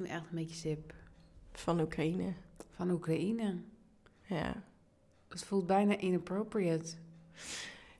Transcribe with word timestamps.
Ik 0.00 0.06
ben 0.06 0.14
echt 0.14 0.24
een 0.30 0.36
beetje 0.36 0.54
sip. 0.54 0.94
van 1.52 1.80
Oekraïne. 1.80 2.32
Van 2.74 2.90
Oekraïne. 2.90 3.56
Ja. 4.26 4.62
Het 5.28 5.44
voelt 5.44 5.66
bijna 5.66 5.98
inappropriate. 5.98 6.94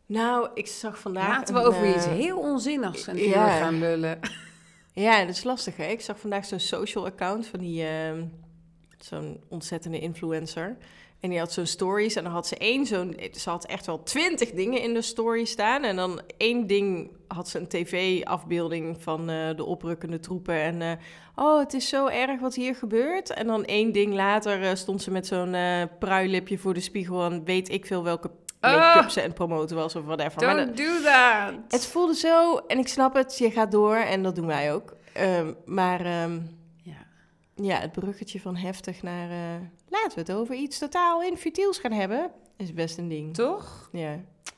Nou, 0.07 0.51
ik 0.55 0.67
zag 0.67 0.99
vandaag... 0.99 1.29
Laten 1.29 1.55
we 1.55 1.61
een, 1.61 1.67
over 1.67 1.83
eh, 1.83 1.97
iets 1.97 2.07
heel 2.07 2.39
onzinnigs 2.39 3.07
een 3.07 3.17
ja. 3.17 3.59
gaan 3.59 3.79
lullen. 3.79 4.19
Ja, 4.93 5.21
dat 5.21 5.37
is 5.37 5.45
lastig 5.45 5.77
hè. 5.77 5.87
Ik 5.87 6.01
zag 6.01 6.21
vandaag 6.21 6.45
zo'n 6.45 6.61
social 6.61 7.07
account 7.07 7.47
van 7.47 7.59
die... 7.59 7.85
ehm, 7.85 8.27
zo'n 8.99 9.41
ontzettende 9.49 10.01
influencer. 10.01 10.77
En 11.21 11.31
die 11.31 11.39
had 11.39 11.53
zo'n 11.53 11.67
stories 11.67 12.15
en 12.15 12.25
dan 12.25 12.33
had 12.33 12.47
ze 12.47 12.57
één 12.57 12.87
zo'n... 12.87 13.17
Ze 13.33 13.51
had 13.51 13.65
echt 13.67 13.87
wel 13.87 14.03
twintig 14.03 14.51
dingen 14.51 14.83
in 14.83 14.95
de 14.95 15.03
story 15.03 15.45
staan. 15.45 15.83
En 15.85 15.97
dan 15.97 16.21
één 16.37 16.67
ding 16.67 17.11
had 17.29 17.49
ze 17.49 17.59
een 17.59 17.69
tv-afbeelding 17.69 18.97
van 19.03 19.31
eh, 19.31 19.57
de 19.57 19.65
oprukkende 19.65 20.21
troepen. 20.21 20.55
En 20.55 20.83
eh, 20.83 20.93
oh, 21.35 21.59
het 21.59 21.75
is 21.75 21.89
zo 21.89 22.07
erg 22.07 22.41
wat 22.41 22.55
hier 22.55 22.75
gebeurt. 22.75 23.31
En 23.31 23.47
dan 23.47 23.65
één 23.65 23.93
ding 23.93 24.15
later 24.15 24.63
eh, 24.63 24.75
stond 24.75 25.03
ze 25.03 25.11
met 25.11 25.27
zo'n 25.27 25.57
pruilipje 25.99 26.59
voor 26.59 26.75
de 26.75 26.81
spiegel... 26.81 27.25
en 27.25 27.45
weet 27.45 27.69
ik 27.69 27.87
veel 27.87 28.03
welke 28.03 28.31
make-up 28.61 29.05
Ah. 29.05 29.09
ze 29.09 29.21
het 29.21 29.35
promoten 29.35 29.77
was 29.77 29.97
of 29.97 30.05
whatever. 30.05 30.47
Maar 30.47 30.57
Don't 30.57 30.77
do 30.77 31.03
that. 31.03 31.53
het 31.69 31.87
voelde 31.87 32.15
zo, 32.15 32.57
en 32.57 32.79
ik 32.79 32.89
snap 32.89 33.15
het, 33.15 33.39
je 33.39 33.51
gaat 33.51 33.71
door 33.71 33.97
en 33.97 34.23
dat 34.23 34.35
doen 34.35 34.47
wij 34.47 34.73
ook. 34.75 34.97
Ehm, 35.13 35.53
maar 35.65 36.01
ehm, 36.05 36.39
Ja. 37.61 37.75
ja, 37.75 37.81
het 37.81 37.93
bruggetje 37.93 38.41
van 38.41 38.57
heftig 38.57 39.03
naar 39.03 39.31
eh, 39.31 39.61
laten 39.89 40.15
we 40.15 40.21
het 40.21 40.33
over 40.33 40.55
iets 40.55 40.79
totaal 40.79 41.23
infutiels 41.23 41.79
gaan 41.79 41.93
hebben, 41.93 42.31
is 42.57 42.73
best 42.75 42.99
een 42.99 43.09
ding. 43.09 43.35
Toch? 43.35 43.89
Ja. 43.93 44.17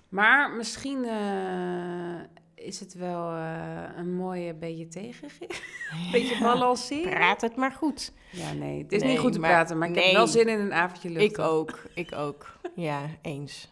Maar 0.09 0.51
misschien 0.51 1.05
eh, 1.05 2.65
is 2.67 2.81
het 2.81 2.95
wel 2.95 3.31
eh, 3.35 3.83
een 3.97 4.15
mooie 4.15 4.55
beetje 4.55 4.89
tegen. 4.89 5.29
beetje 6.13 6.39
balanceren. 6.41 7.11
Praat 7.11 7.41
het 7.41 7.57
maar 7.57 7.73
goed. 7.73 8.13
Ja, 8.31 8.53
nee. 8.53 8.83
Het 8.83 8.93
is 8.93 9.01
Nee, 9.03 9.11
niet 9.11 9.19
goed 9.21 9.33
te 9.33 9.39
maar- 9.39 9.51
praten, 9.51 9.79
maar 9.79 9.89
ik 9.89 9.95
nee. 9.95 10.05
heb 10.05 10.13
wel 10.15 10.27
zin 10.27 10.49
in 10.49 10.59
een 10.61 10.73
avondje 10.73 11.11
lucht. 11.11 11.25
Ik 11.25 11.39
ook, 11.39 11.83
ik 11.95 12.15
ook. 12.15 12.57
Ja, 12.75 13.01
eens. 13.23 13.71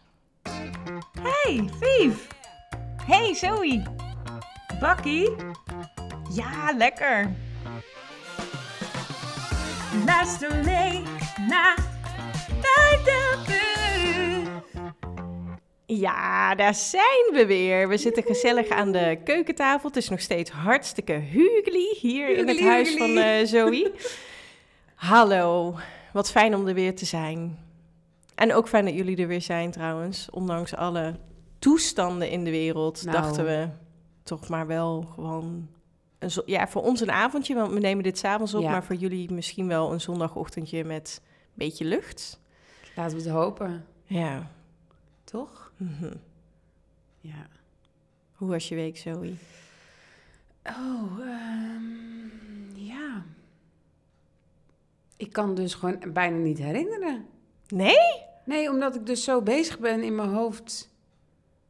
Hey, 1.21 1.69
Vief. 1.79 2.27
Hey, 3.05 3.33
Zoe. 3.35 3.83
Bakkie? 4.79 5.29
Ja, 6.31 6.73
lekker. 6.77 7.31
Luister 9.99 10.63
mee 10.63 11.03
naar 11.47 11.75
Bij 12.61 12.99
de 13.03 13.43
Buur. 13.47 14.81
Ja, 15.85 16.55
daar 16.55 16.75
zijn 16.75 17.29
we 17.33 17.45
weer. 17.45 17.89
We 17.89 17.97
zitten 17.97 18.23
gezellig 18.23 18.69
aan 18.69 18.91
de 18.91 19.19
keukentafel. 19.23 19.87
Het 19.87 19.97
is 19.97 20.09
nog 20.09 20.19
steeds 20.21 20.49
hartstikke 20.49 21.13
hugely 21.13 21.97
hier 21.99 22.29
in 22.29 22.47
het 22.47 22.57
Hugely, 22.57 22.69
huis 22.71 22.95
van 22.97 23.17
eh, 23.17 23.45
Zoe. 23.45 23.91
Hallo, 24.95 25.75
wat 26.13 26.31
fijn 26.31 26.55
om 26.55 26.67
er 26.67 26.73
weer 26.73 26.95
te 26.95 27.05
zijn. 27.05 27.59
En 28.35 28.53
ook 28.53 28.67
fijn 28.67 28.85
dat 28.85 28.93
jullie 28.93 29.17
er 29.17 29.27
weer 29.27 29.41
zijn 29.41 29.71
trouwens. 29.71 30.27
Ondanks 30.29 30.75
alle 30.75 31.15
toestanden 31.59 32.29
in 32.29 32.43
de 32.43 32.51
wereld 32.51 33.03
Nou. 33.03 33.17
dachten 33.17 33.45
we 33.45 33.67
toch 34.23 34.49
maar 34.49 34.67
wel 34.67 35.07
gewoon... 35.13 35.69
Een 36.21 36.31
ja, 36.45 36.67
voor 36.67 36.81
ons 36.81 37.01
een 37.01 37.11
avondje, 37.11 37.55
want 37.55 37.73
we 37.73 37.79
nemen 37.79 38.03
dit 38.03 38.17
s'avonds 38.17 38.53
op. 38.53 38.61
Ja. 38.61 38.71
Maar 38.71 38.83
voor 38.83 38.95
jullie 38.95 39.33
misschien 39.33 39.67
wel 39.67 39.91
een 39.91 40.01
zondagochtendje 40.01 40.83
met 40.83 41.21
een 41.23 41.51
beetje 41.53 41.85
lucht. 41.85 42.39
Laten 42.95 43.17
we 43.17 43.23
het 43.23 43.31
hopen. 43.31 43.85
Ja. 44.03 44.51
Toch? 45.23 45.71
mhm. 45.77 46.13
Ja. 47.19 47.47
Hoe 48.35 48.49
was 48.49 48.67
je 48.67 48.75
week, 48.75 48.97
Zoe? 48.97 49.33
Oh, 50.63 51.19
ehm, 51.19 52.75
ja. 52.75 53.23
Ik 55.17 55.33
kan 55.33 55.55
dus 55.55 55.73
gewoon 55.73 55.99
bijna 56.13 56.37
niet 56.37 56.57
herinneren. 56.57 57.25
Nee? 57.67 58.29
Nee, 58.45 58.69
omdat 58.69 58.95
ik 58.95 59.05
dus 59.05 59.23
zo 59.23 59.41
bezig 59.41 59.79
ben 59.79 60.03
in 60.03 60.15
mijn 60.15 60.29
hoofd 60.29 60.89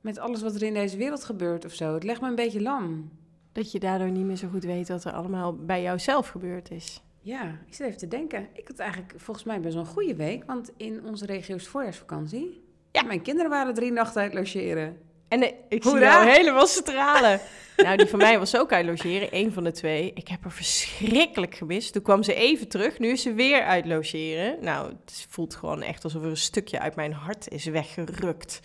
met 0.01 0.17
alles 0.17 0.41
wat 0.41 0.55
er 0.55 0.63
in 0.63 0.73
deze 0.73 0.97
wereld 0.97 1.23
gebeurt 1.23 1.65
of 1.65 1.73
zo. 1.73 1.93
Het 1.93 2.03
legt 2.03 2.21
me 2.21 2.27
een 2.27 2.35
beetje 2.35 2.61
lam. 2.61 3.11
Dat 3.51 3.71
je 3.71 3.79
daardoor 3.79 4.11
niet 4.11 4.25
meer 4.25 4.35
zo 4.35 4.47
goed 4.47 4.63
weet 4.63 4.87
wat 4.87 5.03
er 5.03 5.11
allemaal 5.11 5.55
bij 5.55 5.81
jou 5.81 5.99
zelf 5.99 6.27
gebeurd 6.27 6.71
is. 6.71 7.01
Ja, 7.21 7.59
ik 7.67 7.73
zit 7.73 7.87
even 7.87 7.99
te 7.99 8.07
denken. 8.07 8.47
Ik 8.53 8.67
had 8.67 8.79
eigenlijk 8.79 9.13
volgens 9.17 9.45
mij 9.45 9.59
best 9.59 9.73
wel 9.73 9.83
een 9.83 9.89
goede 9.89 10.15
week, 10.15 10.43
want 10.45 10.71
in 10.77 11.05
onze 11.05 11.25
regio 11.25 11.55
is 11.55 11.67
voorjaarsvakantie. 11.67 12.63
Ja. 12.91 13.03
Mijn 13.03 13.21
kinderen 13.21 13.49
waren 13.49 13.73
drie 13.73 13.91
nachten 13.91 14.21
uit 14.21 14.33
logeren. 14.33 14.97
En 15.27 15.41
eh, 15.43 15.51
ik 15.69 15.83
zie 15.83 15.99
jou 15.99 16.29
helemaal 16.29 16.67
stralen. 16.67 17.39
nou, 17.77 17.97
die 17.97 18.05
van 18.05 18.19
mij 18.19 18.39
was 18.39 18.57
ook 18.57 18.71
uit 18.71 18.85
logeren, 18.85 19.31
één 19.31 19.53
van 19.53 19.63
de 19.63 19.71
twee. 19.71 20.11
Ik 20.13 20.27
heb 20.27 20.41
haar 20.41 20.51
verschrikkelijk 20.51 21.55
gemist. 21.55 21.93
Toen 21.93 22.01
kwam 22.01 22.23
ze 22.23 22.33
even 22.33 22.67
terug, 22.67 22.99
nu 22.99 23.09
is 23.09 23.21
ze 23.21 23.33
weer 23.33 23.63
uit 23.63 23.85
logeren. 23.85 24.57
Nou, 24.61 24.89
het 24.89 25.25
voelt 25.29 25.55
gewoon 25.55 25.81
echt 25.81 26.03
alsof 26.03 26.23
er 26.23 26.29
een 26.29 26.37
stukje 26.37 26.79
uit 26.79 26.95
mijn 26.95 27.13
hart 27.13 27.49
is 27.49 27.65
weggerukt. 27.65 28.59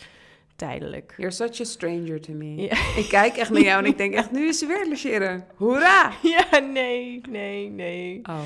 Tijdelijk. 0.56 1.14
You're 1.16 1.32
such 1.34 1.60
a 1.60 1.64
stranger 1.64 2.20
to 2.20 2.32
me. 2.32 2.54
Ja. 2.56 2.76
Ik 2.96 3.06
kijk 3.08 3.36
echt 3.36 3.50
naar 3.50 3.62
jou 3.62 3.84
en 3.84 3.90
ik 3.90 3.96
denk 3.98 4.14
echt, 4.20 4.30
nu 4.32 4.48
is 4.48 4.58
ze 4.58 4.66
weer 4.66 4.88
logeren. 4.88 5.46
Hoera! 5.54 6.12
Ja, 6.22 6.58
nee, 6.58 7.20
nee, 7.28 7.70
nee. 7.70 8.20
Oh, 8.22 8.40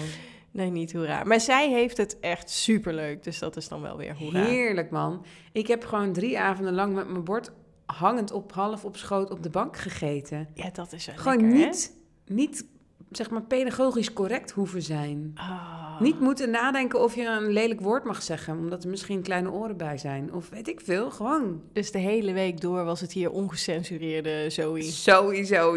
Nee, 0.52 0.70
niet 0.70 0.92
hoera. 0.92 1.24
Maar 1.24 1.40
zij 1.40 1.68
heeft 1.70 1.96
het 1.96 2.18
echt 2.20 2.50
superleuk, 2.50 3.22
dus 3.24 3.38
dat 3.38 3.56
is 3.56 3.68
dan 3.68 3.80
wel 3.82 3.96
weer 3.96 4.16
hoera. 4.16 4.44
heerlijk 4.44 4.90
man. 4.90 5.24
Ik 5.52 5.66
heb 5.66 5.84
gewoon 5.84 6.12
drie 6.12 6.38
avonden 6.38 6.74
lang 6.74 6.94
met 6.94 7.08
mijn 7.08 7.24
bord 7.24 7.52
hangend 7.86 8.32
op 8.32 8.52
half 8.52 8.84
op 8.84 8.96
schoot 8.96 9.30
op 9.30 9.42
de 9.42 9.50
bank 9.50 9.76
gegeten. 9.76 10.48
Ja, 10.54 10.70
dat 10.72 10.92
is 10.92 11.06
wel 11.06 11.16
Gewoon 11.16 11.40
lekker, 11.40 11.58
hè? 11.58 11.64
niet, 11.66 11.96
niet, 12.26 12.66
zeg 13.10 13.30
maar, 13.30 13.42
pedagogisch 13.42 14.12
correct 14.12 14.50
hoeven 14.50 14.82
zijn. 14.82 15.32
Ah. 15.34 16.00
Niet 16.00 16.20
moeten 16.20 16.50
nadenken 16.50 17.00
of 17.00 17.14
je 17.14 17.24
een 17.26 17.50
lelijk 17.50 17.80
woord 17.80 18.04
mag 18.04 18.22
zeggen, 18.22 18.58
omdat 18.58 18.84
er 18.84 18.90
misschien 18.90 19.22
kleine 19.22 19.50
oren 19.50 19.76
bij 19.76 19.98
zijn. 19.98 20.32
Of 20.32 20.48
weet 20.48 20.68
ik 20.68 20.80
veel, 20.80 21.10
gewoon. 21.10 21.62
Dus 21.72 21.90
de 21.90 21.98
hele 21.98 22.32
week 22.32 22.60
door 22.60 22.84
was 22.84 23.00
het 23.00 23.12
hier 23.12 23.30
ongecensureerde 23.30 24.50
Zoe. 24.50 24.82
Sowieso. 24.82 25.76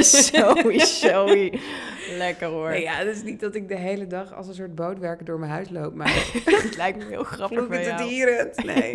Zoe, 0.00 0.80
Zoe. 1.00 1.60
Lekker 2.16 2.48
hoor. 2.48 2.70
Nee, 2.70 2.82
ja, 2.82 2.94
het 2.94 3.16
is 3.16 3.22
niet 3.22 3.40
dat 3.40 3.54
ik 3.54 3.68
de 3.68 3.76
hele 3.76 4.06
dag 4.06 4.34
als 4.34 4.48
een 4.48 4.54
soort 4.54 4.74
bootwerker 4.74 5.24
door 5.24 5.38
mijn 5.38 5.52
huis 5.52 5.70
loop, 5.70 5.94
maar 5.94 6.08
Het 6.62 6.76
lijkt 6.76 6.98
me 6.98 7.04
heel 7.04 7.24
grappig 7.24 7.68
jou. 7.84 8.30
het. 8.30 8.64
Nee. 8.64 8.94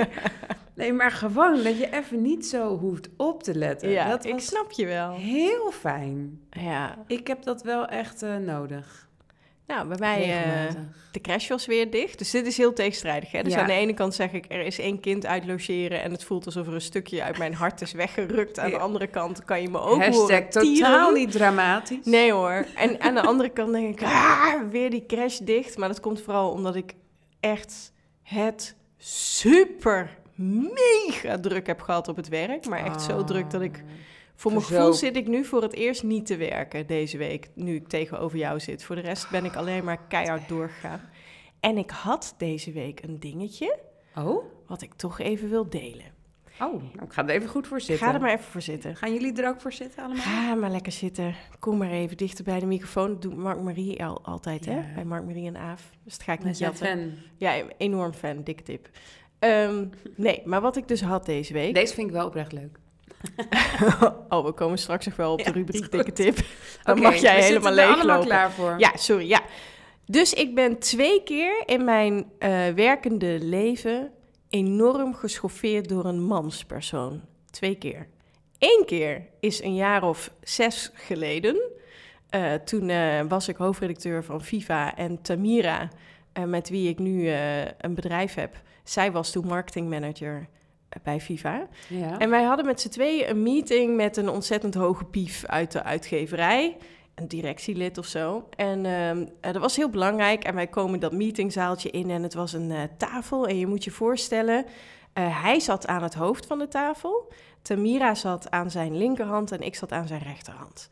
Nee, 0.82 0.94
maar 0.94 1.12
gewoon 1.12 1.64
dat 1.64 1.78
je 1.78 1.94
even 1.94 2.22
niet 2.22 2.46
zo 2.46 2.78
hoeft 2.78 3.10
op 3.18 3.44
te 3.44 3.56
letten. 3.56 3.90
Ja, 3.90 4.10
dat 4.10 4.26
ik 4.26 4.40
snap 4.40 4.72
je 4.72 4.86
wel. 4.86 5.16
heel 5.16 5.72
fijn. 5.72 6.42
Ja. 6.50 6.98
Ik 7.08 7.28
heb 7.28 7.44
dat 7.44 7.64
wel 7.64 7.86
echt 7.86 8.24
eh, 8.24 8.36
nodig. 8.36 9.10
Nou, 9.68 9.88
bij 9.88 9.98
mij, 10.00 10.44
eh, 10.44 10.74
de 11.12 11.22
crash 11.22 11.48
was 11.48 11.66
weer 11.66 11.92
dicht. 11.92 12.18
Dus 12.18 12.32
dit 12.32 12.48
is 12.48 12.58
heel 12.58 12.74
tegenstrijdig. 12.74 13.32
Hè? 13.32 13.44
Dus 13.44 13.54
Ja. 13.54 13.60
aan 13.60 13.68
de 13.68 13.74
ene 13.74 13.94
kant 13.94 14.16
zeg 14.16 14.32
ik, 14.32 14.46
er 14.48 14.62
is 14.62 14.80
één 14.80 15.00
kind 15.00 15.26
uit 15.26 15.46
logeren... 15.46 16.02
en 16.02 16.12
het 16.12 16.24
voelt 16.24 16.46
alsof 16.46 16.68
er 16.68 16.74
een 16.74 16.82
stukje 16.82 17.24
uit 17.24 17.38
mijn 17.38 17.54
hart 17.54 17.82
is 17.82 17.92
weggerukt. 17.92 18.60
Aan 18.60 18.70
de 18.70 18.78
andere 18.78 19.08
kant 19.08 19.46
kan 19.46 19.62
je 19.62 19.70
me 19.70 19.80
ook 19.80 19.98
Hashtag 19.98 20.16
horen 20.16 20.50
totaal 20.50 21.12
niet 21.12 21.32
dramatisch. 21.32 22.06
Nee 22.06 22.32
hoor. 22.32 22.66
En 22.76 23.02
aan 23.02 23.14
de 23.14 23.22
andere 23.22 23.50
kant 23.50 23.72
denk 23.72 24.00
ik, 24.00 24.08
ah, 24.08 24.54
weer 24.70 24.90
die 24.90 25.06
crash 25.06 25.38
dicht. 25.38 25.78
Maar 25.78 25.88
dat 25.88 26.00
komt 26.00 26.22
vooral 26.22 26.52
omdat 26.52 26.76
ik 26.76 26.94
echt 27.40 27.94
het 28.24 28.76
super 28.98 30.20
mega 30.42 31.40
druk 31.40 31.68
heb 31.68 31.82
gehad 31.82 32.08
op 32.08 32.16
het 32.16 32.28
werk. 32.28 32.66
Maar 32.68 32.86
echt 32.86 33.02
zo 33.02 33.24
druk 33.24 33.50
dat 33.50 33.62
ik... 33.62 33.84
Voor 34.36 34.52
mijn 34.52 34.64
gevoel 34.64 34.94
zit 34.94 35.16
ik 35.16 35.28
nu 35.28 35.46
voor 35.46 35.62
het 35.62 35.74
eerst 35.74 36.04
niet 36.04 36.26
te 36.26 36.38
werken 36.38 36.88
deze 36.88 37.18
week, 37.18 37.50
nu 37.56 37.76
ik 37.76 37.88
tegenover 37.88 38.38
jou 38.38 38.60
zit. 38.60 38.84
Voor 38.84 38.96
de 38.96 39.02
rest 39.02 39.30
ben 39.30 39.46
ik 39.46 39.56
alleen 39.56 39.84
maar 39.84 40.08
keihard 40.08 40.50
doorgegaan. 40.50 41.02
En 41.60 41.78
ik 41.78 41.90
had 41.90 42.36
deze 42.38 42.72
week 42.72 43.04
een 43.04 43.20
dingetje 43.20 43.78
Oh? 44.18 44.44
wat 44.68 44.82
ik 44.82 44.94
toch 44.94 45.20
even 45.20 45.50
wil 45.50 45.70
delen. 45.70 46.20
Oh, 46.62 46.84
nou, 46.94 47.06
ik 47.06 47.14
ga 47.14 47.24
er 47.24 47.30
even 47.30 47.50
goed 47.50 47.68
voor 47.68 47.82
zitten. 47.82 48.08
Ga 48.08 48.14
er 48.14 48.22
maar 48.22 48.32
even 48.32 48.44
voor 48.52 48.62
zitten. 48.62 48.96
Gaan 48.96 49.14
jullie 49.14 49.42
er 49.42 49.48
ook 49.50 49.62
voor 49.62 49.74
zitten 49.74 50.04
allemaal? 50.04 50.24
Ga 50.24 50.56
maar 50.56 50.70
lekker 50.70 50.92
zitten. 50.92 51.36
Kom 51.60 51.78
maar 51.78 51.92
even 51.92 52.18
dichter 52.18 52.44
bij 52.44 52.60
de 52.60 52.66
microfoon. 52.66 53.08
Dat 53.08 53.22
doet 53.22 53.36
Mark 53.38 53.62
Marie 53.62 54.06
al, 54.06 54.26
altijd, 54.26 54.66
Ja. 54.66 54.72
hè? 54.72 54.94
Bij 54.94 55.06
Mark 55.06 55.26
Marie 55.26 55.48
en 55.48 55.58
Aaf. 55.58 55.90
Dus 56.04 56.14
dat 56.18 56.24
ga 56.24 56.34
ik 56.34 56.40
Wij 56.40 56.48
niet 56.50 56.60
jatten. 56.60 56.88
fan. 56.88 57.12
Ja, 57.38 57.54
enorm 57.78 58.14
fan. 58.14 58.44
Dikke 58.44 58.64
tip. 58.64 58.90
Ehm, 59.42 59.86
nee, 60.16 60.42
maar 60.46 60.62
wat 60.62 60.76
ik 60.76 60.88
dus 60.88 61.02
had 61.02 61.26
deze 61.26 61.54
week... 61.54 61.74
Deze 61.74 61.94
vind 61.94 62.08
ik 62.08 62.14
wel 62.14 62.26
oprecht 62.26 62.52
leuk. 62.52 62.80
oh, 64.30 64.46
we 64.46 64.52
komen 64.52 64.78
straks 64.78 65.06
nog 65.06 65.16
wel 65.16 65.32
op 65.32 65.38
de 65.38 65.44
Ja, 65.44 65.52
rubriek 65.52 65.92
dikke 65.92 66.12
tip. 66.12 66.38
Dan 66.84 67.00
mag 67.00 67.16
jij 67.16 67.36
we 67.36 67.44
helemaal 67.44 67.78
er 67.78 67.88
allemaal 67.88 68.24
klaar 68.24 68.52
voor. 68.52 68.76
Ja, 68.78 68.92
sorry, 68.96 69.28
ja. 69.28 69.42
Dus 70.06 70.34
ik 70.34 70.56
ben 70.56 70.80
twee 70.80 71.24
keer 71.24 71.64
in 71.66 71.84
mijn 71.84 72.32
eh, 72.40 72.68
werkende 72.68 73.38
leven 73.42 74.12
enorm 74.50 75.14
geschoffeerd 75.14 75.90
door 75.90 76.06
een 76.06 76.24
manspersoon. 76.24 77.22
Twee 77.52 77.76
keer. 77.76 78.08
Eén 78.60 78.84
keer 78.86 79.28
is 79.40 79.62
een 79.64 79.76
jaar 79.76 80.04
of 80.04 80.32
zes 80.42 80.92
geleden. 80.94 81.62
Eh, 82.30 82.54
toen 82.54 82.90
eh, 82.90 83.22
was 83.28 83.48
ik 83.48 83.56
hoofdredacteur 83.56 84.24
van 84.24 84.42
Viva 84.42 84.96
en 84.96 85.22
Tamira, 85.22 85.90
met 86.46 86.70
wie 86.70 86.90
ik 86.90 87.00
nu 87.00 87.30
een 87.78 87.96
bedrijf 87.96 88.34
heb. 88.34 88.62
Zij 88.92 89.12
was 89.12 89.32
toen 89.32 89.48
marketingmanager 89.48 90.48
eh, 90.90 91.04
bij 91.04 91.22
Viva. 91.22 91.68
Ja. 91.88 92.20
En 92.20 92.30
wij 92.30 92.44
hadden 92.44 92.66
met 92.66 92.82
z'n 92.82 92.90
tweeën 92.90 93.30
een 93.30 93.44
meeting 93.44 93.96
met 93.96 94.18
een 94.18 94.30
ontzettend 94.30 94.74
hoge 94.74 95.06
pief 95.06 95.46
uit 95.46 95.72
de 95.72 95.84
uitgeverij. 95.84 96.78
een 97.16 97.28
directielid 97.28 97.98
of 97.98 98.06
zo. 98.06 98.48
En 98.56 98.86
ehm, 98.86 99.26
eh, 99.42 99.54
dat 99.54 99.62
was 99.62 99.76
heel 99.76 99.90
belangrijk. 99.90 100.44
En 100.44 100.56
wij 100.56 100.68
komen 100.68 101.00
dat 101.00 101.12
meetingzaaltje 101.12 101.90
in 101.90 102.10
en 102.10 102.24
het 102.24 102.34
was 102.34 102.54
een 102.54 102.72
eh, 102.72 102.82
tafel. 102.98 103.48
En 103.48 103.58
je 103.58 103.68
moet 103.68 103.84
je 103.84 103.92
voorstellen, 103.92 104.66
hij 105.14 105.60
zat 105.60 105.88
aan 105.88 106.04
het 106.04 106.14
hoofd 106.14 106.46
van 106.46 106.60
de 106.60 106.68
tafel. 106.68 107.32
Tamira 107.62 108.16
zat 108.16 108.52
aan 108.52 108.72
zijn 108.72 108.98
linkerhand 108.98 109.52
en 109.52 109.62
ik 109.62 109.76
zat 109.76 109.92
aan 109.92 110.08
zijn 110.08 110.22
rechterhand. 110.22 110.90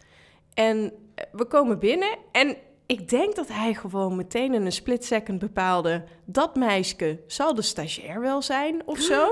En 0.53 0.93
we 1.31 1.45
komen 1.45 1.79
binnen 1.79 2.17
en 2.31 2.57
ik 2.89 3.09
denk 3.09 3.35
dat 3.35 3.47
hij 3.47 3.73
gewoon 3.73 4.15
meteen 4.15 4.53
in 4.53 4.65
een 4.65 4.71
split 4.71 5.05
second 5.05 5.39
bepaalde... 5.39 6.03
dat 6.25 6.55
meisje 6.55 7.19
zal 7.27 7.55
de 7.55 7.61
stagiair 7.61 8.21
wel 8.21 8.41
zijn 8.41 8.81
of 8.85 8.99
zo. 8.99 9.27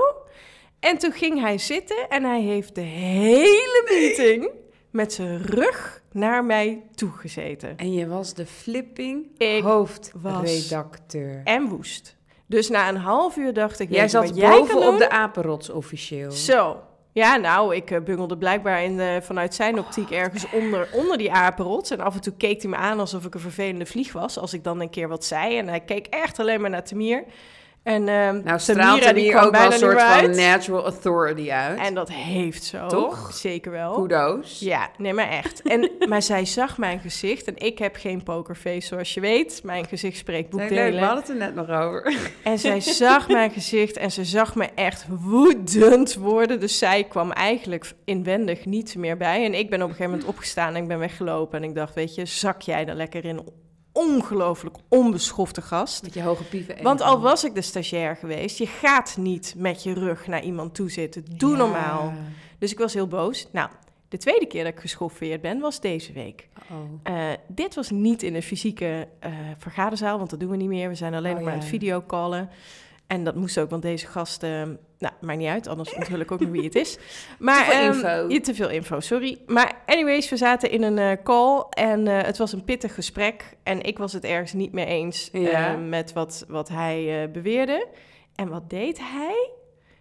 En 0.80 0.98
toen 0.98 1.12
ging 1.12 1.40
hij 1.40 1.58
zitten 1.58 2.08
en 2.08 2.24
hij 2.24 2.40
heeft 2.40 2.74
de 2.74 2.80
hele 2.80 3.82
meeting 3.90 4.50
met 4.90 5.12
zijn 5.12 5.42
rug 5.42 6.02
naar 6.12 6.44
mij 6.44 6.82
toegezeten. 6.94 7.76
En 7.76 7.92
je 7.92 8.06
was 8.06 8.34
de 8.34 8.46
flipping 8.46 9.26
Ik 9.38 9.62
hoofdredacteur. 9.62 11.40
En 11.44 11.68
woest. 11.68 12.16
Dus 12.46 12.68
na 12.68 12.88
een 12.88 12.96
half 12.96 13.36
uur 13.36 13.52
dacht 13.52 13.80
ik... 13.80 13.90
Jij 13.90 14.08
zat 14.08 14.36
jij 14.36 14.50
boven 14.50 14.88
op 14.88 14.98
de 14.98 15.10
apenrots 15.10 15.70
officieel. 15.70 16.30
Zo. 16.30 16.82
Ja, 17.18 17.36
nou, 17.36 17.74
ik 17.74 17.90
eh, 17.90 18.00
bungelde 18.00 18.36
blijkbaar 18.36 18.82
in 18.82 19.22
vanuit 19.22 19.54
zijn 19.54 19.78
optiek 19.78 20.10
ergens 20.10 20.50
onder, 20.50 20.88
onder 20.92 21.18
die 21.18 21.32
apenrots. 21.32 21.90
En 21.90 22.00
af 22.00 22.14
en 22.14 22.20
toe 22.20 22.32
keek 22.36 22.62
hij 22.62 22.70
me 22.70 22.76
aan 22.76 23.00
alsof 23.00 23.24
ik 23.24 23.34
een 23.34 23.40
vervelende 23.40 23.86
vlieg 23.86 24.12
was. 24.12 24.38
Als 24.38 24.52
ik 24.52 24.64
dan 24.64 24.80
een 24.80 24.90
keer 24.90 25.08
wat 25.08 25.24
zei. 25.24 25.58
En 25.58 25.68
hij 25.68 25.80
keek 25.80 26.06
echt 26.06 26.38
alleen 26.38 26.60
maar 26.60 26.70
naar 26.70 26.84
Tamir. 26.84 27.24
En 27.88 28.08
ehm 28.08 28.40
Nou 28.44 28.58
straalt 28.58 29.02
Tamira, 29.02 29.12
die 29.12 29.30
kwam 29.30 29.44
ook 29.44 29.50
wel 29.50 29.60
bijna 29.60 29.74
een 29.74 29.80
soort 29.80 30.02
van 30.02 30.36
natural 30.36 30.82
authority 30.82 31.50
uit. 31.50 31.78
En 31.78 31.94
dat 31.94 32.10
heeft 32.12 32.64
zo. 32.64 32.86
Toch? 32.86 33.30
Zeker 33.34 33.70
wel. 33.70 33.92
Kudos. 33.94 34.58
Ja, 34.58 34.90
nee, 34.96 35.12
maar 35.12 35.28
echt. 35.28 35.62
En, 35.62 35.90
maar 36.08 36.22
zij 36.22 36.44
zag 36.44 36.78
mijn 36.78 37.00
gezicht. 37.00 37.46
En 37.46 37.56
ik 37.56 37.78
heb 37.78 37.96
geen 37.96 38.22
pokerface, 38.22 38.86
zoals 38.86 39.14
je 39.14 39.20
weet. 39.20 39.60
Mijn 39.64 39.86
gezicht 39.86 40.16
spreekt 40.16 40.52
Nee, 40.52 40.60
leuk, 40.60 40.68
we 40.68 40.74
boekdelen. 40.74 41.02
hadden 41.02 41.22
het 41.22 41.28
er 41.28 41.36
net 41.36 41.54
nog 41.54 41.70
over. 41.80 42.16
En 42.42 42.58
zij 42.58 42.80
zag 42.80 43.28
mijn 43.38 43.50
gezicht 43.50 43.96
en 43.96 44.10
ze 44.10 44.24
zag 44.24 44.54
me 44.54 44.68
echt 44.74 45.06
woedend 45.08 46.14
worden. 46.14 46.60
Dus 46.60 46.78
zij 46.78 47.04
kwam 47.04 47.32
eigenlijk 47.32 47.92
inwendig 48.04 48.64
niet 48.64 48.96
meer 48.96 49.16
bij. 49.16 49.44
En 49.44 49.54
ik 49.54 49.70
ben 49.70 49.82
op 49.82 49.88
een 49.88 49.94
gegeven 49.94 50.10
moment 50.10 50.28
opgestaan 50.28 50.74
en 50.74 50.82
ik 50.82 50.88
ben 50.88 50.98
weggelopen. 50.98 51.62
En 51.62 51.68
ik 51.68 51.74
dacht, 51.74 51.94
weet 51.94 52.14
je, 52.14 52.24
zak 52.24 52.62
jij 52.62 52.86
er 52.86 52.94
lekker 52.94 53.24
in. 53.24 53.66
Ongelooflijk 53.98 54.76
onbeschofte 54.88 55.62
gast. 55.62 56.02
Met 56.02 56.14
je 56.14 56.22
hoge 56.22 56.44
pieven. 56.44 56.82
Want 56.82 57.00
al 57.00 57.20
was 57.20 57.44
ik 57.44 57.54
de 57.54 57.62
stagiair 57.62 58.16
geweest, 58.16 58.58
je 58.58 58.66
gaat 58.66 59.16
niet 59.16 59.54
met 59.56 59.82
je 59.82 59.92
rug 59.92 60.26
naar 60.26 60.42
iemand 60.42 60.74
toe 60.74 60.90
zitten. 60.90 61.24
Doe 61.36 61.56
normaal. 61.56 62.12
Dus 62.58 62.72
ik 62.72 62.78
was 62.78 62.94
heel 62.94 63.06
boos. 63.06 63.48
Nou, 63.52 63.70
de 64.08 64.16
tweede 64.16 64.46
keer 64.46 64.64
dat 64.64 64.72
ik 64.72 64.80
geschoffeerd 64.80 65.40
ben, 65.40 65.60
was 65.60 65.80
deze 65.80 66.12
week. 66.12 66.48
Eh, 67.02 67.26
dit 67.46 67.74
was 67.74 67.90
niet 67.90 68.22
in 68.22 68.34
een 68.34 68.42
fysieke 68.42 69.08
eh, 69.20 69.32
vergaderzaal, 69.58 70.18
want 70.18 70.30
dat 70.30 70.40
doen 70.40 70.50
we 70.50 70.56
niet 70.56 70.68
meer. 70.68 70.88
We 70.88 70.94
zijn 70.94 71.14
alleen 71.14 71.30
Oh, 71.30 71.36
nog 71.36 71.44
maar 71.44 71.52
ja. 71.52 71.58
aan 71.58 71.64
het 71.64 71.74
videocallen. 71.74 72.48
En 73.08 73.24
dat 73.24 73.34
moest 73.34 73.58
ook, 73.58 73.70
want 73.70 73.82
deze 73.82 74.06
gast... 74.06 74.42
eh, 74.42 74.62
nou, 74.98 75.14
maakt 75.20 75.38
niet 75.38 75.48
uit, 75.48 75.66
anders 75.66 75.94
onthul 75.94 76.18
ik 76.18 76.32
ook 76.32 76.40
nog 76.40 76.50
wie 76.50 76.64
het 76.64 76.74
is. 76.74 76.98
Maar, 77.38 77.64
Te 77.64 77.70
veel 77.70 77.80
ehm, 77.80 77.92
info. 77.92 78.28
ja, 78.28 78.40
te 78.40 78.54
veel 78.54 78.68
info, 78.70 79.00
sorry. 79.00 79.38
Maar 79.46 79.82
anyways, 79.86 80.28
we 80.30 80.36
zaten 80.36 80.70
in 80.70 80.82
een 80.82 80.98
eh, 80.98 81.22
call 81.24 81.64
en 81.70 82.06
eh, 82.06 82.22
het 82.22 82.38
was 82.38 82.52
een 82.52 82.64
pittig 82.64 82.94
gesprek. 82.94 83.56
En 83.62 83.82
ik 83.82 83.98
was 83.98 84.12
het 84.12 84.24
ergens 84.24 84.52
niet 84.52 84.72
mee 84.72 84.86
eens 84.86 85.30
eh, 85.30 85.76
met 85.88 86.12
wat, 86.12 86.44
wat 86.48 86.68
hij 86.68 87.30
beweerde. 87.32 87.86
En 88.34 88.48
wat 88.48 88.70
deed 88.70 88.98
hij? 88.98 89.50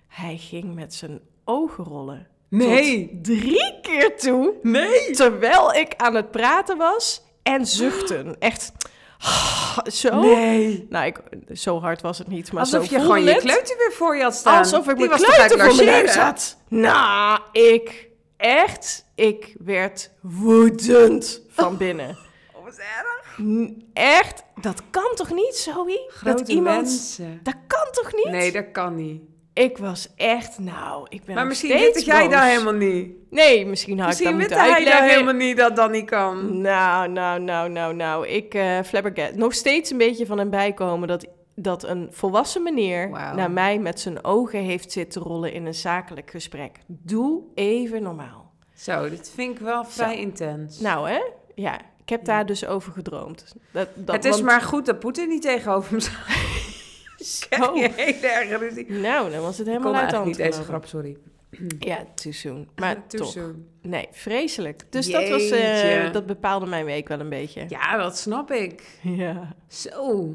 Hij 0.08 0.38
ging 0.38 0.76
met 0.76 0.94
zijn 0.94 1.20
ogen 1.46 1.84
rollen. 1.84 2.28
Nee. 2.50 3.08
Tot 3.10 3.24
drie 3.24 3.80
keer 3.82 4.18
toe. 4.18 4.54
Nee. 4.62 5.12
Terwijl 5.12 5.74
ik 5.74 5.94
aan 5.98 6.16
het 6.16 6.32
praten 6.32 6.78
was 6.78 7.22
en 7.44 7.66
zuchten. 7.66 8.40
Echt 8.40 8.72
zo. 10.02 10.20
Nee. 10.20 10.86
Nou, 10.90 11.06
ik, 11.06 11.20
zo 11.54 11.80
hard 11.80 12.02
was 12.02 12.18
het 12.18 12.28
niet, 12.28 12.52
maar 12.52 12.62
Alsof 12.62 12.86
zo 12.86 12.94
je 12.96 13.00
gewoon 13.02 13.16
voelde 13.16 13.30
je 13.30 13.36
het. 13.36 13.44
kleuter 13.44 13.78
weer 13.78 13.92
voor 13.92 14.16
je 14.16 14.24
had 14.24 14.36
staan. 14.36 14.58
Alsof 14.58 14.88
ik 14.88 14.98
Die 14.98 15.08
mijn 15.08 15.22
kleuter 15.22 15.60
voor 15.60 15.76
mijn 15.86 16.04
neus 16.04 16.16
had. 16.16 16.58
Nou, 16.68 17.40
ik 17.52 18.08
echt, 18.38 19.06
ik 19.16 19.56
werd 19.60 20.12
woedend 20.22 21.42
van 21.50 21.78
binnen. 21.78 22.18
Oh, 22.54 22.64
wat 22.64 22.78
erg. 22.78 23.40
Echt, 23.94 24.44
dat 24.62 24.82
kan 24.90 25.12
toch 25.16 25.32
niet, 25.32 25.56
Zoe? 25.56 26.06
Grote 26.08 26.38
dat 26.38 26.48
iemand, 26.48 26.82
mensen. 26.82 27.40
dat 27.44 27.56
kan 27.68 27.88
toch 27.92 28.14
niet? 28.14 28.30
Nee, 28.30 28.52
dat 28.52 28.72
kan 28.72 28.96
niet. 28.96 29.22
Ik 29.58 29.78
was 29.78 30.14
echt, 30.16 30.60
nou, 30.60 31.06
ik 31.10 31.24
ben 31.24 31.36
Maar 31.36 31.48
misschien 31.48 31.70
weet 31.72 32.06
jij 32.06 32.28
dat 32.28 32.42
helemaal 32.42 32.74
niet. 32.74 33.12
Nee, 33.30 33.66
misschien 33.66 33.98
had 34.00 34.08
Misschien 34.08 34.30
ik 34.30 34.36
weet 34.38 34.50
dat 34.50 34.58
hij 34.58 34.68
moeten 34.68 34.86
dat 34.86 34.94
uitleggen. 35.00 35.20
helemaal 35.20 35.48
niet 35.48 35.58
dat 35.58 35.76
dat 35.76 35.92
niet 35.92 36.06
kan. 36.06 36.62
Nou, 36.62 37.10
nou, 37.10 37.40
nou, 37.40 37.70
nou, 37.70 37.94
nou. 37.94 38.28
Ik 38.28 38.54
uh, 38.54 38.80
flabbergast. 38.86 39.36
Nog 39.36 39.54
steeds 39.54 39.92
een 39.92 39.98
beetje 39.98 40.26
van 40.26 40.38
hem 40.38 40.50
bijkomen 40.50 41.08
dat, 41.08 41.26
dat 41.56 41.84
een 41.84 42.08
volwassen 42.12 42.64
meneer 42.64 43.10
naar 43.10 43.52
mij 43.52 43.80
met 43.80 44.00
zijn 44.00 44.24
ogen 44.24 44.60
heeft 44.60 44.92
zitten 44.92 45.22
rollen 45.22 45.54
in 45.54 45.66
een 45.66 45.74
zakelijk 45.74 46.32
gesprek. 46.32 46.80
Doe 46.88 47.42
even 47.56 48.02
normaal. 48.04 48.52
Zo, 48.76 49.10
dit 49.10 49.32
vind 49.36 49.56
ik 49.56 49.60
wel 49.60 49.84
vrij 49.86 50.18
intens. 50.18 50.80
Nou, 50.80 51.10
hè? 51.10 51.22
Ja, 51.56 51.80
ik 52.02 52.10
heb 52.10 52.26
daar 52.26 52.46
dus 52.46 52.66
over 52.66 52.92
gedroomd. 52.92 53.56
Dat, 53.72 53.88
dat, 53.96 54.16
het 54.16 54.26
is 54.26 54.32
want- 54.32 54.44
maar 54.44 54.62
goed 54.62 54.86
dat 54.86 55.00
Poetin 55.00 55.28
niet 55.28 55.42
tegenover 55.42 55.90
hem 55.92 56.00
staat. 56.00 56.16
Zo. 57.50 57.76
Nou, 58.88 59.32
dan 59.32 59.42
was 59.42 59.58
het 59.58 59.68
helemaal 59.68 59.96
uit 59.96 60.10
de 60.10 60.16
hand 60.16 60.28
niet 60.28 60.38
deze 60.38 60.64
grap, 60.64 60.86
sorry. 60.86 61.18
Ja, 61.80 62.06
too 62.16 62.32
soon. 62.32 62.68
Maar 62.76 63.08
Too 63.08 63.20
toch. 63.22 63.32
soon. 63.32 63.66
Nee, 63.82 64.08
vreselijk. 64.12 64.84
Dus 64.90 65.12
dat, 65.12 65.30
was, 65.30 65.50
eh, 65.50 66.12
dat 66.12 66.26
bepaalde 66.26 66.66
mijn 66.66 66.86
week 66.86 67.08
wel 67.08 67.20
een 67.20 67.30
beetje. 67.30 67.66
Ja, 67.68 67.98
dat 67.98 68.18
snap 68.18 68.52
ik. 68.52 69.00
ja. 69.02 69.56
Zo. 69.68 70.34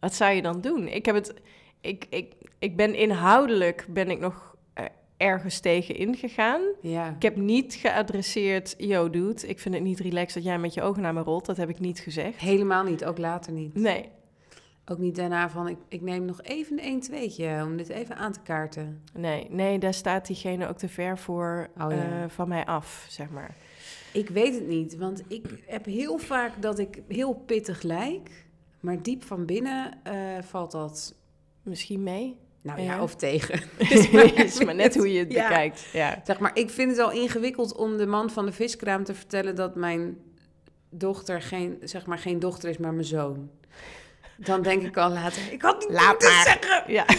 Wat 0.00 0.14
zou 0.14 0.32
je 0.32 0.42
dan 0.42 0.60
doen? 0.60 0.88
Ik 0.88 1.06
heb 1.06 1.14
het. 1.14 1.34
Ik, 1.80 2.06
ik, 2.10 2.32
ik 2.58 2.76
ben 2.76 2.94
inhoudelijk 2.94 3.86
ben 3.88 4.10
ik 4.10 4.18
nog 4.18 4.56
eh, 4.74 4.84
ergens 5.16 5.60
tegen 5.60 5.96
ingegaan. 5.96 6.60
Ja. 6.80 7.14
Ik 7.16 7.22
heb 7.22 7.36
niet 7.36 7.74
geadresseerd, 7.74 8.74
yo 8.78 9.10
dude, 9.10 9.46
ik 9.46 9.58
vind 9.58 9.74
het 9.74 9.84
niet 9.84 10.00
relaxed 10.00 10.34
dat 10.34 10.44
jij 10.44 10.58
met 10.58 10.74
je 10.74 10.82
ogen 10.82 11.02
naar 11.02 11.14
me 11.14 11.22
rolt. 11.22 11.46
Dat 11.46 11.56
heb 11.56 11.68
ik 11.68 11.78
niet 11.78 11.98
gezegd. 11.98 12.38
Helemaal 12.38 12.84
niet, 12.84 13.04
ook 13.04 13.18
later 13.18 13.52
niet. 13.52 13.74
Nee, 13.74 14.08
Ook 14.92 14.98
niet 14.98 15.16
daarna 15.16 15.50
van, 15.50 15.68
ik, 15.68 15.76
ik 15.88 16.00
neem 16.00 16.24
nog 16.24 16.42
even 16.42 16.84
een 16.86 17.02
1-2'tje 17.02 17.62
om 17.64 17.76
dit 17.76 17.88
even 17.88 18.16
aan 18.16 18.32
te 18.32 18.40
kaarten. 18.40 19.02
nee, 19.14 19.46
nee, 19.50 19.78
daar 19.78 19.94
staat 19.94 20.26
diegene 20.26 20.68
ook 20.68 20.78
te 20.78 20.88
ver 20.88 21.18
voor 21.18 21.68
Oh, 21.80 21.90
ja. 21.92 22.22
eh, 22.22 22.28
van 22.28 22.48
mij 22.48 22.64
af, 22.64 23.06
zeg 23.08 23.30
maar. 23.30 23.54
Ik 24.12 24.28
weet 24.28 24.54
het 24.54 24.66
niet, 24.68 24.96
want 24.96 25.22
ik 25.28 25.46
heb 25.66 25.84
heel 25.84 26.18
vaak 26.18 26.62
dat 26.62 26.78
ik 26.78 27.02
heel 27.08 27.32
pittig 27.34 27.82
lijk. 27.82 28.30
Maar 28.80 29.02
diep 29.02 29.22
van 29.24 29.46
binnen 29.46 29.92
eh, 30.02 30.14
valt 30.42 30.70
dat, 30.70 31.14
Misschien 31.62 32.02
mee. 32.02 32.36
nou 32.62 32.80
ja, 32.80 32.84
Ja. 32.94 33.02
of 33.02 33.14
tegen. 33.16 33.60
Het 33.78 34.34
is 34.54 34.64
maar 34.64 34.74
net 34.74 34.94
hoe 34.96 35.12
je 35.12 35.18
het 35.18 35.32
Ja. 35.32 35.48
bekijkt. 35.48 35.88
Ja. 35.92 36.20
Zeg 36.24 36.38
maar, 36.38 36.56
ik 36.58 36.70
vind 36.70 36.90
het 36.90 37.00
al 37.00 37.12
ingewikkeld 37.12 37.76
om 37.76 37.96
de 37.96 38.06
man 38.06 38.30
van 38.30 38.46
de 38.46 38.52
viskraam 38.52 39.04
te 39.04 39.14
vertellen 39.14 39.54
dat 39.54 39.74
mijn 39.74 40.16
dochter 40.90 41.42
geen, 41.42 41.78
zeg 41.82 42.06
maar, 42.06 42.18
geen 42.18 42.38
dochter 42.38 42.68
is, 42.68 42.78
maar 42.78 42.92
mijn 42.92 43.04
zoon. 43.06 43.50
Dan 44.44 44.62
denk 44.62 44.82
ik 44.82 44.96
al 44.96 45.10
later, 45.10 45.42
ik 45.50 45.62
had 45.62 45.78
niet 45.78 45.90
Laat 45.90 46.20
maar. 46.22 46.42
zeggen. 46.44 46.82
Ja. 46.92 47.04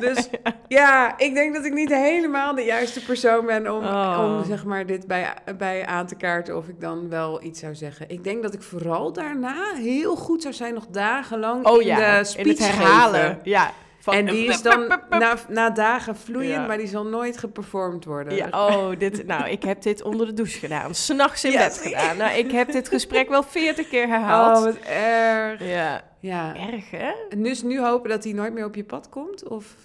Dus 0.00 0.28
ja, 0.68 1.18
ik 1.18 1.34
denk 1.34 1.54
dat 1.54 1.64
ik 1.64 1.72
niet 1.72 1.88
helemaal 1.94 2.54
de 2.54 2.62
juiste 2.62 3.04
persoon 3.04 3.46
ben 3.46 3.74
om, 3.74 3.84
Oh. 3.84 4.20
om 4.24 4.44
zeg 4.44 4.64
maar, 4.64 4.86
dit 4.86 5.06
bij, 5.06 5.34
bij 5.58 5.86
aan 5.86 6.06
te 6.06 6.14
kaarten 6.14 6.56
of 6.56 6.68
ik 6.68 6.80
dan 6.80 7.08
wel 7.08 7.42
iets 7.42 7.60
zou 7.60 7.74
zeggen. 7.74 8.08
Ik 8.08 8.24
denk 8.24 8.42
dat 8.42 8.54
ik 8.54 8.62
vooral 8.62 9.12
daarna 9.12 9.74
heel 9.74 10.16
goed 10.16 10.42
zou 10.42 10.54
zijn, 10.54 10.74
nog 10.74 10.86
dagenlang 10.86 11.66
Oh 11.66 11.80
in 11.80 11.86
ja, 11.86 12.18
de 12.18 12.24
speech 12.24 12.44
in 12.44 12.50
het 12.50 12.58
herhalen. 12.76 13.20
geven. 13.20 13.38
Ja. 13.42 13.72
Van- 14.00 14.14
En 14.14 14.24
die 14.26 14.48
is 14.48 14.62
dan 14.62 14.86
na, 15.10 15.34
na 15.48 15.70
dagen 15.70 16.16
vloeiend, 16.16 16.52
Ja. 16.54 16.66
maar 16.66 16.76
die 16.78 16.86
zal 16.86 17.04
nooit 17.04 17.38
geperformed 17.38 18.04
worden. 18.04 18.34
Ja, 18.36 18.46
oh, 18.50 18.88
dit, 18.98 19.26
nou, 19.26 19.48
ik 19.48 19.62
heb 19.62 19.82
dit 19.82 20.02
onder 20.02 20.26
de 20.26 20.32
douche 20.34 20.58
gedaan. 20.58 20.94
S'nachts 20.94 21.44
in 21.44 21.52
bed 21.52 21.80
gedaan. 21.82 22.16
Nou, 22.16 22.32
ik 22.38 22.50
heb 22.50 22.72
dit 22.72 22.88
gesprek 22.88 23.28
wel 23.28 23.42
veertig 23.42 23.88
keer 23.88 24.06
herhaald. 24.08 24.58
Oh, 24.58 24.64
wat 24.64 24.76
erg. 24.88 25.64
Ja, 25.64 26.00
Ja. 26.20 26.56
erg 26.56 26.90
hè? 26.90 27.12
En 27.28 27.42
dus 27.42 27.62
nu 27.62 27.80
hopen 27.80 28.10
dat 28.10 28.24
hij 28.24 28.32
nooit 28.32 28.52
meer 28.52 28.64
op 28.64 28.74
je 28.74 28.84
pad 28.84 29.08
komt? 29.08 29.48
Of 29.48 29.76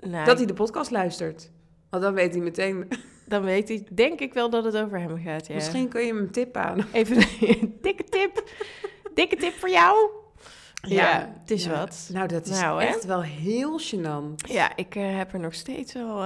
Nou, 0.00 0.24
dat 0.24 0.38
hij 0.38 0.46
de 0.46 0.54
podcast 0.54 0.90
luistert? 0.90 1.50
Want 1.90 2.02
dan 2.02 2.14
weet 2.14 2.32
hij 2.32 2.42
meteen... 2.42 2.88
Dan 3.30 3.42
weet 3.42 3.68
hij, 3.68 3.86
denk 3.92 4.20
ik 4.20 4.34
wel 4.34 4.50
dat 4.50 4.64
het 4.64 4.76
over 4.76 5.00
hem 5.00 5.22
gaat, 5.22 5.46
ja. 5.46 5.54
Misschien 5.54 5.88
kun 5.88 6.00
je 6.00 6.06
hem 6.06 6.16
een 6.16 6.30
tip 6.30 6.56
aan. 6.56 6.86
Even 6.92 7.16
een 7.16 7.78
dikke 7.82 8.04
tip. 8.04 8.44
Dikke 9.14 9.36
tip 9.36 9.52
voor 9.52 9.70
jou. 9.70 10.10
Ja, 10.82 11.34
het 11.40 11.50
is 11.50 11.64
ja. 11.64 11.70
wat. 11.70 12.08
Nou, 12.12 12.28
dat 12.28 12.46
is 12.46 12.60
Nou, 12.60 12.82
hè? 12.82 12.86
echt 12.86 13.04
wel 13.04 13.22
heel 13.22 13.80
gênant. 13.80 14.50
Ja, 14.50 14.76
ik 14.76 14.94
eh, 14.94 15.16
heb 15.16 15.32
er 15.32 15.40
nog 15.40 15.54
steeds 15.54 15.92
wel... 15.92 16.24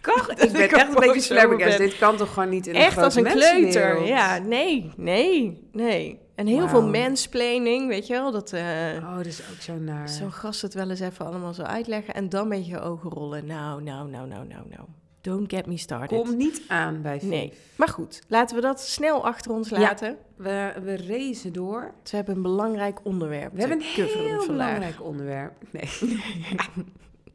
kan, 0.00 0.16
Dat 0.26 0.42
ik 0.42 0.52
ben 0.52 0.62
ik 0.62 0.72
echt 0.72 0.88
een 0.88 1.12
beetje 1.12 1.56
ben. 1.56 1.78
Dit 1.78 1.98
kan 1.98 2.16
toch 2.16 2.32
gewoon 2.32 2.48
niet 2.48 2.66
in 2.66 2.74
een 2.74 2.80
echt 2.80 2.96
als 2.98 3.14
een 3.14 3.24
kleuter. 3.24 4.06
Ja, 4.06 4.38
nee, 4.38 4.92
nee, 4.96 5.68
nee. 5.72 6.18
En 6.40 6.46
heel 6.46 6.68
veel 6.68 6.88
mansplaining, 6.88 7.88
weet 7.88 8.06
je 8.06 8.12
wel. 8.12 8.30
Dat 8.30 8.52
eh, 8.52 8.62
Oh, 8.96 9.16
dat 9.16 9.26
is 9.26 9.40
ook 9.52 9.60
zo 9.60 9.76
naar. 9.78 10.08
zo'n 10.08 10.32
gast 10.32 10.62
het 10.62 10.74
wel 10.74 10.90
eens 10.90 11.00
even 11.00 11.26
allemaal 11.26 11.54
zo 11.54 11.62
uitleggen. 11.62 12.14
En 12.14 12.28
dan 12.28 12.48
met 12.48 12.66
je 12.66 12.80
ogen 12.80 13.10
rollen. 13.10 13.46
Nou, 13.46 13.82
nou, 13.82 14.08
nou, 14.10 14.26
nou, 14.28 14.46
nou, 14.46 14.62
nou. 14.68 14.82
Don't 15.20 15.52
get 15.52 15.66
me 15.66 15.76
started. 15.76 16.18
Kom 16.22 16.36
niet 16.36 16.62
aan 16.68 17.02
bij 17.02 17.20
Viv. 17.20 17.28
Nee. 17.28 17.52
Maar 17.76 17.88
goed, 17.88 18.22
laten 18.28 18.56
we 18.56 18.62
dat 18.62 18.80
snel 18.80 19.24
achter 19.24 19.50
ons 19.52 19.68
Ja. 19.68 19.78
laten. 19.78 20.16
We, 20.36 20.72
we 20.82 21.06
racen 21.06 21.52
door. 21.52 21.94
Ze 22.02 22.16
hebben 22.16 22.34
een 22.36 22.42
belangrijk 22.42 22.98
onderwerp. 23.02 23.52
We 23.52 23.60
hebben 23.60 23.78
een 23.78 23.84
heel 23.84 24.06
vandaag. 24.08 24.46
belangrijk 24.46 25.02
onderwerp. 25.02 25.52
Nee. 25.70 25.88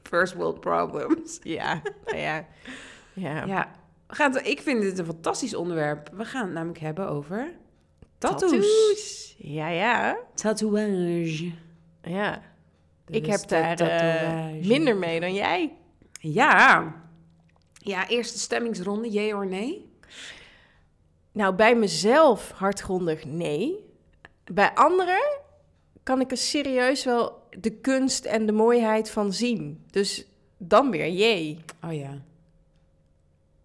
First 0.03 0.33
world 0.33 0.59
problems. 0.59 1.39
Ja, 1.41 1.81
nou 2.05 2.17
ja. 2.17 2.45
ja. 3.13 3.45
Ja, 3.45 3.71
we 4.07 4.15
gaan 4.15 4.37
ik 4.43 4.61
vind 4.61 4.81
dit 4.81 4.99
een 4.99 5.05
fantastisch 5.05 5.55
onderwerp. 5.55 6.09
We 6.13 6.25
gaan 6.25 6.45
het 6.45 6.53
namelijk 6.53 6.79
hebben 6.79 7.07
over 7.07 7.53
tattoos. 8.17 8.51
Tattoos. 8.51 9.35
Ja, 9.37 9.69
ja. 9.69 10.17
Tatoeage. 10.33 11.51
Ja. 12.01 12.41
Dat 13.05 13.15
Ik 13.15 13.25
heb 13.25 13.47
daar 13.47 13.79
eh, 13.79 14.65
minder 14.65 14.97
mee 14.97 15.19
dan 15.19 15.33
jij. 15.33 15.73
Ja. 16.19 16.93
Ja, 17.73 18.07
eerste 18.07 18.39
stemmingsronde, 18.39 19.09
jee 19.09 19.37
of 19.37 19.43
nee? 19.43 19.93
Nou, 21.31 21.55
bij 21.55 21.75
mezelf 21.75 22.51
hardgrondig 22.51 23.25
nee. 23.25 23.75
Bij 24.43 24.71
anderen 24.73 25.39
kan 26.03 26.21
ik 26.21 26.31
er 26.31 26.37
serieus 26.37 27.03
wel 27.03 27.47
de 27.59 27.71
kunst 27.71 28.25
en 28.25 28.45
de 28.45 28.51
mooiheid 28.51 29.09
van 29.09 29.33
zien. 29.33 29.83
Dus 29.91 30.25
dan 30.57 30.91
weer 30.91 31.09
jee. 31.09 31.59
Oh 31.83 31.93
ja. 31.93 32.21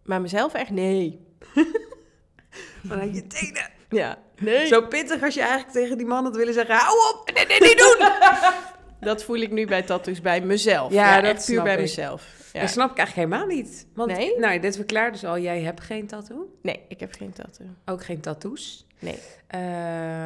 Maar 0.02 0.20
mezelf 0.20 0.54
echt 0.54 0.70
nee. 0.70 1.20
Vanuit 2.86 3.14
je 3.14 3.26
tenen. 3.26 3.70
Ja, 3.90 4.18
nee. 4.38 4.66
Zo 4.66 4.82
pittig 4.86 5.22
als 5.22 5.34
je 5.34 5.40
eigenlijk 5.40 5.72
tegen 5.72 5.98
die 5.98 6.06
man 6.06 6.24
had 6.24 6.36
willen 6.36 6.54
zeggen... 6.54 6.74
Hou 6.74 6.96
op! 7.14 7.30
Nee, 7.34 7.46
nee, 7.46 7.60
niet 7.60 7.78
doen! 7.78 8.08
Dat 9.08 9.24
voel 9.24 9.36
ik 9.36 9.50
nu 9.50 9.66
bij 9.66 9.82
tattoos 9.82 10.20
bij 10.20 10.40
mezelf. 10.40 10.92
Ja, 10.92 11.16
Ja, 11.16 11.20
dat 11.32 11.44
puur 11.46 11.62
bij 11.62 11.74
ik. 11.74 11.80
mezelf. 11.80 12.26
Ja. 12.52 12.60
Dat 12.60 12.70
snap 12.70 12.90
ik 12.90 12.96
eigenlijk 12.98 13.28
helemaal 13.30 13.56
niet. 13.56 13.86
Want, 13.94 14.12
Nee? 14.16 14.38
nou, 14.38 14.58
dit 14.58 14.76
verklaart 14.76 15.12
dus 15.12 15.24
al, 15.24 15.38
jij 15.38 15.60
hebt 15.60 15.80
geen 15.80 16.06
tattoo. 16.06 16.56
Nee, 16.62 16.80
ik 16.88 17.00
heb 17.00 17.12
geen 17.18 17.32
tattoo. 17.32 17.66
Ook 17.86 18.04
geen 18.04 18.20
tattoos. 18.20 18.86
Nee. 18.98 19.18
Eh, 19.46 19.60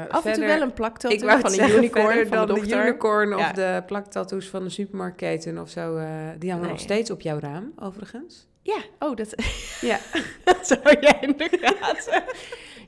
Af 0.09 0.25
en 0.25 0.33
toe 0.33 0.45
wel 0.45 0.61
een 0.61 0.73
plaktattoo 0.73 1.29
van 1.29 1.45
een 1.45 1.51
zeggen, 1.51 1.77
unicorn 1.79 2.27
van 2.27 2.47
de 2.47 2.55
dokter. 2.55 2.83
unicorn 2.87 3.35
of 3.37 3.53
de 3.53 3.83
plaktattoos 3.87 4.47
van 4.49 4.65
de 4.65 4.71
supermarktketen 4.71 5.59
of 5.59 5.69
zo. 5.71 5.97
eh, 5.97 6.07
die 6.39 6.49
hangen 6.51 6.65
Nee. 6.65 6.75
nog 6.75 6.83
steeds 6.83 7.11
op 7.11 7.21
jouw 7.21 7.39
raam, 7.39 7.73
overigens. 7.79 8.47
Ja, 8.63 8.77
oh, 8.99 9.17
dat, 9.17 9.35
Ja. 9.81 9.99
dat 10.45 10.67
zou 10.67 10.81
jij 11.01 11.19
in 11.21 11.35
de 11.37 11.59
gaten. 11.61 12.23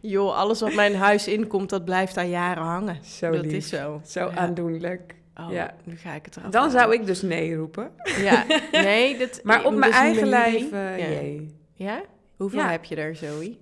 Joh, 0.09 0.37
alles 0.37 0.61
wat 0.61 0.75
mijn 0.75 0.95
huis 0.97 1.29
inkomt, 1.29 1.71
dat 1.71 1.85
blijft 1.85 2.15
daar 2.15 2.27
jaren 2.27 2.63
hangen. 2.63 3.05
Zo 3.05 3.31
dat 3.31 3.45
lief. 3.45 3.53
is 3.53 3.69
zo. 3.69 4.01
Zo 4.07 4.21
Ja. 4.21 4.31
aandoenlijk. 4.37 5.15
Oh, 5.41 5.51
Ja. 5.53 5.75
nu 5.85 5.97
ga 5.97 6.15
ik 6.15 6.25
het 6.25 6.37
eraf 6.37 6.51
Dan 6.51 6.71
zou 6.71 6.93
ik 6.95 7.07
dus 7.07 7.23
nee 7.23 7.55
roepen. 7.57 7.91
Ja, 8.19 8.45
nee, 8.73 9.19
dat... 9.19 9.41
Maar 9.43 9.65
op 9.65 9.75
mijn 9.75 9.91
niet 9.91 10.01
eigen 10.01 10.27
lijf, 10.27 10.73
eh, 10.73 10.99
ja. 10.99 11.07
jee. 11.09 11.55
Ja? 11.75 12.03
Hoeveel 12.37 12.59
Ja. 12.59 12.71
heb 12.71 12.85
je 12.85 12.97
er, 12.97 13.17
Zoe? 13.17 13.57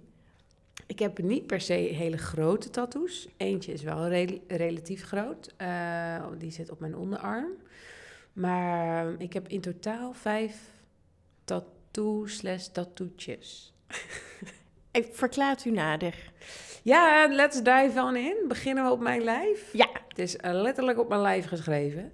Ik 0.86 0.98
heb 0.98 1.18
niet 1.18 1.46
per 1.46 1.60
se 1.60 1.72
hele 1.72 2.16
grote 2.16 2.70
tattoos. 2.70 3.28
Eentje 3.36 3.72
is 3.72 3.82
wel 3.82 4.08
rel- 4.08 4.40
relatief 4.48 5.04
groot. 5.04 5.54
Eh, 5.56 5.68
die 6.38 6.50
zit 6.50 6.70
op 6.70 6.80
mijn 6.80 6.96
onderarm. 6.96 7.50
Maar 8.32 9.06
ik 9.18 9.32
heb 9.32 9.48
in 9.48 9.60
totaal 9.60 10.12
vijf 10.12 10.56
tattoos 11.44 12.36
slash 12.36 12.66
tattoetjes. 12.66 13.72
Ik 14.94 15.08
verklaart 15.12 15.64
u 15.64 15.70
nader. 15.70 16.14
Ja, 16.82 17.26
let's 17.30 17.62
dive 17.62 18.00
on 18.02 18.16
in. 18.16 18.36
Beginnen 18.48 18.84
we 18.84 18.90
op 18.90 19.00
mijn 19.00 19.22
lijf. 19.22 19.72
Ja. 19.72 19.88
Het 20.08 20.18
is 20.18 20.36
eh, 20.36 20.52
letterlijk 20.52 20.98
op 20.98 21.08
mijn 21.08 21.20
lijf 21.20 21.46
geschreven. 21.46 22.12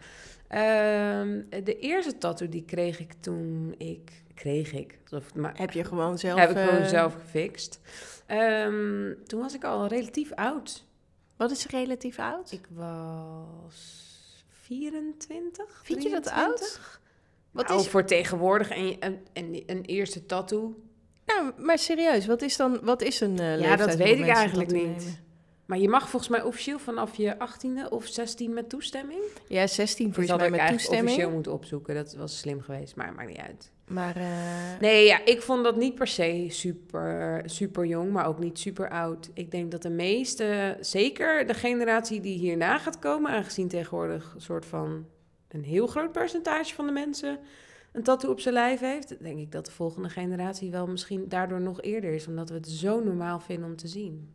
Ehm, 0.49 1.43
de 1.65 1.79
eerste 1.79 2.19
tattoo 2.19 2.49
die 2.49 2.65
kreeg 2.65 3.01
ik 3.01 3.13
toen 3.21 3.75
ik... 3.79 4.23
Kreeg 4.35 4.73
ik? 4.73 4.99
Het 5.11 5.35
maar, 5.35 5.53
Heb 5.57 5.71
je 5.71 5.85
gewoon 5.85 6.19
zelf... 6.19 6.39
heb 6.39 6.51
ik 6.51 6.57
gewoon 6.57 6.83
eh, 6.83 6.89
zelf 6.89 7.15
gefixt. 7.15 7.81
Ehm, 8.27 9.15
toen 9.27 9.41
was 9.41 9.55
ik 9.55 9.65
al 9.65 9.87
relatief 9.87 10.33
oud. 10.33 10.85
Wat 11.37 11.51
is 11.51 11.67
relatief 11.67 12.19
oud? 12.19 12.53
Ik 12.53 12.67
was 12.71 14.45
24. 14.49 15.81
Vind 15.85 16.03
je 16.03 16.11
dat 16.11 16.23
23? 16.23 17.01
Wat 17.51 17.69
Nou, 17.69 17.81
is... 17.81 17.89
voor 17.89 18.05
tegenwoordig 18.05 18.71
een, 18.77 18.97
een, 19.01 19.27
een, 19.33 19.63
een 19.67 19.85
eerste 19.85 20.27
tattoo. 20.27 20.75
Nou, 21.37 21.53
maar 21.57 21.79
serieus, 21.79 22.27
wat 22.27 22.43
is 22.43 22.57
dan... 22.57 22.79
Wat 22.83 23.03
is 23.03 23.21
een 23.21 23.39
eh 23.39 23.61
Ja, 23.61 23.77
dat 23.77 23.95
weet 23.95 24.19
ik 24.19 24.27
eigenlijk 24.29 24.73
niet. 24.73 24.83
nemen? 24.85 25.29
Maar 25.67 25.79
je 25.79 25.89
mag 25.89 26.09
volgens 26.09 26.31
mij 26.31 26.43
officieel 26.43 26.79
vanaf 26.79 27.17
je 27.17 27.35
18e 27.35 27.89
of 27.89 28.07
16 28.07 28.55
met 28.55 28.69
toestemming. 28.69 29.21
Ja, 29.49 29.67
16 29.67 30.07
Dus 30.07 30.15
volgens 30.17 30.39
dat 30.39 30.51
mij 30.51 30.59
ik 30.59 30.65
met 30.65 30.73
toestemming. 30.73 31.07
officieel 31.09 31.31
moeten 31.31 31.53
opzoeken. 31.53 31.95
Dat 31.95 32.15
was 32.15 32.39
slim 32.39 32.61
geweest, 32.61 32.97
maar 32.97 33.13
maakt 33.15 33.29
niet 33.29 33.39
uit. 33.39 33.71
Maar 33.89 34.17
eh, 34.17 34.27
Nee, 34.81 35.05
ja, 35.07 35.25
ik 35.25 35.43
vond 35.43 35.65
dat 35.65 35.77
niet 35.77 35.95
per 35.95 36.07
se 36.07 36.47
super, 36.49 37.43
super 37.47 37.85
jong, 37.87 38.11
maar 38.13 38.27
ook 38.27 38.39
niet 38.39 38.59
super 38.59 38.89
oud. 38.91 39.31
Ik 39.35 39.51
denk 39.51 39.71
dat 39.71 39.83
de 39.83 39.91
meeste, 39.91 40.77
zeker 40.81 41.47
de 41.47 41.55
generatie 41.55 42.21
die 42.21 42.39
hierna 42.39 42.79
gaat 42.79 42.99
komen, 42.99 43.31
aangezien 43.31 43.69
tegenwoordig 43.69 44.33
een 44.35 44.41
soort 44.41 44.67
van 44.67 45.07
een 45.49 45.65
heel 45.65 45.87
groot 45.87 46.13
percentage 46.13 46.75
van 46.75 46.87
de 46.87 46.93
mensen 46.93 47.39
een 47.93 48.03
tattoo 48.03 48.31
op 48.31 48.41
zijn 48.41 48.55
lijf 48.55 48.81
heeft, 48.81 49.23
denk 49.23 49.39
ik 49.39 49.53
dat 49.53 49.67
de 49.67 49.73
volgende 49.73 50.09
generatie 50.09 50.71
wel 50.71 50.87
misschien 50.87 51.29
daardoor 51.29 51.61
nog 51.61 51.83
eerder 51.83 52.13
is, 52.13 52.27
omdat 52.27 52.49
we 52.49 52.55
het 52.55 52.69
zo 52.69 53.01
normaal 53.05 53.41
vinden 53.41 53.69
om 53.69 53.77
te 53.77 53.89
zien. 53.89 54.35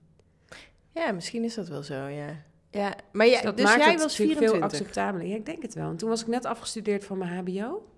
ja, 0.91 1.11
misschien 1.11 1.43
is 1.43 1.55
dat 1.55 1.67
wel 1.67 1.83
zo, 1.83 2.07
ja. 2.07 2.43
Ja, 2.69 2.95
maar 3.11 3.27
ja, 3.27 3.41
dat 3.41 3.57
dus 3.57 3.65
maakt 3.65 3.83
jij 3.83 3.91
het 3.91 4.01
was 4.01 4.11
natuurlijk 4.11 4.39
veel 4.39 4.49
24. 4.49 4.79
acceptabeler. 4.79 5.27
Ja, 5.27 5.35
ik 5.35 5.45
denk 5.45 5.61
het 5.61 5.73
wel. 5.73 5.89
En 5.89 5.95
toen 5.95 6.09
was 6.09 6.21
ik 6.21 6.27
net 6.27 6.45
afgestudeerd 6.45 7.05
van 7.05 7.17
mijn 7.17 7.37
HBO. 7.37 7.89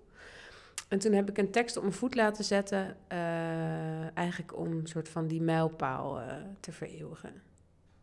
En 0.88 0.98
toen 0.98 1.12
heb 1.12 1.28
ik 1.28 1.38
een 1.38 1.50
tekst 1.50 1.76
op 1.76 1.82
mijn 1.82 1.94
voet 1.94 2.14
laten 2.14 2.44
zetten, 2.44 2.96
eh, 3.08 4.16
eigenlijk 4.16 4.56
om 4.56 4.72
een 4.72 4.86
soort 4.86 5.08
van 5.08 5.26
die 5.26 5.40
mijlpaal 5.40 6.20
eh, 6.20 6.26
te 6.60 6.72
vereeuwigen. 6.72 7.42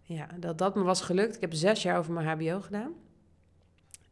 Ja, 0.01 0.27
dat 0.39 0.57
dat 0.57 0.75
me 0.75 0.83
was 0.83 1.01
gelukt. 1.01 1.35
Ik 1.35 1.41
heb 1.41 1.53
zes 1.53 1.81
jaar 1.81 1.97
over 1.97 2.13
mijn 2.13 2.27
HBO 2.27 2.62
gedaan. 2.62 2.93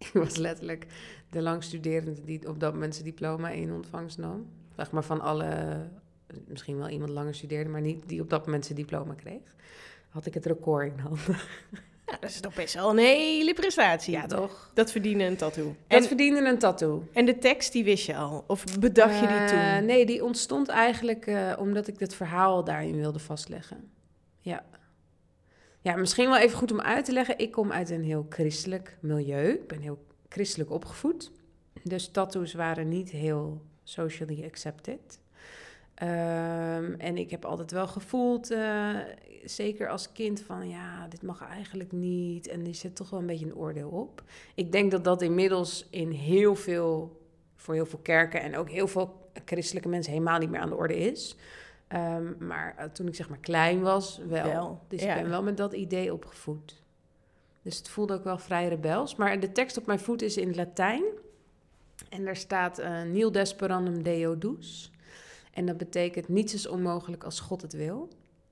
Ik 0.06 0.22
was 0.24 0.36
letterlijk 0.36 0.86
de 1.30 1.42
langstuderende 1.42 2.24
die 2.24 2.48
op 2.48 2.60
dat 2.60 2.74
moment 2.74 2.94
zijn 2.94 3.06
diploma 3.08 3.50
in 3.50 3.72
ontvangst 3.72 4.18
nam. 4.18 4.46
Zeg 4.76 4.92
maar 4.92 5.04
van 5.04 5.22
alle, 5.22 5.78
misschien 6.48 6.78
wel 6.78 6.90
iemand 6.90 7.10
langer 7.12 7.36
studeerde, 7.36 7.70
maar 7.70 7.82
niet 7.82 8.04
die 8.10 8.22
op 8.22 8.30
dat 8.30 8.46
moment 8.46 8.66
zijn 8.66 8.78
diploma 8.78 9.14
kreeg. 9.14 9.56
Had 10.10 10.26
ik 10.26 10.34
het 10.34 10.46
record 10.46 10.92
in 10.94 11.00
handen. 11.00 11.36
Ja, 12.06 12.18
dat 12.20 12.30
is 12.30 12.40
toch 12.40 12.54
best 12.56 12.74
wel 12.74 12.90
een 12.90 12.98
hele 12.98 13.54
prestatie. 13.54 14.14
Ja, 14.14 14.26
toch? 14.26 14.72
Dat 14.74 14.92
verdienen 14.92 15.28
een 15.28 15.36
tattoo. 15.36 15.64
Dat 15.88 16.02
En, 16.02 16.04
verdiende 16.08 16.50
een 16.50 16.60
tattoo. 16.60 17.08
en 17.14 17.26
de 17.26 17.38
tekst, 17.38 17.72
die 17.72 17.84
wist 17.84 18.06
je 18.06 18.16
al? 18.16 18.44
Of 18.48 18.64
bedacht 18.80 19.20
je 19.20 19.28
die 19.28 19.36
Eh, 19.36 19.76
toen? 19.78 19.86
nee, 19.86 20.06
die 20.06 20.24
ontstond 20.24 20.68
eigenlijk 20.68 21.26
eh, 21.28 21.54
omdat 21.60 21.88
ik 21.88 22.00
het 22.00 22.16
verhaal 22.16 22.64
daarin 22.64 22.96
wilde 22.96 23.20
vastleggen. 23.20 23.90
Ja. 24.40 24.64
Ja, 25.84 25.96
misschien 25.96 26.30
wel 26.30 26.38
even 26.38 26.58
goed 26.58 26.72
om 26.72 26.82
uit 26.82 27.06
te 27.06 27.12
leggen. 27.12 27.38
Ik 27.38 27.52
kom 27.52 27.72
uit 27.72 27.90
een 27.90 28.04
heel 28.04 28.26
christelijk 28.30 28.98
milieu. 29.00 29.50
Ik 29.50 29.68
ben 29.68 29.82
heel 29.82 30.06
christelijk 30.30 30.72
opgevoed. 30.72 31.32
Dus 31.84 32.08
tattoos 32.08 32.54
waren 32.54 32.88
niet 32.88 33.10
heel 33.10 33.62
socially 33.84 34.44
accepted. 34.46 35.20
Ehm, 35.94 36.94
en 36.98 37.18
ik 37.18 37.30
heb 37.30 37.46
altijd 37.46 37.72
wel 37.72 37.88
gevoeld, 37.88 38.52
eh, 38.52 38.98
zeker 39.44 39.90
als 39.90 40.12
kind, 40.12 40.42
van 40.42 40.70
ja, 40.70 41.08
dit 41.08 41.22
mag 41.22 41.42
eigenlijk 41.42 41.92
niet. 41.92 42.48
En 42.48 42.68
er 42.68 42.76
zit 42.76 42.96
toch 42.96 43.10
wel 43.10 43.20
een 43.20 43.26
beetje 43.26 43.46
een 43.46 43.56
oordeel 43.56 43.90
op. 43.90 44.24
Ik 44.56 44.72
denk 44.72 44.92
dat 44.92 45.04
dat 45.04 45.22
inmiddels 45.22 45.88
in 45.90 46.12
heel 46.12 46.56
veel, 46.56 47.22
voor 47.56 47.74
heel 47.74 47.86
veel 47.86 48.00
kerken 48.00 48.42
en 48.42 48.58
ook 48.58 48.70
heel 48.70 48.88
veel 48.88 49.30
christelijke 49.46 49.90
mensen 49.90 50.12
helemaal 50.12 50.40
niet 50.40 50.50
meer 50.50 50.60
aan 50.60 50.70
de 50.70 50.76
orde 50.76 50.98
is. 50.98 51.36
Ehm, 51.94 52.46
maar 52.48 52.74
eh, 52.78 52.86
toen 52.86 53.08
ik 53.08 53.16
zeg 53.16 53.30
maar 53.30 53.38
klein 53.38 53.82
was, 53.82 54.20
wel. 54.28 54.44
Wel, 54.44 54.82
Dus 54.88 55.02
ja. 55.04 55.16
ik 55.16 55.22
ben 55.22 55.30
wel 55.30 55.44
met 55.44 55.58
dat 55.58 55.74
idee 55.74 56.14
opgevoed. 56.14 56.82
Dus 57.62 57.78
het 57.78 57.90
voelde 57.90 58.14
ook 58.14 58.24
wel 58.24 58.38
vrij 58.38 58.68
rebels. 58.68 59.16
Maar 59.16 59.40
de 59.40 59.52
tekst 59.52 59.78
op 59.78 59.86
mijn 59.86 60.00
voet 60.00 60.22
is 60.22 60.38
in 60.38 60.48
het 60.48 60.56
Latijn. 60.56 61.04
En 62.10 62.26
daar 62.26 62.36
staat 62.36 62.82
Nil 63.06 63.32
desperandum 63.32 64.04
Deo 64.04 64.38
dus. 64.38 64.92
En 65.54 65.66
dat 65.66 65.78
betekent 65.78 66.28
niets 66.28 66.54
is 66.54 66.68
onmogelijk 66.68 67.24
als 67.24 67.40
God 67.40 67.62
het 67.62 67.74
wil. 67.74 68.10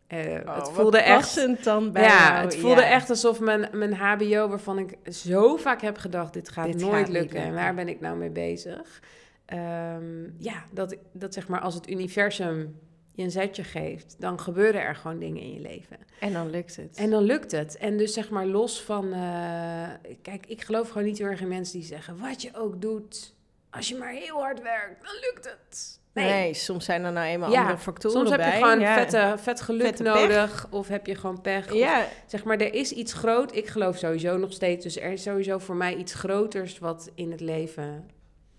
Eh, 0.07 0.39
Oh, 0.45 0.55
het 0.55 0.69
voelde 0.69 0.97
echt 1.01 1.63
dan 1.63 1.91
bij 1.91 2.03
ja, 2.03 2.31
jou. 2.33 2.45
het 2.45 2.55
voelde 2.55 2.81
Ja. 2.81 2.87
echt 2.89 3.09
alsof 3.09 3.39
mijn, 3.39 3.67
mijn 3.77 3.93
HBO, 3.93 4.47
waarvan 4.47 4.77
ik 4.79 4.97
zo 5.13 5.55
vaak 5.57 5.81
heb 5.81 5.97
gedacht: 5.97 6.33
dit 6.33 6.49
gaat 6.49 6.65
Dit 6.65 6.81
nooit 6.81 6.93
gaat 6.93 7.09
lukken. 7.09 7.39
En 7.39 7.53
waar 7.53 7.75
ben 7.75 7.87
ik 7.87 7.99
nou 7.99 8.17
mee 8.17 8.29
bezig? 8.29 9.01
Ehm, 9.45 10.23
ja, 10.37 10.63
dat, 10.71 10.95
dat 11.11 11.33
zeg 11.33 11.47
maar 11.47 11.59
als 11.61 11.73
het 11.75 11.89
universum 11.89 12.79
je 13.13 13.23
een 13.23 13.31
zetje 13.31 13.63
geeft, 13.63 14.15
dan 14.19 14.39
gebeuren 14.39 14.81
er 14.81 14.95
gewoon 14.95 15.19
dingen 15.19 15.41
in 15.41 15.53
je 15.53 15.59
leven. 15.59 15.97
En 16.19 16.33
dan 16.33 16.49
lukt 16.49 16.75
het. 16.75 16.97
En 16.97 17.09
dan 17.09 17.23
lukt 17.23 17.51
het. 17.51 17.77
En 17.77 17.97
dus 17.97 18.13
zeg 18.13 18.29
maar 18.29 18.45
los 18.45 18.81
van. 18.81 19.13
eh, 19.13 19.89
kijk, 20.21 20.45
ik 20.45 20.61
geloof 20.61 20.87
gewoon 20.87 21.03
niet 21.07 21.17
heel 21.17 21.27
erg 21.27 21.41
in 21.41 21.47
mensen 21.47 21.79
die 21.79 21.87
zeggen: 21.87 22.17
wat 22.19 22.41
je 22.41 22.49
ook 22.53 22.81
doet, 22.81 23.33
als 23.69 23.89
je 23.89 23.95
maar 23.95 24.11
heel 24.13 24.39
hard 24.39 24.61
werkt, 24.61 25.03
dan 25.03 25.13
lukt 25.21 25.45
het. 25.49 25.99
nee. 26.13 26.53
soms 26.53 26.85
zijn 26.85 27.03
er 27.03 27.11
nou 27.11 27.27
eenmaal 27.27 27.51
Ja, 27.51 27.59
andere 27.61 27.77
factoren 27.77 28.17
Soms 28.17 28.29
heb 28.29 28.39
bij. 28.39 28.51
je 28.57 28.63
gewoon 28.63 28.79
ja. 28.79 28.93
vette, 28.95 29.33
vet 29.37 29.61
geluk 29.61 29.81
Vette 29.85 30.03
pech. 30.03 30.13
nodig. 30.13 30.67
Of 30.69 30.87
heb 30.87 31.05
je 31.05 31.15
gewoon 31.15 31.41
pech. 31.41 31.65
of 31.71 31.77
Ja, 31.77 32.05
Zeg 32.25 32.43
maar, 32.43 32.57
er 32.57 32.73
is 32.73 32.91
iets 32.91 33.13
groot. 33.13 33.55
Ik 33.55 33.67
geloof 33.67 33.97
sowieso 33.97 34.37
nog 34.37 34.53
steeds. 34.53 34.83
Dus 34.83 34.97
er 34.99 35.11
is 35.11 35.23
sowieso 35.23 35.57
voor 35.57 35.75
mij 35.75 35.95
iets 35.95 36.13
groters 36.13 36.79
wat 36.79 37.11
in 37.15 37.31
het 37.31 37.41
leven, 37.41 38.09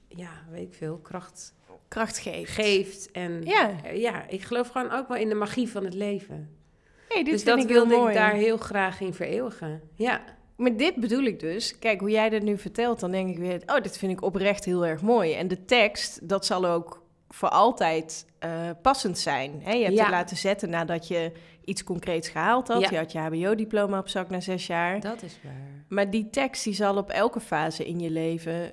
ja, 0.08 0.30
weet 0.50 0.62
ik 0.66 0.74
veel, 0.74 0.98
kracht, 0.98 1.54
kracht 1.92 2.18
geeft. 2.18 2.52
geeft. 2.52 3.10
En 3.10 3.40
Ja. 3.44 3.70
eh, 3.84 4.00
ja, 4.00 4.28
ik 4.28 4.42
geloof 4.42 4.68
gewoon 4.68 4.90
ook 4.92 5.08
wel 5.08 5.16
in 5.16 5.28
de 5.28 5.34
magie 5.34 5.68
van 5.68 5.84
het 5.84 5.94
leven. 5.94 6.50
Hey, 7.08 7.24
dus 7.24 7.44
dat 7.44 7.58
ik 7.58 7.68
wilde 7.68 7.94
ik 8.08 8.14
daar 8.14 8.32
heel 8.34 8.56
graag 8.56 9.00
in 9.00 9.14
vereeuwigen. 9.14 9.80
Ja, 9.94 10.20
Maar 10.56 10.76
dit 10.76 10.94
bedoel 10.96 11.22
ik 11.22 11.40
dus. 11.40 11.78
Kijk, 11.78 12.00
hoe 12.00 12.10
jij 12.10 12.28
dit 12.28 12.42
nu 12.42 12.58
vertelt, 12.58 13.00
dan 13.00 13.10
denk 13.10 13.28
ik 13.28 13.38
weer... 13.38 13.62
oh, 13.66 13.80
dit 13.82 13.98
vind 13.98 14.12
ik 14.12 14.22
oprecht 14.22 14.64
heel 14.64 14.86
erg 14.86 15.02
mooi. 15.02 15.32
En 15.32 15.48
de 15.48 15.64
tekst, 15.64 16.28
dat 16.28 16.46
zal 16.46 16.66
ook 16.66 17.02
voor 17.28 17.48
altijd 17.48 18.26
eh, 18.38 18.50
passend 18.82 19.18
zijn. 19.18 19.60
Hè? 19.62 19.72
Je 19.72 19.84
hebt 19.84 19.96
Ja. 19.96 20.02
het 20.02 20.10
laten 20.10 20.36
zetten 20.36 20.70
nadat 20.70 21.08
je 21.08 21.32
iets 21.64 21.84
concreets 21.84 22.28
gehaald 22.28 22.68
had. 22.68 22.80
Ja. 22.80 22.88
Je 22.90 22.96
had 22.96 23.12
je 23.12 23.18
hbo-diploma 23.18 23.98
op 23.98 24.08
zak 24.08 24.30
na 24.30 24.40
zes 24.40 24.66
jaar. 24.66 25.00
dat 25.00 25.22
is 25.22 25.38
waar. 25.44 25.84
Maar 25.88 26.10
die 26.10 26.30
tekst 26.30 26.64
die 26.64 26.74
zal 26.74 26.96
op 26.96 27.10
elke 27.10 27.40
fase 27.40 27.84
in 27.86 28.00
je 28.00 28.10
leven... 28.10 28.72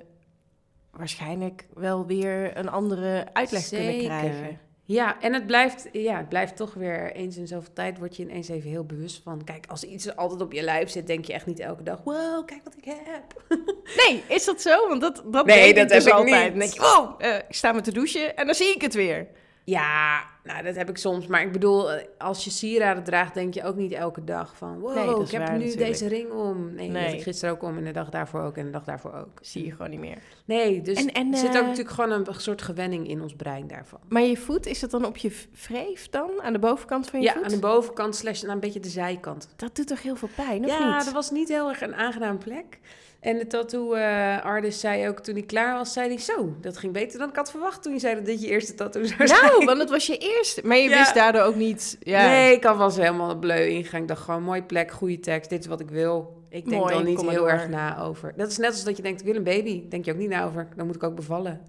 waarschijnlijk 0.92 1.66
wel 1.74 2.06
weer 2.06 2.56
een 2.56 2.68
andere 2.68 3.26
uitleg 3.32 3.68
kunnen 3.68 3.98
krijgen. 3.98 4.58
Ja, 4.84 5.20
en 5.20 5.34
het 5.34 5.46
blijft, 5.46 5.88
ja, 5.92 6.16
het 6.16 6.28
blijft 6.28 6.56
toch 6.56 6.74
weer 6.74 7.12
eens 7.12 7.36
in 7.36 7.46
zoveel 7.46 7.72
tijd 7.72 7.98
word 7.98 8.16
je 8.16 8.22
ineens 8.22 8.48
even 8.48 8.70
heel 8.70 8.84
bewust 8.84 9.22
van. 9.22 9.44
Kijk, 9.44 9.64
als 9.68 9.84
iets 9.84 10.16
altijd 10.16 10.40
op 10.40 10.52
je 10.52 10.62
lijf 10.62 10.90
zit, 10.90 11.06
denk 11.06 11.24
je 11.24 11.32
echt 11.32 11.46
niet 11.46 11.58
elke 11.58 11.82
dag, 11.82 12.00
wow, 12.04 12.46
kijk 12.46 12.60
wat 12.64 12.76
ik 12.76 12.84
heb. 12.84 13.42
Nee, 13.96 14.22
is 14.28 14.44
dat 14.44 14.60
zo? 14.60 14.88
Want 14.88 15.00
dat, 15.00 15.22
dat 15.26 15.46
Nee, 15.46 15.74
denk 15.74 15.76
dat 15.76 15.84
ik 15.84 15.88
dus 15.88 16.04
heb 16.04 16.12
ik 16.12 16.18
altijd. 16.18 16.42
niet. 16.42 16.50
Dan 16.50 16.58
denk 16.58 16.72
je, 16.72 16.80
wow, 16.80 17.14
eh, 17.18 17.34
ik 17.48 17.54
sta 17.54 17.72
me 17.72 17.80
te 17.80 17.92
douchen 17.92 18.36
en 18.36 18.46
dan 18.46 18.54
zie 18.54 18.74
ik 18.74 18.82
het 18.82 18.94
weer. 18.94 19.26
Ja, 19.70 20.22
nou, 20.44 20.62
dat 20.62 20.74
heb 20.76 20.88
ik 20.88 20.96
soms. 20.98 21.26
Maar 21.26 21.42
ik 21.42 21.52
bedoel, 21.52 21.92
eh, 21.92 22.04
als 22.18 22.44
je 22.44 22.50
sieraden 22.50 23.04
draagt, 23.04 23.34
denk 23.34 23.54
je 23.54 23.64
ook 23.64 23.76
niet 23.76 23.92
elke 23.92 24.24
dag 24.24 24.56
van... 24.56 24.78
wow, 24.78 24.94
Nee, 24.94 25.20
ik 25.24 25.30
heb 25.30 25.40
waar 25.46 25.58
nu 25.58 25.64
natuurlijk. 25.64 25.90
deze 25.92 26.08
ring 26.08 26.30
om. 26.30 26.74
Nee, 26.74 27.16
ik 27.16 27.22
gisteren 27.22 27.54
ook 27.54 27.62
om 27.62 27.76
en 27.76 27.84
de 27.84 27.90
dag 27.92 28.08
daarvoor 28.10 28.40
ook 28.42 28.56
en 28.56 28.64
de 28.64 28.70
dag 28.70 28.84
daarvoor 28.84 29.12
ook. 29.14 29.38
Zie 29.40 29.64
je 29.64 29.70
gewoon 29.72 29.90
niet 29.90 30.00
meer. 30.00 30.18
Nee, 30.44 30.82
dus 30.82 30.98
En- 31.04 31.12
en, 31.12 31.32
er 31.32 31.38
zit 31.38 31.48
ook 31.48 31.54
eh, 31.54 31.60
natuurlijk 31.62 31.90
gewoon 31.94 32.10
een 32.10 32.26
soort 32.36 32.62
gewenning 32.62 33.08
in 33.08 33.22
ons 33.22 33.34
brein 33.34 33.66
daarvan. 33.66 34.00
Maar 34.08 34.22
je 34.22 34.36
voet, 34.36 34.66
is 34.66 34.80
dat 34.80 34.90
dan 34.90 35.04
op 35.04 35.16
je 35.16 35.30
v- 35.30 35.44
wreef 35.68 36.08
dan? 36.08 36.30
Aan 36.42 36.52
de 36.52 36.58
bovenkant 36.58 37.10
van 37.10 37.20
je 37.20 37.26
Ja, 37.26 37.32
voet? 37.32 37.44
aan 37.44 37.50
de 37.50 37.58
bovenkant 37.58 38.16
slash 38.16 38.44
aan 38.44 38.50
een 38.50 38.60
beetje 38.60 38.80
de 38.80 38.88
zijkant. 38.88 39.48
Dat 39.56 39.76
doet 39.76 39.86
toch 39.86 40.02
heel 40.02 40.16
veel 40.16 40.30
pijn, 40.36 40.64
of 40.64 40.70
ja, 40.70 40.94
niet? 40.96 41.04
dat 41.04 41.14
was 41.14 41.30
niet 41.30 41.48
heel 41.48 41.68
erg 41.68 41.80
een 41.82 41.94
aangenaam 41.94 42.38
plek. 42.38 42.78
En 43.20 43.38
de 43.38 43.46
tattoo-artist 43.46 44.80
zei 44.80 45.08
ook 45.08 45.20
toen 45.20 45.34
hij 45.34 45.42
klaar 45.44 45.74
was, 45.74 45.92
zei 45.92 46.08
hij 46.08 46.18
zo, 46.18 46.54
dat 46.60 46.76
ging 46.76 46.92
beter 46.92 47.18
dan 47.18 47.28
ik 47.28 47.36
had 47.36 47.50
verwacht 47.50 47.82
toen 47.82 47.92
je 47.92 47.98
zei 47.98 48.14
dat 48.14 48.24
dit 48.26 48.42
je 48.42 48.48
eerste 48.48 48.74
tattoo 48.74 49.04
zou 49.04 49.26
zijn. 49.26 49.40
Nou, 49.42 49.64
want 49.64 49.78
het 49.78 49.90
was 49.90 50.06
je 50.06 50.16
eerste. 50.18 50.60
Maar 50.64 50.76
je 50.76 50.88
Ja. 50.88 50.98
wist 50.98 51.14
daardoor 51.14 51.42
ook 51.42 51.54
niet... 51.54 51.96
Ja. 52.00 52.26
Nee, 52.26 52.54
ik 52.56 52.64
had 52.64 52.76
was 52.76 52.96
helemaal 52.96 53.34
bleu 53.36 53.66
ingegaan. 53.66 54.02
Ik 54.02 54.08
dacht 54.08 54.22
gewoon, 54.22 54.42
mooie 54.42 54.62
plek, 54.62 54.90
goede 54.90 55.20
tekst, 55.20 55.50
dit 55.50 55.60
is 55.60 55.66
wat 55.66 55.80
ik 55.80 55.90
wil. 55.90 56.38
Ik 56.48 56.68
denk 56.68 56.80
Mooi, 56.82 56.94
dan 56.94 57.04
niet 57.04 57.20
heel 57.20 57.32
door. 57.34 57.48
erg 57.48 57.68
na 57.68 57.98
over. 58.02 58.32
Dat 58.36 58.50
is 58.50 58.56
net 58.58 58.70
als 58.70 58.84
dat 58.84 58.96
je 58.96 59.02
denkt, 59.02 59.20
ik 59.20 59.26
wil 59.26 59.36
een 59.36 59.42
baby. 59.44 59.88
Denk 59.88 60.04
je 60.04 60.12
ook 60.12 60.18
niet 60.18 60.28
na 60.28 60.44
over, 60.44 60.68
dan 60.76 60.86
moet 60.86 60.94
ik 60.94 61.02
ook 61.02 61.14
bevallen. 61.14 61.60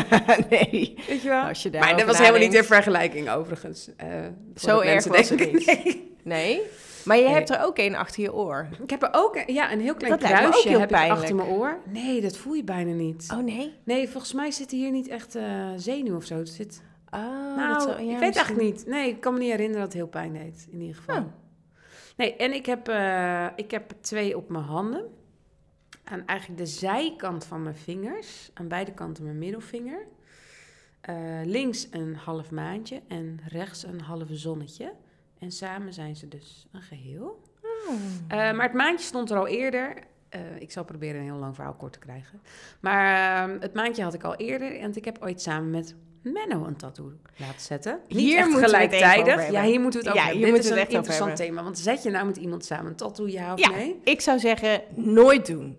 nee. 0.50 0.94
Weet 1.08 1.22
je 1.22 1.28
wel? 1.28 1.42
Als 1.42 1.62
je 1.62 1.70
maar 1.70 1.96
dat 1.96 2.06
was 2.06 2.18
helemaal 2.18 2.40
niet 2.40 2.54
in 2.54 2.64
vergelijking 2.64 3.30
overigens. 3.30 3.90
Eh, 3.96 4.06
Zo 4.56 4.80
erg 4.80 5.04
was 5.04 5.28
het 5.28 5.52
niet. 5.52 5.66
nee. 5.66 6.08
Nee? 6.22 6.62
Maar 7.04 7.16
je 7.16 7.22
Nee. 7.22 7.32
hebt 7.32 7.50
er 7.50 7.62
ook 7.62 7.78
één 7.78 7.94
achter 7.94 8.22
je 8.22 8.34
oor. 8.34 8.68
Ik 8.82 8.90
heb 8.90 9.02
er 9.02 9.08
ook 9.12 9.42
ja, 9.46 9.72
een 9.72 9.80
heel 9.80 9.94
klein 9.94 10.12
Dat 10.12 10.22
lijkt 10.22 10.38
me 10.38 10.44
ook 10.44 10.50
kruisje 10.50 10.68
heel 10.68 10.80
heb 10.80 10.90
ik 10.90 11.10
achter 11.10 11.34
mijn 11.34 11.48
oor. 11.48 11.78
Nee, 11.86 12.20
dat 12.20 12.36
voel 12.36 12.54
je 12.54 12.64
bijna 12.64 12.92
niet. 12.92 13.28
Oh, 13.32 13.44
nee? 13.44 13.74
Nee, 13.84 14.08
volgens 14.08 14.32
mij 14.32 14.50
zit 14.50 14.70
hier 14.70 14.90
niet 14.90 15.08
echt 15.08 15.34
eh 15.34 15.68
zenuw 15.76 16.16
of 16.16 16.24
zo. 16.24 16.36
Het 16.36 16.48
zit... 16.48 16.82
Oh, 17.10 17.56
nou, 17.56 17.86
dat 17.86 17.98
ja, 17.98 18.12
ik 18.12 18.18
weet 18.18 18.36
eigenlijk 18.36 18.60
niet. 18.60 18.86
Nee, 18.86 19.08
ik 19.08 19.20
kan 19.20 19.32
me 19.32 19.38
niet 19.38 19.50
herinneren 19.50 19.80
dat 19.80 19.88
het 19.92 19.96
heel 20.02 20.08
pijn 20.08 20.32
deed, 20.32 20.68
in 20.70 20.80
ieder 20.80 20.96
geval. 20.96 21.16
Oh. 21.16 21.26
Nee, 22.16 22.36
en 22.36 22.52
ik 22.52 22.66
heb, 22.66 22.88
eh, 22.88 23.46
ik 23.56 23.70
heb 23.70 23.92
twee 24.00 24.36
op 24.36 24.48
mijn 24.48 24.64
handen. 24.64 25.04
Aan 26.04 26.26
eigenlijk 26.26 26.60
de 26.60 26.66
zijkant 26.66 27.44
van 27.44 27.62
mijn 27.62 27.76
vingers. 27.76 28.50
Aan 28.54 28.68
beide 28.68 28.92
kanten 28.92 29.24
mijn 29.24 29.38
middelvinger. 29.38 30.06
Eh, 31.00 31.14
links 31.44 31.88
een 31.90 32.14
half 32.14 32.50
maandje 32.50 33.00
en 33.08 33.40
rechts 33.48 33.82
een 33.84 34.00
halve 34.00 34.36
zonnetje. 34.36 34.92
En 35.40 35.50
samen 35.50 35.92
zijn 35.92 36.16
ze 36.16 36.28
dus 36.28 36.66
een 36.72 36.82
geheel. 36.82 37.40
Oh. 37.62 37.94
Eh, 38.28 38.36
maar 38.38 38.62
het 38.66 38.72
maandje 38.72 39.06
stond 39.06 39.30
er 39.30 39.36
al 39.36 39.46
eerder. 39.46 39.94
Eh, 40.28 40.40
ik 40.58 40.70
zal 40.70 40.84
proberen 40.84 41.16
een 41.20 41.26
heel 41.26 41.36
lang 41.36 41.54
verhaal 41.54 41.74
kort 41.74 41.92
te 41.92 41.98
krijgen. 41.98 42.40
Maar 42.80 43.42
ehm, 43.48 43.60
het 43.60 43.74
maandje 43.74 44.02
had 44.02 44.14
ik 44.14 44.22
al 44.22 44.36
eerder. 44.36 44.78
En 44.78 44.96
ik 44.96 45.04
heb 45.04 45.18
ooit 45.20 45.42
samen 45.42 45.70
met 45.70 45.94
Menno 46.22 46.64
een 46.64 46.76
tattoo 46.76 47.12
laten 47.36 47.60
zetten. 47.60 48.00
Niet 48.08 48.18
Hier 48.18 48.38
echt 48.38 48.58
gelijktijdig. 48.58 49.50
Ja, 49.50 49.62
hier 49.62 49.80
moeten 49.80 50.00
we 50.00 50.06
het 50.06 50.16
Ja, 50.16 50.22
over 50.22 50.36
hier 50.36 50.46
hebben. 50.46 50.62
Dit 50.62 50.64
is 50.64 50.70
een 50.70 50.78
het 50.78 50.88
echt 50.88 50.96
over 50.96 51.10
interessant 51.10 51.36
thema. 51.36 51.62
Want 51.62 51.78
zet 51.78 52.02
je 52.02 52.10
nou 52.10 52.26
met 52.26 52.36
iemand 52.36 52.64
samen 52.64 52.86
een 52.86 52.96
tattoo, 52.96 53.28
ja 53.28 53.52
of 53.52 53.58
Ja, 53.58 53.70
nee? 53.70 54.00
ik 54.04 54.20
zou 54.20 54.38
zeggen, 54.38 54.82
nooit 54.94 55.46
doen. 55.46 55.78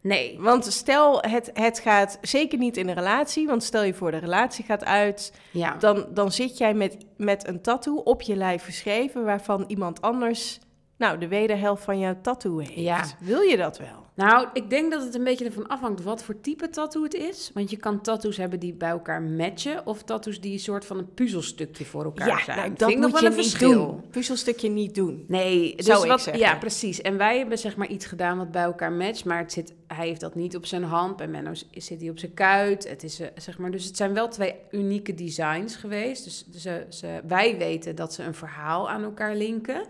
Nee. 0.00 0.36
Want 0.40 0.64
stel, 0.64 1.20
het, 1.20 1.50
het 1.52 1.78
gaat 1.78 2.18
zeker 2.20 2.58
niet 2.58 2.76
in 2.76 2.88
een 2.88 2.94
relatie. 2.94 3.46
Want 3.46 3.62
stel 3.62 3.82
je 3.82 3.94
voor, 3.94 4.10
de 4.10 4.16
relatie 4.16 4.64
gaat 4.64 4.84
uit. 4.84 5.32
Ja. 5.50 5.76
Dan, 5.76 6.06
dan 6.10 6.32
zit 6.32 6.58
jij 6.58 6.74
met, 6.74 6.96
met 7.16 7.48
een 7.48 7.62
tattoo 7.62 7.96
op 7.96 8.22
je 8.22 8.36
lijf 8.36 8.64
geschreven... 8.64 9.24
waarvan 9.24 9.64
iemand 9.66 10.00
anders 10.00 10.58
nou, 10.96 11.18
de 11.18 11.28
wederhelft 11.28 11.84
van 11.84 11.98
jouw 11.98 12.16
tattoo 12.22 12.58
heeft. 12.58 12.74
Ja. 12.74 13.04
Wil 13.20 13.40
je 13.40 13.56
dat 13.56 13.78
wel? 13.78 14.06
Nou, 14.18 14.46
ik 14.52 14.70
denk 14.70 14.90
dat 14.92 15.02
het 15.02 15.14
een 15.14 15.24
beetje 15.24 15.44
ervan 15.44 15.66
afhangt 15.66 16.02
wat 16.02 16.22
voor 16.22 16.40
type 16.40 16.70
tattoo 16.70 17.02
het 17.02 17.14
is. 17.14 17.50
Want 17.54 17.70
je 17.70 17.76
kan 17.76 18.00
tattoos 18.00 18.36
hebben 18.36 18.60
die 18.60 18.72
bij 18.74 18.88
elkaar 18.88 19.22
matchen. 19.22 19.86
Of 19.86 20.02
tattoos 20.02 20.40
die 20.40 20.52
een 20.52 20.58
soort 20.58 20.84
van 20.84 20.98
een 20.98 21.14
puzzelstukje 21.14 21.84
voor 21.84 22.04
elkaar 22.04 22.42
zijn. 22.44 22.56
nou, 22.56 22.68
Vind 22.68 22.78
dat 22.78 22.90
ik 22.90 22.98
nog 22.98 23.10
wel 23.10 23.20
je 23.20 23.26
een 23.26 23.32
verschil. 23.32 23.72
doen. 23.72 24.04
Puzzelstukje 24.10 24.68
niet 24.68 24.94
doen. 24.94 25.24
Nee, 25.28 25.76
dus 25.76 25.86
Zou 25.86 26.02
ik 26.02 26.10
wat, 26.10 26.20
zeggen. 26.20 26.42
ja, 26.42 26.54
precies. 26.56 27.00
En 27.00 27.16
wij 27.16 27.38
hebben 27.38 27.58
zeg 27.58 27.76
maar 27.76 27.88
iets 27.88 28.06
gedaan 28.06 28.38
wat 28.38 28.50
bij 28.50 28.62
elkaar 28.62 28.92
matcht, 28.92 29.24
maar 29.24 29.38
het 29.38 29.52
zit, 29.52 29.72
hij 29.86 30.06
heeft 30.06 30.20
dat 30.20 30.34
niet 30.34 30.56
op 30.56 30.66
zijn 30.66 30.82
hand. 30.84 31.16
Bij 31.16 31.28
Menno 31.28 31.52
zit 31.72 32.00
hij 32.00 32.10
op 32.10 32.18
zijn 32.18 32.34
kuit. 32.34 32.88
Het 32.88 33.02
is, 33.02 33.20
eh, 33.20 33.26
zeg 33.36 33.58
maar, 33.58 33.70
dus 33.70 33.84
het 33.84 33.96
zijn 33.96 34.14
wel 34.14 34.28
twee 34.28 34.54
unieke 34.70 35.14
designs 35.14 35.76
geweest. 35.76 36.24
Dus 36.24 36.44
ze, 36.62 36.86
ze, 36.88 37.20
wij 37.26 37.56
weten 37.58 37.96
dat 37.96 38.12
ze 38.14 38.22
een 38.22 38.34
verhaal 38.34 38.90
aan 38.90 39.02
elkaar 39.02 39.34
linken, 39.36 39.82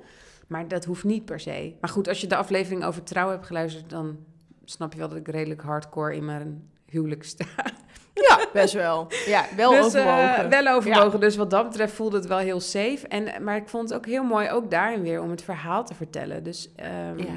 maar 0.49 0.69
dat 0.69 0.85
hoeft 0.85 1.05
niet 1.05 1.25
per 1.25 1.41
se. 1.41 1.75
Maar 1.81 1.91
goed, 1.91 2.09
als 2.09 2.21
je 2.21 2.27
de 2.27 2.37
aflevering 2.37 2.85
over 2.85 3.03
trouw 3.03 3.31
hebt 3.31 3.47
geluisterd, 3.47 3.91
dan 3.91 4.17
snap 4.65 4.93
je 4.93 4.99
wel 4.99 5.09
dat 5.09 5.19
ik 5.19 5.29
redelijk 5.29 5.61
hardcore 5.63 6.15
in 6.17 6.25
mijn 6.25 6.69
huwelijk 6.87 7.25
sta. 7.25 7.45
Ja, 8.29 8.47
best 8.53 8.75
wel. 8.75 9.07
Ja, 9.27 9.47
wel 9.57 9.71
dus, 9.71 9.85
overwogen. 9.85 10.45
eh, 10.45 10.49
wel 10.63 10.75
overwogen. 10.75 11.21
Dus 11.21 11.37
wat 11.37 11.51
dat 11.51 11.69
betreft 11.69 11.93
voelde 11.95 12.17
het 12.17 12.27
wel 12.27 12.39
heel 12.39 12.61
safe. 12.61 13.07
En, 13.09 13.45
maar 13.45 13.57
ik 13.57 13.69
vond 13.69 13.89
het 13.89 13.99
ook 13.99 14.07
heel 14.07 14.23
mooi, 14.25 14.51
ook 14.51 14.71
daarin 14.71 15.03
weer, 15.03 15.23
om 15.23 15.31
het 15.31 15.43
verhaal 15.43 15.85
te 15.85 15.95
vertellen. 15.95 16.43
Dus 16.43 16.71
ehm, 16.77 17.19
Ja. 17.19 17.35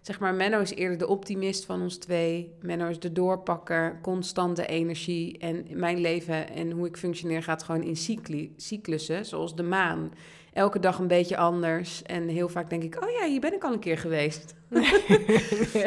zeg 0.00 0.20
maar, 0.20 0.34
Menno 0.34 0.60
is 0.60 0.74
eerder 0.74 0.98
de 0.98 1.06
optimist 1.06 1.64
van 1.64 1.82
ons 1.82 1.96
twee. 1.96 2.52
Menno 2.60 2.88
is 2.88 2.98
de 3.00 3.12
doorpakker, 3.12 3.98
constante 4.02 4.66
energie. 4.66 5.38
En 5.38 5.66
mijn 5.70 5.98
leven 6.00 6.50
en 6.50 6.70
hoe 6.70 6.86
ik 6.86 6.96
functioneer 6.96 7.42
gaat 7.42 7.62
gewoon 7.62 7.82
in 7.82 7.96
cycli, 7.96 8.52
cyclussen, 8.56 9.24
zoals 9.26 9.54
de 9.56 9.62
maan. 9.62 10.12
Elke 10.52 10.78
dag 10.80 10.98
een 10.98 11.06
beetje 11.06 11.36
anders. 11.36 12.02
En 12.02 12.28
heel 12.28 12.48
vaak 12.48 12.70
denk 12.70 12.82
ik, 12.82 13.02
oh 13.02 13.10
ja, 13.10 13.26
hier 13.26 13.40
ben 13.40 13.52
ik 13.54 13.64
al 13.64 13.72
een 13.72 13.78
keer 13.78 13.98
geweest. 13.98 14.54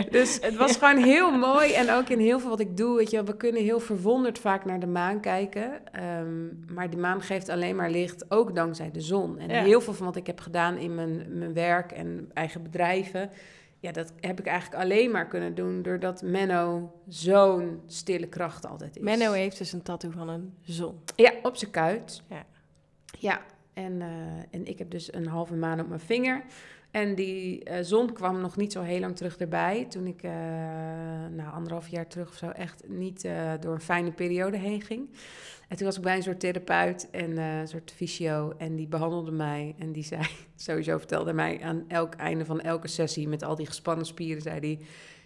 Dus 0.09 0.37
het 0.41 0.55
was 0.55 0.77
gewoon 0.77 1.03
heel 1.03 1.31
mooi. 1.31 1.73
En 1.73 1.91
ook 1.91 2.09
in 2.09 2.19
heel 2.19 2.39
veel 2.39 2.49
wat 2.49 2.59
ik 2.59 2.77
doe, 2.77 2.97
weet 2.97 3.11
je, 3.11 3.23
we 3.23 3.37
kunnen 3.37 3.61
heel 3.63 3.79
verwonderd 3.79 4.39
vaak 4.39 4.65
naar 4.65 4.79
de 4.79 4.87
maan 4.87 5.19
kijken. 5.19 5.93
Ehm, 5.93 6.73
maar 6.73 6.89
de 6.89 6.97
maan 6.97 7.21
geeft 7.21 7.49
alleen 7.49 7.75
maar 7.75 7.89
licht, 7.89 8.31
ook 8.31 8.55
dankzij 8.55 8.91
de 8.91 9.01
zon. 9.01 9.39
En 9.39 9.49
Ja. 9.49 9.63
heel 9.63 9.81
veel 9.81 9.93
van 9.93 10.05
wat 10.05 10.15
ik 10.15 10.27
heb 10.27 10.39
gedaan 10.39 10.77
in 10.77 10.95
mijn, 10.95 11.25
mijn 11.37 11.53
werk 11.53 11.91
en 11.91 12.29
eigen 12.33 12.63
bedrijven, 12.63 13.29
ja, 13.79 13.91
dat 13.91 14.13
heb 14.19 14.39
ik 14.39 14.45
eigenlijk 14.45 14.83
alleen 14.83 15.11
maar 15.11 15.27
kunnen 15.27 15.55
doen 15.55 15.81
doordat 15.81 16.21
Menno 16.21 16.91
zo'n 17.07 17.81
stille 17.87 18.27
kracht 18.27 18.67
altijd 18.67 18.95
is. 18.97 19.03
Menno 19.03 19.31
heeft 19.31 19.57
dus 19.57 19.73
een 19.73 19.81
tattoo 19.83 20.11
van 20.11 20.29
een 20.29 20.53
zon. 20.61 20.99
Ja, 21.15 21.31
op 21.43 21.55
zijn 21.55 21.71
kuit. 21.71 22.21
Ja. 22.29 22.45
Ja, 23.19 23.41
en, 23.75 24.01
eh, 24.01 24.07
en 24.49 24.65
ik 24.65 24.79
heb 24.79 24.89
dus 24.89 25.13
een 25.13 25.27
halve 25.27 25.55
maan 25.55 25.79
op 25.79 25.87
mijn 25.87 25.99
vinger. 25.99 26.43
En 26.91 27.15
die 27.15 27.63
eh, 27.63 27.83
zon 27.83 28.13
kwam 28.13 28.41
nog 28.41 28.57
niet 28.57 28.71
zo 28.71 28.81
heel 28.81 28.99
lang 28.99 29.15
terug 29.15 29.37
erbij. 29.37 29.85
Toen 29.89 30.07
ik, 30.07 30.23
eh 30.23 30.31
nou, 31.31 31.53
anderhalf 31.53 31.87
jaar 31.87 32.07
terug 32.07 32.29
of 32.29 32.35
zo, 32.35 32.49
echt 32.49 32.83
niet 32.87 33.27
door 33.59 33.73
een 33.73 33.81
fijne 33.81 34.11
periode 34.11 34.57
heen 34.57 34.81
ging. 34.81 35.09
En 35.67 35.77
toen 35.77 35.85
was 35.85 35.97
ik 35.97 36.01
bij 36.01 36.15
een 36.15 36.23
soort 36.23 36.39
therapeut 36.39 37.09
en 37.11 37.37
een 37.37 37.67
soort 37.67 37.91
fysio. 37.95 38.53
En 38.57 38.75
die 38.75 38.87
behandelde 38.87 39.31
mij. 39.31 39.75
En 39.79 39.91
die 39.91 40.03
zei, 40.03 40.21
sowieso 40.55 40.97
vertelde 40.97 41.33
mij 41.33 41.61
aan 41.61 41.85
elk 41.87 42.13
einde 42.13 42.45
van 42.45 42.61
elke 42.61 42.87
sessie... 42.87 43.27
met 43.27 43.43
al 43.43 43.55
die 43.55 43.65
gespannen 43.65 44.05
spieren, 44.05 44.41
zei 44.41 44.59
hij... 44.59 44.79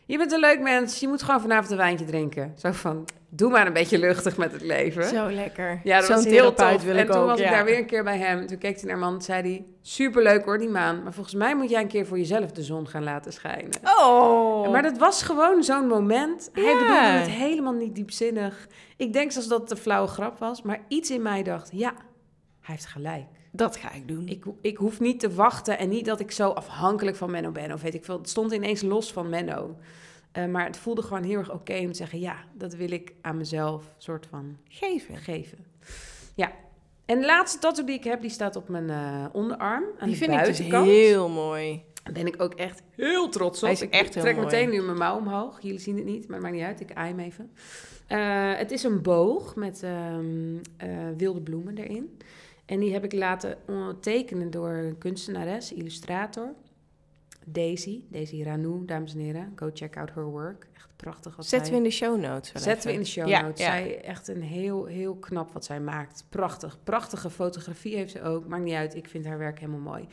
Je 0.10 0.18
bent 0.18 0.32
een 0.32 0.40
leuk 0.40 0.60
mens, 0.60 1.00
je 1.00 1.08
moet 1.08 1.24
gewoon 1.24 1.42
vanavond 1.42 1.72
een 1.72 1.78
wijntje 1.78 2.06
drinken. 2.06 2.54
Zo 2.58 2.72
van, 2.72 3.08
doe 3.30 3.50
maar 3.52 3.68
een 3.68 3.74
beetje 3.74 3.98
luchtig 4.00 4.38
met 4.38 4.52
het 4.52 4.62
leven. 4.62 5.04
Zo 5.06 5.32
lekker. 5.32 5.80
Ja, 5.84 5.98
dat 5.98 6.06
Zo'n 6.06 6.16
was 6.16 6.26
heel 6.26 6.54
tof. 6.54 6.88
en 6.88 7.06
toen 7.08 7.16
ook, 7.16 7.26
was 7.28 7.40
ja. 7.40 7.46
ik 7.46 7.52
daar 7.52 7.66
weer 7.66 7.78
een 7.78 7.86
keer 7.86 8.04
bij 8.04 8.18
hem. 8.18 8.48
Toen 8.48 8.58
keek 8.58 8.80
hij 8.80 8.90
naar 8.90 8.98
man 8.98 9.14
en 9.14 9.22
zei 9.22 9.42
hij... 9.42 9.66
Superleuk 9.82 10.46
hoor, 10.46 10.58
die 10.58 10.70
maan. 10.70 11.04
Maar 11.04 11.14
volgens 11.14 11.36
mij 11.36 11.56
moet 11.56 11.70
jij 11.70 11.82
een 11.82 11.88
keer 11.88 12.06
voor 12.06 12.18
jezelf 12.18 12.52
de 12.52 12.64
zon 12.64 12.88
gaan 12.88 13.04
laten 13.04 13.34
schijnen. 13.34 13.70
Oh. 14.00 14.72
Maar 14.72 14.82
dat 14.82 14.98
was 14.98 15.24
gewoon 15.24 15.64
zo'n 15.64 15.88
moment. 15.88 16.50
Hij 16.54 16.64
Ja. 16.64 16.74
bedoelde 16.74 17.02
het 17.02 17.28
helemaal 17.30 17.74
niet 17.74 17.96
diepzinnig. 17.96 18.68
Ik 18.98 19.14
denk 19.14 19.32
zelfs 19.32 19.48
dat 19.48 19.62
het 19.62 19.72
een 19.72 19.78
flauwe 19.78 20.08
grap 20.08 20.40
was. 20.40 20.62
Maar 20.62 20.80
iets 20.88 21.10
in 21.12 21.22
mij 21.22 21.44
dacht, 21.44 21.70
ja, 21.74 21.94
hij 22.62 22.76
heeft 22.76 22.86
gelijk. 22.86 23.26
Dat 23.52 23.76
ga 23.76 23.94
ik 23.94 24.08
doen. 24.08 24.28
Ik, 24.28 24.46
ik 24.62 24.78
hoef 24.78 25.00
niet 25.00 25.20
te 25.20 25.34
wachten 25.34 25.78
en 25.78 25.90
niet 25.90 26.06
dat 26.06 26.20
ik 26.20 26.32
zo 26.32 26.50
afhankelijk 26.50 27.18
van 27.18 27.32
Menno 27.32 27.52
ben. 27.52 27.72
Of 27.72 27.82
weet 27.82 27.94
ik 27.94 28.06
veel. 28.06 28.18
Het 28.18 28.30
stond 28.30 28.52
ineens 28.52 28.82
los 28.82 29.12
van 29.14 29.30
Menno. 29.30 29.78
Eh, 30.32 30.46
maar 30.46 30.66
het 30.66 30.78
voelde 30.78 31.02
gewoon 31.02 31.24
heel 31.24 31.38
erg 31.38 31.52
oké 31.52 31.78
om 31.78 31.92
te 31.92 31.98
zeggen... 31.98 32.20
ja, 32.20 32.36
dat 32.54 32.74
wil 32.74 32.92
ik 32.92 33.14
aan 33.22 33.38
mezelf 33.38 33.94
soort 33.98 34.26
van 34.30 34.58
Geven. 34.68 35.18
geven. 35.18 35.58
Ja. 36.36 36.52
En 37.06 37.20
de 37.20 37.26
laatste 37.26 37.60
tattoo 37.60 37.86
die 37.86 37.96
ik 37.96 38.04
heb, 38.04 38.22
die 38.22 38.30
staat 38.30 38.56
op 38.56 38.70
mijn 38.70 38.90
eh, 38.90 39.26
onderarm. 39.32 39.84
Aan 40.00 40.10
Die 40.10 40.20
de 40.20 40.26
vind 40.26 40.40
ik 40.40 40.46
dus 40.46 40.60
heel 40.60 41.30
mooi. 41.30 41.84
Daar 42.04 42.14
ben 42.14 42.34
ik 42.34 42.42
ook 42.42 42.54
echt 42.54 42.82
heel 42.96 43.30
trots 43.30 43.58
op. 43.58 43.64
Hij 43.64 43.72
is 43.72 43.82
ik 43.82 43.94
echt 43.94 44.14
heel 44.14 44.24
trek 44.24 44.36
mooi. 44.36 44.46
meteen 44.46 44.70
nu 44.70 44.82
mijn 44.82 44.98
mouw 44.98 45.18
omhoog. 45.18 45.62
Jullie 45.62 45.80
zien 45.80 45.96
het 45.96 46.06
niet, 46.06 46.28
maar 46.28 46.34
het 46.34 46.42
maakt 46.42 46.56
niet 46.56 46.66
uit. 46.66 46.80
Ik 46.80 46.94
aai 46.94 47.10
hem 47.10 47.20
even. 47.20 47.52
Eh, 48.08 48.58
het 48.58 48.72
is 48.72 48.84
een 48.84 49.02
boog 49.02 49.56
met 49.56 49.84
ehm, 49.84 50.58
eh, 50.78 50.90
wilde 51.18 51.42
bloemen 51.42 51.78
erin. 51.78 52.18
En 52.70 52.80
die 52.80 52.94
heb 52.94 53.04
ik 53.04 53.14
laten 53.14 53.58
tekenen 54.00 54.52
door 54.52 54.70
een 54.70 54.98
kunstenares, 54.98 55.74
illustrator. 55.74 56.54
Daisy, 57.46 58.02
Daisy 58.10 58.44
Ranou, 58.44 58.86
dames 58.86 59.14
en 59.14 59.20
heren. 59.20 59.52
Go 59.56 59.70
check 59.74 59.98
out 59.98 60.14
her 60.14 60.24
work. 60.26 60.68
Echt 60.76 60.90
prachtig 60.96 61.36
wat 61.36 61.46
Zetten 61.46 61.72
we 61.72 61.78
in 61.78 61.84
de 61.84 61.90
show 61.90 62.20
notes. 62.20 62.52
Zetten 62.54 62.88
we 62.88 62.94
in 62.94 63.00
de 63.00 63.06
show 63.06 63.28
Ja, 63.28 63.42
notes. 63.42 63.60
ja. 63.60 63.66
Zij 63.66 64.02
echt 64.02 64.28
een 64.28 64.42
heel, 64.42 64.86
heel 64.86 65.16
knap 65.16 65.52
wat 65.54 65.66
zij 65.66 65.80
maakt. 65.80 66.26
Prachtig. 66.30 66.78
Prachtige 66.84 67.30
fotografie 67.30 67.96
heeft 67.96 68.12
ze 68.12 68.22
ook. 68.22 68.48
Maakt 68.48 68.64
niet 68.64 68.74
uit. 68.74 68.96
Ik 68.96 69.08
vind 69.08 69.26
haar 69.26 69.38
werk 69.38 69.60
helemaal 69.60 69.80
mooi. 69.80 70.08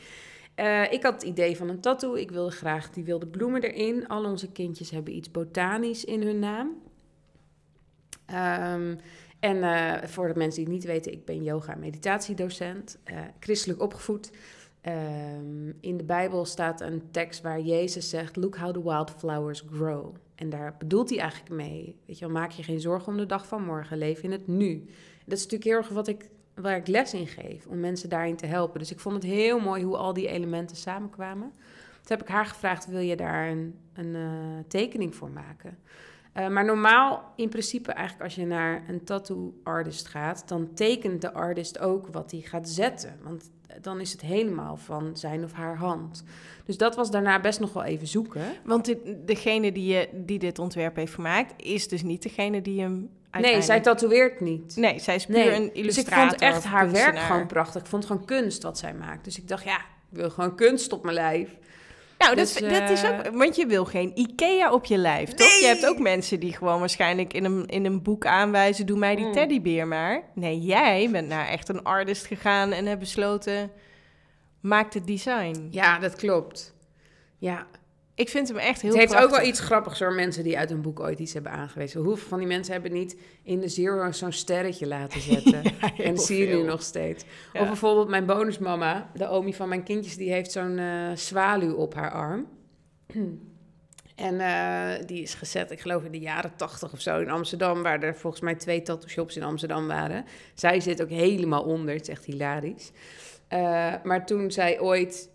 Eh, 0.55 0.91
ik 0.91 1.03
had 1.03 1.13
het 1.13 1.23
idee 1.23 1.57
van 1.57 1.69
een 1.69 1.79
tattoo. 1.79 2.13
Ik 2.13 2.31
wilde 2.31 2.51
graag 2.51 2.89
die 2.89 3.03
wilde 3.03 3.27
bloemen 3.27 3.61
erin. 3.61 4.07
Al 4.07 4.25
onze 4.25 4.51
kindjes 4.51 4.89
hebben 4.89 5.15
iets 5.15 5.31
botanisch 5.31 6.05
in 6.05 6.21
hun 6.21 6.39
naam. 6.39 6.75
Ehm, 8.25 8.95
en 9.39 9.63
eh, 9.63 10.07
voor 10.07 10.27
de 10.27 10.35
mensen 10.39 10.65
die 10.65 10.73
het 10.73 10.83
niet 10.83 10.93
weten, 10.93 11.11
ik 11.11 11.25
ben 11.25 11.43
yoga- 11.43 11.73
en 11.73 11.79
meditatiedocent. 11.79 12.97
eh, 13.03 13.17
christelijk 13.39 13.81
opgevoed. 13.81 14.31
Ehm, 14.81 15.69
in 15.79 15.97
de 15.97 16.03
Bijbel 16.03 16.45
staat 16.45 16.81
een 16.81 17.01
tekst 17.11 17.41
waar 17.41 17.59
Jezus 17.61 18.09
zegt: 18.09 18.35
Look 18.35 18.55
how 18.57 18.73
the 18.73 18.83
wildflowers 18.83 19.63
grow. 19.71 20.15
En 20.35 20.49
daar 20.49 20.75
bedoelt 20.77 21.09
hij 21.09 21.19
eigenlijk 21.19 21.51
mee. 21.51 21.95
Weet 22.05 22.19
je 22.19 22.25
wel, 22.25 22.33
maak 22.33 22.51
je 22.51 22.63
geen 22.63 22.79
zorgen 22.79 23.07
om 23.11 23.17
de 23.17 23.25
dag 23.25 23.47
van 23.47 23.63
morgen. 23.63 23.97
Leef 23.97 24.21
in 24.23 24.31
het 24.31 24.47
nu. 24.47 24.85
Dat 25.25 25.37
is 25.37 25.43
natuurlijk 25.43 25.63
heel 25.63 25.77
erg 25.77 25.89
wat 25.89 26.07
ik, 26.07 26.29
waar 26.55 26.77
ik 26.77 26.87
les 26.87 27.13
in 27.13 27.27
geef. 27.27 27.65
Om 27.65 27.79
mensen 27.79 28.09
daarin 28.09 28.35
te 28.35 28.45
helpen. 28.45 28.79
Dus 28.79 28.91
ik 28.91 28.99
vond 28.99 29.15
het 29.15 29.23
heel 29.23 29.59
mooi 29.59 29.83
hoe 29.83 29.97
al 29.97 30.13
die 30.13 30.27
elementen 30.27 30.75
samenkwamen. 30.75 31.51
Toen 32.01 32.17
heb 32.17 32.21
ik 32.21 32.27
haar 32.33 32.45
gevraagd: 32.45 32.85
Wil 32.87 32.99
je 32.99 33.15
daar 33.15 33.49
een, 33.49 33.75
een 33.93 34.15
eh, 34.15 34.63
tekening 34.67 35.15
voor 35.15 35.29
maken? 35.29 35.77
Eh, 36.37 36.47
maar 36.47 36.65
normaal, 36.65 37.33
in 37.35 37.49
principe, 37.49 37.91
eigenlijk 37.91 38.23
als 38.23 38.35
je 38.35 38.45
naar 38.45 38.83
een 38.89 39.03
tattoo 39.03 39.53
artist 39.63 40.07
gaat, 40.07 40.43
dan 40.47 40.69
tekent 40.73 41.21
de 41.21 41.33
artist 41.33 41.79
ook 41.79 42.07
wat 42.11 42.31
hij 42.31 42.39
gaat 42.39 42.69
zetten. 42.69 43.19
Want 43.23 43.49
dan 43.81 43.99
is 43.99 44.11
het 44.11 44.21
helemaal 44.21 44.77
van 44.77 45.17
zijn 45.17 45.43
of 45.43 45.53
haar 45.53 45.75
hand. 45.77 46.23
Dus 46.65 46.77
dat 46.77 46.95
was 46.95 47.11
daarna 47.11 47.39
best 47.41 47.59
nog 47.59 47.73
wel 47.73 47.83
even 47.83 48.07
zoeken. 48.07 48.41
Want 48.65 48.85
dit- 48.85 48.99
degene 49.27 49.71
die, 49.71 49.93
je, 49.93 50.09
die 50.13 50.39
dit 50.39 50.59
ontwerp 50.59 50.95
heeft 50.95 51.13
gemaakt, 51.13 51.53
is 51.65 51.87
dus 51.87 52.03
niet 52.03 52.23
degene 52.23 52.61
die 52.61 52.81
hem 52.81 53.09
Nee, 53.39 53.61
zij 53.61 53.81
tatoeëert 53.81 54.39
niet. 54.39 54.75
Nee, 54.75 54.99
zij 54.99 55.15
is 55.15 55.25
puur 55.25 55.35
Nee, 55.35 55.51
een 55.55 55.61
dus 55.61 55.69
ik 55.69 55.75
illustrator. 55.75 56.29
vond 56.29 56.41
echt 56.41 56.63
haar 56.63 56.91
werk 56.91 57.19
gewoon 57.19 57.47
prachtig. 57.47 57.81
Ik 57.81 57.87
vond 57.87 58.05
gewoon 58.05 58.25
kunst 58.25 58.63
wat 58.63 58.77
zij 58.77 58.93
maakt. 58.93 59.23
Dus 59.23 59.37
ik 59.37 59.47
dacht, 59.47 59.63
ja, 59.63 59.77
ik 60.11 60.17
wil 60.17 60.29
gewoon 60.29 60.55
kunst 60.55 60.91
op 60.93 61.03
mijn 61.03 61.15
lijf. 61.15 61.49
Nou, 62.17 62.35
Dus, 62.35 62.53
dat, 62.53 62.69
dat 62.69 62.89
is 62.89 63.03
eh, 63.03 63.09
ook... 63.09 63.37
Want 63.37 63.55
je 63.55 63.65
wil 63.65 63.85
geen 63.85 64.11
Ikea 64.15 64.71
op 64.71 64.85
je 64.85 64.97
lijf, 64.97 65.33
toch? 65.33 65.59
Je 65.59 65.65
hebt 65.65 65.85
ook 65.85 65.99
mensen 65.99 66.39
die 66.39 66.53
gewoon 66.53 66.79
waarschijnlijk 66.79 67.33
in 67.33 67.43
een, 67.45 67.65
in 67.65 67.85
een 67.85 68.01
boek 68.01 68.25
aanwijzen... 68.25 68.85
doe 68.85 68.97
mij 68.97 69.15
die 69.15 69.25
Mm. 69.25 69.31
teddybeer 69.33 69.87
maar. 69.87 70.23
Nee, 70.33 70.59
jij 70.59 71.09
bent 71.11 71.27
naar 71.27 71.47
echt 71.47 71.69
een 71.69 71.83
artist 71.83 72.25
gegaan 72.25 72.71
en 72.71 72.85
hebt 72.85 72.99
besloten... 72.99 73.71
maak 74.59 74.93
het 74.93 75.07
design. 75.07 75.67
Ja, 75.71 75.99
dat 75.99 76.15
klopt. 76.15 76.73
Ja, 77.37 77.67
Ik 78.17 78.29
vind 78.29 78.47
hem 78.47 78.57
echt 78.57 78.81
heel 78.81 78.91
het 78.91 78.99
heeft 78.99 79.23
ook 79.23 79.29
wel 79.29 79.45
iets 79.45 79.59
grappigs 79.59 79.99
hoor, 79.99 80.13
mensen 80.13 80.43
die 80.43 80.57
uit 80.57 80.71
een 80.71 80.81
boek 80.81 80.99
ooit 80.99 81.19
iets 81.19 81.33
hebben 81.33 81.51
aangewezen. 81.51 82.01
Hoeveel 82.01 82.27
van 82.27 82.39
die 82.39 82.47
mensen 82.47 82.73
hebben 82.73 82.91
niet 82.91 83.17
in 83.43 83.59
de 83.59 83.67
Zero 83.67 84.11
zo'n 84.11 84.31
sterretje 84.31 84.87
laten 84.87 85.21
zetten? 85.31 85.63
Ja, 85.63 86.03
en 86.03 86.15
dat 86.15 86.23
zie 86.23 86.47
je 86.47 86.55
nu 86.55 86.63
nog 86.63 86.81
steeds. 86.81 87.23
Ja. 87.53 87.61
Of 87.61 87.67
bijvoorbeeld 87.67 88.07
mijn 88.07 88.25
bonusmama, 88.25 89.11
de 89.13 89.27
omi 89.27 89.53
van 89.53 89.69
mijn 89.69 89.83
kindjes, 89.83 90.17
die 90.17 90.31
heeft 90.31 90.51
zo'n 90.51 90.77
eh 90.77 91.11
zwaluw 91.15 91.73
op 91.73 91.93
haar 91.93 92.11
arm. 92.11 92.47
En 94.15 94.39
eh, 94.39 95.05
die 95.05 95.21
is 95.21 95.33
gezet, 95.33 95.71
ik 95.71 95.79
geloof 95.79 96.03
in 96.03 96.11
de 96.11 96.19
jaren 96.19 96.55
tachtig 96.55 96.93
of 96.93 97.01
zo 97.01 97.19
in 97.19 97.29
Amsterdam, 97.29 97.83
waar 97.83 98.03
er 98.03 98.15
volgens 98.15 98.41
mij 98.41 98.55
twee 98.55 98.81
tattoo 98.81 99.09
shops 99.09 99.35
in 99.35 99.43
Amsterdam 99.43 99.87
waren. 99.87 100.25
Zij 100.53 100.79
zit 100.79 101.01
ook 101.01 101.09
helemaal 101.09 101.63
onder, 101.63 101.93
het 101.93 102.01
is 102.01 102.09
echt 102.09 102.25
hilarisch. 102.25 102.91
Eh, 103.47 103.93
maar 104.03 104.25
toen 104.25 104.51
zij 104.51 104.79
ooit 104.79 105.29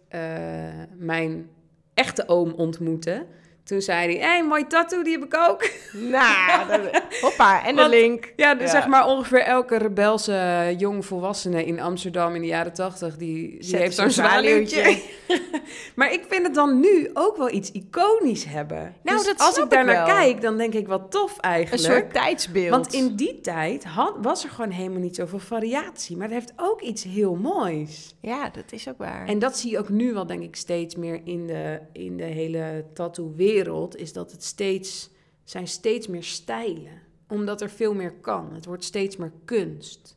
mijn 0.97 1.51
echte 1.95 2.25
oom 2.27 2.53
ontmoette, 2.53 3.27
toen 3.65 3.81
zei 3.81 4.05
hij, 4.17 4.29
hé, 4.29 4.33
hey, 4.35 4.45
mooi 4.45 4.67
tattoo, 4.67 5.03
die 5.03 5.13
heb 5.13 5.25
ik 5.25 5.37
ook. 5.49 5.71
Nou, 5.93 6.69
dat- 6.83 7.03
hoppa, 7.21 7.65
en 7.67 7.75
de 7.75 7.81
Want- 7.81 7.95
link. 7.95 8.33
Ja, 8.37 8.55
dus 8.55 8.65
Ja. 8.65 8.71
zeg 8.81 8.87
maar 8.87 9.07
ongeveer 9.07 9.41
elke 9.43 9.77
rebelse 9.79 10.75
jong 10.79 11.07
volwassene 11.07 11.65
in 11.65 11.81
Amsterdam 11.81 12.35
in 12.35 12.41
de 12.41 12.47
jaren 12.47 12.73
tachtig, 12.73 13.17
die, 13.17 13.59
die 13.61 13.77
heeft 13.77 13.97
zo'n 13.97 14.11
zwaluwtje. 14.11 15.03
maar 15.97 16.13
ik 16.13 16.25
vind 16.29 16.43
het 16.47 16.55
dan 16.55 16.81
nu 16.81 17.11
ook 17.15 17.37
wel 17.37 17.51
iets 17.51 17.71
iconisch 17.73 18.45
hebben. 18.45 18.95
Nou, 19.03 19.17
Dus 19.19 19.27
dat 19.27 19.39
als 19.39 19.57
ik 19.59 19.71
daar 19.71 19.81
ik 19.81 19.87
naar 19.87 20.07
wel. 20.07 20.15
kijk, 20.17 20.41
dan 20.41 20.57
denk 20.57 20.75
ik 20.75 20.87
wat 20.89 21.11
tof 21.11 21.35
Een 21.37 21.41
eigenlijk. 21.43 21.93
soort 21.93 22.13
tijdsbeeld. 22.13 22.71
Want 22.71 22.93
in 22.95 23.17
die 23.17 23.41
tijd 23.41 23.85
had, 23.85 24.15
was 24.23 24.45
er 24.45 24.51
gewoon 24.51 24.71
helemaal 24.71 25.01
niet 25.01 25.17
zoveel 25.17 25.39
variatie. 25.39 26.17
Maar 26.17 26.27
het 26.27 26.35
heeft 26.35 26.53
ook 26.57 26.81
iets 26.81 27.05
heel 27.05 27.35
moois. 27.35 28.15
Ja, 28.21 28.51
dat 28.53 28.65
is 28.73 28.89
ook 28.89 28.99
waar. 28.99 29.27
En 29.27 29.39
dat 29.39 29.59
zie 29.59 29.71
je 29.71 29.79
ook 29.79 29.89
nu 29.89 30.13
wel, 30.13 30.27
denk 30.27 30.43
ik, 30.43 30.57
steeds 30.57 30.97
meer 30.97 31.21
in 31.25 31.47
de, 31.47 31.79
in 31.93 32.17
de 32.17 32.25
hele 32.25 32.85
tattoo-wereld. 32.95 33.51
Is 33.97 34.13
dat 34.13 34.33
het 34.33 34.45
steeds, 34.45 35.11
zijn 35.45 35.69
steeds 35.69 36.07
meer 36.07 36.23
stijlen. 36.23 37.01
Omdat 37.29 37.61
er 37.61 37.71
veel 37.71 37.95
meer 37.95 38.13
kan. 38.13 38.55
Het 38.55 38.65
wordt 38.65 38.85
steeds 38.85 39.17
meer 39.17 39.33
kunst. 39.45 40.17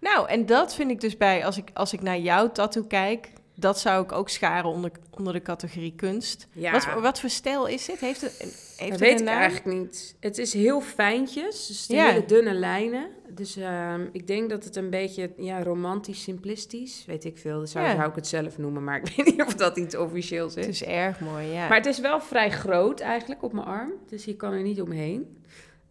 Nou, 0.00 0.28
en 0.28 0.46
dat 0.46 0.74
vind 0.74 0.90
ik 0.90 1.00
dus 1.00 1.16
bij, 1.16 1.44
als 1.44 1.56
ik, 1.56 1.70
als 1.74 1.92
ik 1.92 2.02
naar 2.02 2.18
jouw 2.18 2.52
tattoo 2.52 2.82
kijk, 2.82 3.32
dat 3.54 3.78
zou 3.80 4.04
ik 4.04 4.12
ook 4.12 4.28
scharen 4.28 4.70
onder, 4.70 4.90
onder 5.10 5.32
de 5.32 5.42
categorie 5.42 5.92
kunst. 5.96 6.46
Ja. 6.52 6.72
Wat, 6.72 6.84
voor- 6.84 7.00
wat 7.02 7.20
voor 7.20 7.30
stijl 7.30 7.66
is 7.66 7.84
dit? 7.86 8.00
Heeft 8.00 8.20
het, 8.20 8.38
heeft 8.76 8.90
dat 8.90 9.00
weet 9.00 9.20
een 9.20 9.26
ik 9.26 9.32
eigenlijk 9.32 9.78
niet. 9.78 10.16
Het 10.20 10.38
is 10.38 10.52
heel 10.52 10.80
fijntjes. 10.80 11.66
Dus 11.66 11.86
Ja. 11.86 12.06
hele 12.08 12.24
dunne 12.24 12.52
lijnen. 12.54 13.06
Dus 13.28 13.56
ehm, 13.56 14.06
ik 14.12 14.26
denk 14.26 14.50
dat 14.50 14.64
het 14.64 14.76
een 14.76 14.90
beetje 14.90 15.30
ja, 15.36 15.62
romantisch, 15.62 16.22
simplistisch, 16.22 17.04
weet 17.06 17.24
ik 17.24 17.38
veel. 17.38 17.66
Zou, 17.66 17.84
Ja. 17.86 17.94
zou 17.96 18.08
ik 18.08 18.14
het 18.14 18.26
zelf 18.26 18.58
noemen, 18.58 18.84
maar 18.84 18.96
ik 19.04 19.12
weet 19.16 19.26
niet 19.26 19.42
of 19.46 19.54
dat 19.54 19.76
iets 19.76 19.96
officieels 19.96 20.54
is. 20.56 20.64
Het 20.66 20.74
is 20.74 20.84
erg 20.84 21.20
mooi, 21.20 21.46
ja. 21.46 21.68
Maar 21.68 21.76
het 21.76 21.86
is 21.86 21.98
wel 21.98 22.20
vrij 22.20 22.50
groot 22.50 23.00
eigenlijk 23.00 23.42
op 23.42 23.52
mijn 23.52 23.66
arm. 23.66 23.92
Dus 24.08 24.24
je 24.24 24.36
kan 24.36 24.52
er 24.52 24.62
niet 24.62 24.80
omheen. 24.80 25.36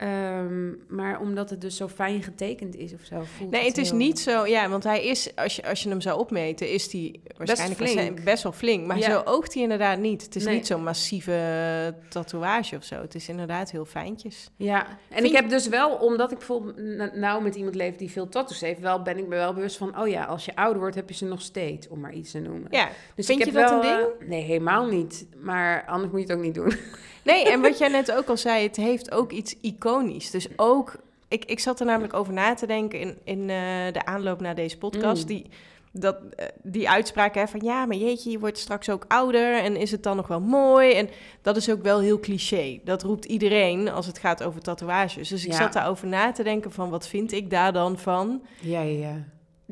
Ehm, 0.03 0.71
maar 0.87 1.19
omdat 1.19 1.49
het 1.49 1.61
dus 1.61 1.75
zo 1.77 1.87
fijn 1.87 2.23
getekend 2.23 2.75
is 2.75 2.93
of 2.93 3.01
zo. 3.03 3.21
Voelt 3.37 3.51
nee, 3.51 3.65
het 3.65 3.77
is 3.77 3.89
heel- 3.89 3.97
niet 3.97 4.19
zo, 4.19 4.45
ja, 4.45 4.69
want 4.69 4.83
hij 4.83 5.05
is, 5.05 5.35
als 5.35 5.55
je, 5.55 5.67
als 5.67 5.83
je 5.83 5.89
hem 5.89 6.01
zou 6.01 6.19
opmeten, 6.19 6.69
is 6.71 6.91
hij 6.91 7.19
waarschijnlijk 7.37 7.57
flink. 7.79 7.79
waarschijnlijk 7.79 8.23
best 8.25 8.43
wel 8.43 8.51
flink. 8.51 8.85
Maar 8.87 8.97
Ja. 8.97 9.11
zo 9.11 9.21
oogt 9.25 9.53
hij 9.53 9.63
inderdaad 9.63 9.99
niet. 9.99 10.21
Het 10.21 10.35
is 10.35 10.43
Nee. 10.45 10.55
niet 10.55 10.67
zo'n 10.67 10.83
massieve 10.83 11.95
tatoeage 12.09 12.75
of 12.75 12.83
zo. 12.83 12.95
Het 13.01 13.15
is 13.15 13.29
inderdaad 13.29 13.71
heel 13.71 13.85
fijntjes. 13.85 14.49
Ja, 14.57 14.87
en 14.87 14.95
Vind 15.09 15.25
ik 15.25 15.31
heb 15.35 15.49
dus 15.49 15.67
wel, 15.67 15.89
omdat 15.95 16.31
ik 16.31 16.37
bijvoorbeeld 16.37 17.13
nou 17.15 17.43
met 17.43 17.55
iemand 17.55 17.75
leef 17.75 17.95
die 17.95 18.11
veel 18.11 18.29
tattoos 18.29 18.61
heeft, 18.61 18.79
wel 18.79 19.01
ben 19.01 19.17
ik 19.17 19.27
me 19.27 19.35
wel 19.35 19.53
bewust 19.53 19.77
van, 19.77 19.99
oh 19.99 20.07
ja, 20.07 20.23
als 20.23 20.45
je 20.45 20.55
ouder 20.55 20.79
wordt 20.79 20.95
heb 20.95 21.09
je 21.09 21.15
ze 21.15 21.25
nog 21.25 21.41
steeds, 21.41 21.87
om 21.87 21.99
maar 21.99 22.13
iets 22.13 22.31
te 22.31 22.39
noemen. 22.39 22.67
Ja, 22.69 22.89
dus 23.15 23.25
vind 23.25 23.39
ik 23.39 23.45
je 23.45 23.51
heb 23.51 23.61
dat 23.69 23.81
wel, 23.83 23.91
een 23.91 23.97
ding? 23.97 24.09
eh, 24.21 24.27
nee, 24.27 24.41
helemaal 24.41 24.85
niet. 24.87 25.27
Maar 25.41 25.85
anders 25.87 26.11
moet 26.11 26.21
je 26.21 26.27
het 26.27 26.35
ook 26.37 26.43
niet 26.43 26.55
doen. 26.55 26.73
Nee, 27.23 27.49
en 27.49 27.61
wat 27.61 27.77
jij 27.77 27.87
net 27.87 28.11
ook 28.11 28.27
al 28.29 28.37
zei, 28.37 28.63
het 28.67 28.75
heeft 28.75 29.11
ook 29.11 29.31
iets 29.31 29.55
iconisch. 29.61 30.31
Dus 30.31 30.47
ook, 30.55 30.95
ik, 31.27 31.45
ik 31.45 31.59
zat 31.59 31.79
er 31.79 31.85
namelijk 31.85 32.13
over 32.13 32.33
na 32.33 32.53
te 32.53 32.67
denken 32.67 32.99
in, 32.99 33.17
in 33.23 33.39
eh, 33.39 33.93
de 33.93 34.05
aanloop 34.05 34.41
naar 34.41 34.55
deze 34.55 34.77
podcast. 34.77 35.21
Mm. 35.21 35.27
Die, 35.27 35.45
dat, 35.91 36.15
eh, 36.35 36.45
die 36.63 36.89
uitspraak 36.89 37.35
hè, 37.35 37.47
van 37.47 37.59
ja, 37.63 37.85
maar 37.85 37.95
jeetje, 37.97 38.31
je 38.31 38.39
wordt 38.39 38.57
straks 38.57 38.89
ook 38.89 39.05
ouder 39.07 39.53
en 39.57 39.75
is 39.75 39.91
het 39.91 40.03
dan 40.03 40.15
nog 40.15 40.27
wel 40.27 40.41
mooi? 40.41 40.91
En 40.93 41.09
dat 41.41 41.57
is 41.57 41.69
ook 41.69 41.81
wel 41.81 41.99
heel 41.99 42.19
cliché. 42.19 42.79
Dat 42.83 43.03
roept 43.03 43.25
iedereen 43.25 43.89
als 43.89 44.05
het 44.05 44.17
gaat 44.17 44.43
over 44.43 44.61
tatoeages. 44.61 45.27
Dus 45.27 45.45
ik 45.45 45.51
Ja. 45.51 45.57
zat 45.57 45.73
daarover 45.73 46.07
na 46.07 46.31
te 46.31 46.43
denken 46.43 46.71
van 46.71 46.89
wat 46.89 47.07
vind 47.07 47.31
ik 47.31 47.49
daar 47.49 47.73
dan 47.73 47.97
van? 47.99 48.41
Ja, 48.59 48.81
ja, 48.81 48.99
ja. 49.07 49.15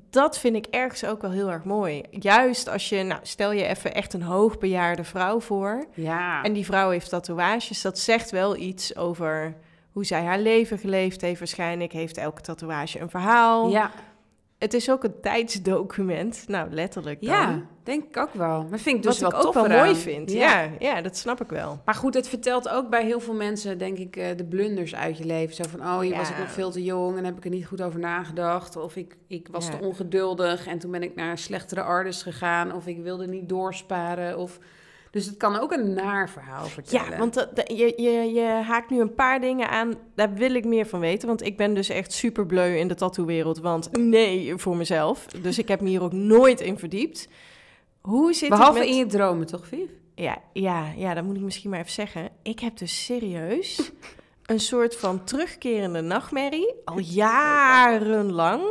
Dat 0.09 0.39
vind 0.39 0.55
ik 0.55 0.65
ergens 0.65 1.05
ook 1.05 1.21
wel 1.21 1.31
heel 1.31 1.51
erg 1.51 1.63
mooi. 1.63 2.03
Juist 2.09 2.69
als 2.69 2.89
je, 2.89 3.03
nou 3.03 3.19
stel 3.23 3.51
je 3.51 3.65
even 3.65 3.93
echt 3.93 4.13
een 4.13 4.21
hoogbejaarde 4.21 5.03
vrouw 5.03 5.39
voor. 5.39 5.85
Ja, 5.93 6.43
En 6.43 6.53
die 6.53 6.65
vrouw 6.65 6.89
heeft 6.89 7.09
tatoeages. 7.09 7.81
Dat 7.81 7.99
zegt 7.99 8.31
wel 8.31 8.55
iets 8.55 8.95
over 8.95 9.55
hoe 9.91 10.05
zij 10.05 10.23
haar 10.23 10.39
leven 10.39 10.77
geleefd 10.77 11.21
heeft. 11.21 11.39
Waarschijnlijk 11.39 11.91
heeft 11.91 12.17
elke 12.17 12.41
tatoeage 12.41 12.99
een 12.99 13.09
verhaal. 13.09 13.69
ja. 13.69 13.91
Het 14.61 14.73
is 14.73 14.89
ook 14.91 15.03
een 15.03 15.19
tijdsdocument. 15.21 16.43
Nou, 16.47 16.69
letterlijk 16.71 17.21
dan. 17.21 17.29
ja, 17.29 17.61
denk 17.83 18.03
ik 18.03 18.17
ook 18.17 18.33
wel. 18.33 18.67
Maar 18.69 18.79
vind 18.79 18.95
ik 18.95 19.03
dus 19.03 19.19
Wat 19.19 19.31
wel 19.31 19.39
ik 19.41 19.47
ook 19.47 19.53
tof 19.53 19.67
wel 19.67 19.77
mooi 19.77 19.95
vind. 19.95 20.31
Ja. 20.31 20.69
Ja, 20.79 21.01
dat 21.01 21.17
snap 21.17 21.41
ik 21.41 21.49
wel. 21.49 21.81
Maar 21.85 21.95
goed, 21.95 22.13
het 22.13 22.27
vertelt 22.27 22.69
ook 22.69 22.89
bij 22.89 23.05
heel 23.05 23.19
veel 23.19 23.33
mensen, 23.33 23.77
denk 23.77 23.97
ik, 23.97 24.15
eh, 24.15 24.37
de 24.37 24.45
blunders 24.45 24.95
uit 24.95 25.17
je 25.17 25.25
leven. 25.25 25.55
Zo 25.55 25.63
van, 25.69 25.79
oh, 25.79 25.99
hier 25.99 26.15
was 26.15 26.29
ik 26.29 26.37
nog 26.37 26.51
veel 26.51 26.71
te 26.71 26.83
jong 26.83 27.17
en 27.17 27.25
heb 27.25 27.37
ik 27.37 27.43
er 27.43 27.49
niet 27.49 27.65
goed 27.65 27.81
over 27.81 27.99
nagedacht. 27.99 28.75
Of 28.75 28.95
ik, 28.95 29.17
ik 29.27 29.47
was 29.51 29.67
Ja. 29.67 29.71
te 29.77 29.85
ongeduldig 29.85 30.67
en 30.67 30.79
toen 30.79 30.91
ben 30.91 31.03
ik 31.03 31.15
naar 31.15 31.37
slechtere 31.37 31.81
artist 31.81 32.23
gegaan. 32.23 32.73
Of 32.73 32.87
ik 32.87 32.97
wilde 33.03 33.27
niet 33.27 33.49
doorsparen. 33.49 34.37
Of... 34.37 34.59
Dus 35.11 35.25
het 35.25 35.37
kan 35.37 35.59
ook 35.59 35.71
een 35.71 35.93
naar 35.93 36.29
verhaal 36.29 36.65
vertellen. 36.65 37.11
Ja, 37.11 37.17
want 37.17 37.47
je, 37.67 37.93
je, 37.97 38.31
je 38.33 38.41
haakt 38.41 38.89
nu 38.89 38.99
een 38.99 39.13
paar 39.13 39.41
dingen 39.41 39.69
aan. 39.69 39.93
Daar 40.15 40.33
wil 40.33 40.53
ik 40.53 40.65
meer 40.65 40.85
van 40.85 40.99
weten. 40.99 41.27
Want 41.27 41.45
ik 41.45 41.57
ben 41.57 41.73
dus 41.73 41.89
echt 41.89 42.13
super 42.13 42.45
bleu 42.45 42.77
in 42.77 42.87
de 42.87 42.95
tattoo-wereld. 42.95 43.59
Want 43.59 43.97
nee, 43.97 44.55
voor 44.55 44.77
mezelf. 44.77 45.25
Dus 45.25 45.59
ik 45.59 45.67
heb 45.67 45.81
me 45.81 45.89
hier 45.89 46.03
ook 46.03 46.13
nooit 46.13 46.61
in 46.61 46.77
verdiept. 46.77 47.27
Hoe 48.01 48.33
zit 48.33 48.49
Behalve 48.49 48.79
het 48.79 48.87
met... 48.87 48.87
in 48.87 48.97
je 48.97 49.05
dromen, 49.05 49.47
toch, 49.47 49.67
Viv? 49.67 49.89
Ja, 50.15 50.37
ja, 50.53 50.91
ja, 50.95 51.13
dat 51.13 51.23
moet 51.23 51.35
ik 51.35 51.41
misschien 51.41 51.69
maar 51.69 51.79
even 51.79 51.91
zeggen. 51.91 52.29
Ik 52.43 52.59
heb 52.59 52.77
dus 52.77 53.05
serieus 53.05 53.91
een 54.45 54.59
soort 54.59 54.95
van 54.95 55.23
terugkerende 55.23 56.01
nachtmerrie. 56.01 56.73
Al 56.85 56.99
jarenlang. 57.23 58.61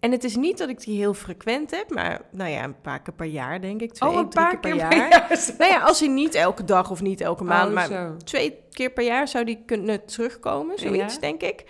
En 0.00 0.10
het 0.12 0.24
is 0.24 0.36
niet 0.36 0.58
dat 0.58 0.68
ik 0.68 0.80
die 0.80 0.96
heel 0.98 1.14
frequent 1.14 1.70
heb. 1.70 1.90
Maar 1.94 2.20
nou 2.30 2.50
ja, 2.50 2.64
een 2.64 2.80
paar 2.80 3.02
keer 3.02 3.14
per 3.14 3.26
jaar 3.26 3.60
denk 3.60 3.80
ik. 3.80 3.92
Twee, 3.92 4.10
oh, 4.10 4.16
een 4.16 4.28
drie 4.28 4.44
paar 4.44 4.58
keer 4.58 4.72
keer 4.76 4.88
per 4.88 4.96
jaar. 4.98 5.38
Nou 5.58 5.70
ja, 5.72 5.80
als 5.80 5.98
hij 6.00 6.08
niet 6.08 6.34
elke 6.34 6.64
dag 6.64 6.90
of 6.90 7.00
niet 7.02 7.20
elke 7.20 7.44
maand, 7.44 7.68
Oh, 7.68 7.74
maar 7.74 7.86
zo. 7.86 8.16
twee 8.24 8.58
keer 8.72 8.90
per 8.90 9.04
jaar 9.04 9.28
zou 9.28 9.44
die 9.44 9.62
kunnen 9.66 10.04
terugkomen, 10.04 10.78
zoiets 10.78 11.14
Ja. 11.14 11.20
denk 11.20 11.42
ik. 11.42 11.64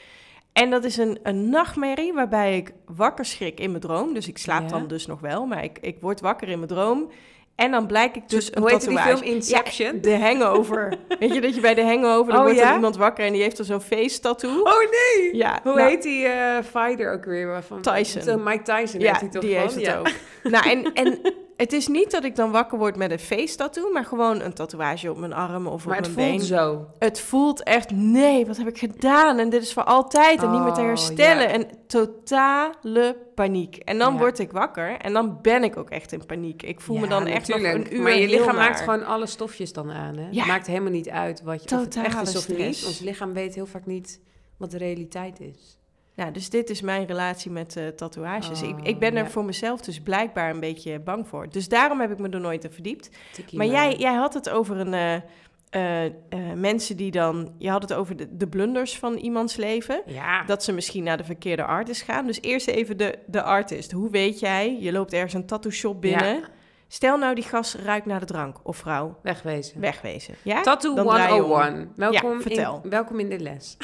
En 0.53 0.71
dat 0.71 0.85
is 0.85 0.97
een, 0.97 1.19
een 1.23 1.49
nachtmerrie 1.49 2.13
waarbij 2.13 2.57
ik 2.57 2.73
wakker 2.87 3.25
schrik 3.25 3.61
in 3.61 3.71
mijn 3.71 3.83
droom. 3.83 4.15
Dus 4.15 4.29
ik 4.29 4.39
slaap 4.39 4.63
Ja. 4.63 4.69
dan 4.69 4.87
dus 4.89 5.07
nog 5.07 5.21
wel, 5.21 5.47
maar 5.47 5.65
ik, 5.65 5.79
ik 5.81 5.97
word 6.01 6.21
wakker 6.21 6.49
in 6.49 6.57
mijn 6.57 6.69
droom. 6.71 7.11
En 7.59 7.71
dan 7.71 7.87
blijk 7.87 8.17
ik 8.17 8.29
dus 8.29 8.55
een 8.55 8.61
Hoe 8.63 8.71
die 8.71 8.79
tatoeage. 8.79 9.09
film? 9.17 9.23
Inception? 9.35 9.95
Ja, 9.95 10.01
de 10.01 10.19
Hangover. 10.19 10.95
Weet 11.21 11.35
je 11.35 11.41
dat 11.41 11.55
je 11.55 11.61
bij 11.61 11.75
de 11.75 11.83
Hangover, 11.83 12.33
dan 12.33 12.37
Oh, 12.41 12.47
wordt 12.47 12.59
ja? 12.61 12.69
er 12.69 12.75
iemand 12.75 12.97
wakker 12.97 13.25
en 13.25 13.33
die 13.33 13.43
heeft 13.43 13.59
er 13.59 13.65
zo'n 13.65 13.81
face 13.81 14.21
tattoo. 14.21 14.61
Oh 14.63 14.79
nee! 14.79 15.37
Ja, 15.37 15.61
Hoe 15.63 15.75
nou, 15.75 15.89
heet 15.89 16.03
die 16.03 16.27
eh, 16.27 16.57
fighter 16.65 17.13
ook 17.13 17.25
weer? 17.25 17.47
Waarvan, 17.47 17.81
Tyson. 17.81 18.43
Mike 18.43 18.63
Tyson 18.63 19.01
Ja, 19.01 19.07
heeft 19.09 19.21
hij 19.21 19.29
toch 19.31 19.43
die 19.43 19.55
van? 19.55 19.63
heeft 19.63 19.87
het 19.87 19.97
ook. 19.97 20.09
Nou, 20.43 20.71
en, 20.71 20.93
en 20.95 21.19
het 21.59 21.73
is 21.73 21.89
niet 21.89 22.11
dat 22.11 22.25
ik 22.25 22.37
dan 22.37 22.51
wakker 22.51 22.79
word 22.79 22.97
met 22.97 23.11
een 23.11 23.19
face 23.19 23.57
tattoo, 23.57 23.93
maar 23.93 24.05
gewoon 24.05 24.41
een 24.41 24.53
tatoeage 24.53 25.11
op 25.11 25.19
mijn 25.19 25.33
arm 25.33 25.67
of 25.67 25.85
Maar 25.87 25.99
op 25.99 26.05
het 26.05 26.15
mijn 26.17 26.29
voelt 26.29 26.39
been. 26.49 26.59
zo. 26.59 26.87
Het 26.99 27.21
voelt 27.21 27.63
echt, 27.63 27.91
nee, 27.91 28.47
wat 28.47 28.57
heb 28.57 28.69
ik 28.69 28.79
gedaan? 28.79 29.39
En 29.39 29.49
dit 29.51 29.63
is 29.63 29.73
voor 29.73 29.85
altijd 29.85 30.43
en 30.43 30.51
niet 30.51 30.63
meer 30.63 30.73
te 30.73 30.81
Oh, 30.81 30.87
herstellen. 30.87 31.43
ja. 31.43 31.49
En 31.49 31.67
totale 31.87 33.17
paniek. 33.35 33.77
En 33.77 33.99
dan 33.99 34.13
Ja. 34.13 34.19
word 34.19 34.39
ik 34.39 34.53
wakker 34.53 34.97
en 34.97 35.13
dan 35.13 35.39
ben 35.43 35.65
ik 35.65 35.77
ook 35.77 35.91
echt 35.91 36.13
in 36.13 36.27
paniek. 36.27 36.63
Ik 36.63 36.81
voel 36.81 36.97
me 36.99 37.07
dan 37.07 37.27
echt 37.27 37.49
nog 37.49 37.63
een 37.63 37.95
uur 37.95 38.03
Maar 38.03 38.17
je 38.19 38.29
lichaam 38.29 38.57
maakt 38.57 38.81
gewoon 38.81 39.05
alle 39.07 39.27
stofjes 39.27 39.73
dan 39.73 39.91
aan. 39.91 40.17
Hè? 40.17 40.25
Het 40.39 40.47
maakt 40.47 40.67
helemaal 40.67 40.91
niet 40.93 41.09
uit 41.09 41.43
wat 41.43 41.69
je, 41.71 41.77
of 41.77 41.83
het 41.85 41.97
echt 41.97 42.29
is 42.29 42.37
of 42.37 42.49
niet. 42.49 42.85
Ons 42.87 42.99
lichaam 43.01 43.33
weet 43.33 43.55
heel 43.55 43.67
vaak 43.67 43.87
niet 43.87 44.21
wat 44.57 44.71
de 44.71 44.79
realiteit 44.79 45.41
is. 45.41 45.78
Nou, 46.19 46.33
dus 46.33 46.51
dit 46.51 46.71
is 46.71 46.81
mijn 46.81 47.07
relatie 47.07 47.51
met 47.51 47.77
eh, 47.77 47.87
tatoeages. 47.87 48.63
ik, 48.63 48.75
Oh, 48.75 48.81
ik 48.83 48.99
ben 48.99 49.17
er 49.17 49.25
ja. 49.25 49.31
voor 49.31 49.45
mezelf 49.45 49.81
dus 49.81 50.01
blijkbaar 50.01 50.51
een 50.51 50.61
beetje 50.61 50.99
bang 51.01 51.29
voor. 51.29 51.49
Dus 51.51 51.69
daarom 51.69 52.01
heb 52.01 52.11
ik 52.11 52.19
me 52.19 52.29
er 52.29 52.41
nooit 52.41 52.65
in 52.65 52.71
verdiept. 52.71 53.11
Maar 53.53 53.67
jij, 53.67 53.97
jij 53.97 54.15
had 54.15 54.35
het 54.35 54.51
over 54.51 54.77
een... 54.77 54.95
eh, 54.95 56.05
eh, 56.05 56.13
mensen 56.55 56.97
die 56.97 57.11
dan... 57.11 57.53
Je 57.59 57.71
had 57.71 57.83
het 57.83 57.93
over 57.93 58.17
de, 58.17 58.37
de 58.37 58.47
blunders 58.49 58.99
van 58.99 59.17
iemands 59.17 59.57
leven. 59.57 60.03
Ja, 60.07 60.45
Dat 60.45 60.65
ze 60.65 60.73
misschien 60.73 61.05
naar 61.05 61.17
de 61.17 61.25
verkeerde 61.25 61.65
artist 61.65 62.03
gaan. 62.03 62.27
Dus 62.27 62.43
eerst 62.43 62.67
even 62.69 62.97
de, 62.97 63.19
de 63.27 63.43
artist. 63.43 63.93
Hoe 63.93 64.11
weet 64.11 64.39
jij? 64.41 64.77
Je 64.81 64.93
loopt 64.93 65.13
ergens 65.13 65.35
een 65.35 65.47
tattoo 65.47 65.71
shop 65.71 66.01
binnen. 66.01 66.35
Ja. 66.35 66.49
Stel 66.89 67.19
nou 67.19 67.35
die 67.35 67.45
gast 67.45 67.75
ruikt 67.75 68.07
naar 68.07 68.21
de 68.21 68.27
drank 68.27 68.57
of 68.63 68.77
vrouw. 68.77 69.19
wegwezen. 69.23 69.81
Wegwezen. 69.81 70.35
Ja? 70.43 70.61
Tattoo 70.61 70.95
Dan 70.95 71.07
om. 71.07 71.13
101. 71.13 71.93
Welkom, 71.97 72.33
Ja, 72.33 72.41
vertel. 72.41 72.81
In, 72.85 72.91
welkom 72.91 73.21
in 73.21 73.29
de 73.29 73.39
les. 73.39 73.77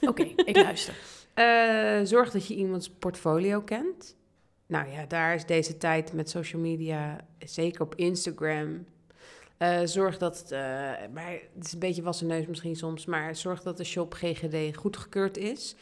Oké, 0.00 0.22
ik 0.36 0.56
luister. 0.56 0.94
Eh, 1.38 2.00
zorg 2.02 2.30
dat 2.30 2.46
je 2.46 2.54
iemands 2.54 2.90
portfolio 2.90 3.60
kent. 3.60 4.16
Nou 4.66 4.90
ja, 4.90 5.06
daar 5.06 5.34
is 5.34 5.46
deze 5.46 5.76
tijd 5.76 6.12
met 6.12 6.30
social 6.30 6.62
media, 6.62 7.26
zeker 7.38 7.82
op 7.82 7.94
Instagram. 7.94 8.84
eh, 9.58 9.80
zorg 9.84 10.18
dat, 10.18 10.44
eh, 10.50 10.58
maar 11.12 11.32
het 11.54 11.64
is 11.64 11.72
een 11.72 11.78
beetje 11.78 12.02
wassen 12.02 12.26
neus 12.26 12.46
misschien 12.46 12.76
soms, 12.76 13.06
maar 13.06 13.36
zorg 13.36 13.62
dat 13.62 13.76
de 13.76 13.84
shop 13.84 14.14
GGD 14.14 14.76
goedgekeurd 14.76 15.36
is. 15.36 15.76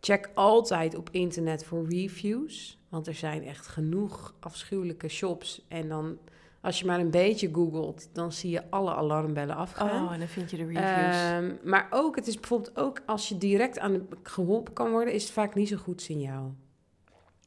Check 0.00 0.30
altijd 0.34 0.96
op 0.96 1.08
internet 1.12 1.64
voor 1.64 1.88
reviews, 1.88 2.78
want 2.88 3.06
er 3.06 3.14
zijn 3.14 3.44
echt 3.44 3.66
genoeg 3.66 4.34
afschuwelijke 4.40 5.08
shops. 5.08 5.64
En 5.68 5.88
dan, 5.88 6.18
als 6.60 6.78
je 6.78 6.86
maar 6.86 7.00
een 7.00 7.10
beetje 7.10 7.48
googelt, 7.52 8.08
dan 8.12 8.32
zie 8.32 8.50
je 8.50 8.62
alle 8.70 8.94
alarmbellen 8.94 9.56
afgaan. 9.56 10.06
Oh, 10.06 10.12
en 10.12 10.18
dan 10.18 10.28
vind 10.28 10.50
je 10.50 10.56
de 10.56 10.64
reviews. 10.64 10.84
Ehm, 10.84 11.54
maar 11.62 11.86
ook, 11.90 12.16
het 12.16 12.26
is 12.26 12.40
bijvoorbeeld 12.40 12.76
ook 12.76 13.02
als 13.06 13.28
je 13.28 13.38
direct 13.38 13.78
aan 13.78 13.92
de, 13.92 14.02
geholpen 14.22 14.72
kan 14.72 14.90
worden, 14.90 15.14
is 15.14 15.22
het 15.22 15.32
vaak 15.32 15.54
niet 15.54 15.68
zo'n 15.68 15.78
goed 15.78 16.02
signaal. 16.02 16.54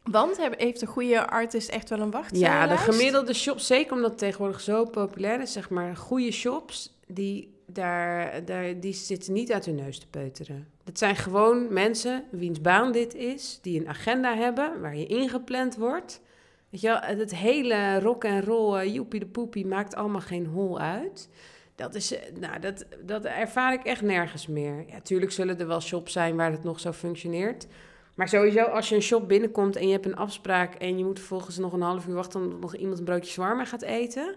Want 0.04 0.50
heeft 0.58 0.82
een 0.82 0.88
goede 0.88 1.28
artist 1.28 1.70
echt 1.70 1.90
wel 1.90 2.00
een 2.00 2.12
wacht? 2.12 2.38
Ja, 2.38 2.68
de 2.68 2.78
gemiddelde 2.78 3.34
shops, 3.34 3.68
zeker 3.68 3.94
omdat 3.94 4.10
het 4.10 4.20
tegenwoordig 4.20 4.62
zo 4.62 4.86
populair 4.86 5.42
is, 5.42 5.52
zeg 5.52 5.70
maar, 5.70 5.96
goede 5.96 6.32
shops, 6.32 6.98
die, 7.08 7.58
daar, 7.68 8.46
daar, 8.46 8.80
die 8.80 8.94
zitten 8.94 9.34
niet 9.34 9.52
uit 9.52 9.66
hun 9.66 9.76
neus 9.76 10.00
te 10.00 10.08
peuteren. 10.08 10.68
Dat 10.84 10.98
zijn 10.98 11.16
gewoon 11.16 11.74
mensen 11.74 12.24
wiens 12.32 12.62
baan 12.62 12.92
dit 12.92 13.16
is, 13.16 13.60
die 13.62 13.80
een 13.80 13.88
agenda 13.88 14.36
hebben, 14.36 14.82
waar 14.82 14.98
je 14.98 15.06
ingepland 15.06 15.76
wordt. 15.76 16.22
Weet 16.82 17.20
het 17.20 17.36
hele 17.36 18.00
rock 18.00 18.24
en 18.24 18.44
roll, 18.44 18.86
uh, 18.86 18.94
joepie 18.94 19.20
de 19.20 19.26
poepie, 19.26 19.66
maakt 19.66 19.96
allemaal 19.96 20.22
geen 20.22 20.46
hol 20.46 20.80
uit. 20.80 21.30
Dat, 21.76 21.96
is, 21.96 22.18
eh, 22.18 22.36
nou, 22.40 22.60
dat, 22.60 22.86
dat 23.06 23.26
ervaar 23.26 23.74
ik 23.74 23.84
echt 23.84 24.02
nergens 24.02 24.48
meer. 24.48 24.86
Ja, 24.88 25.02
tuurlijk 25.02 25.32
zullen 25.32 25.60
er 25.60 25.68
wel 25.68 25.82
shops 25.82 26.12
zijn 26.12 26.36
waar 26.36 26.52
het 26.52 26.64
nog 26.64 26.80
zo 26.80 26.92
functioneert. 26.92 27.68
Maar 28.16 28.28
sowieso, 28.28 28.64
als 28.64 28.90
je 28.90 28.96
een 28.96 29.02
shop 29.02 29.28
binnenkomt 29.28 29.76
en 29.76 29.86
je 29.86 29.92
hebt 29.92 30.06
een 30.06 30.16
afspraak... 30.16 30.76
en 30.76 30.98
je 30.98 31.06
moet 31.06 31.20
vervolgens 31.20 31.58
nog 31.58 31.74
een 31.74 31.82
half 31.82 32.08
uur 32.08 32.16
wachten... 32.16 32.42
omdat 32.42 32.60
nog 32.60 32.76
iemand 32.76 33.00
een 33.00 33.06
broodje 33.06 33.32
zwarma 33.32 33.66
gaat 33.66 33.82
eten... 33.82 34.36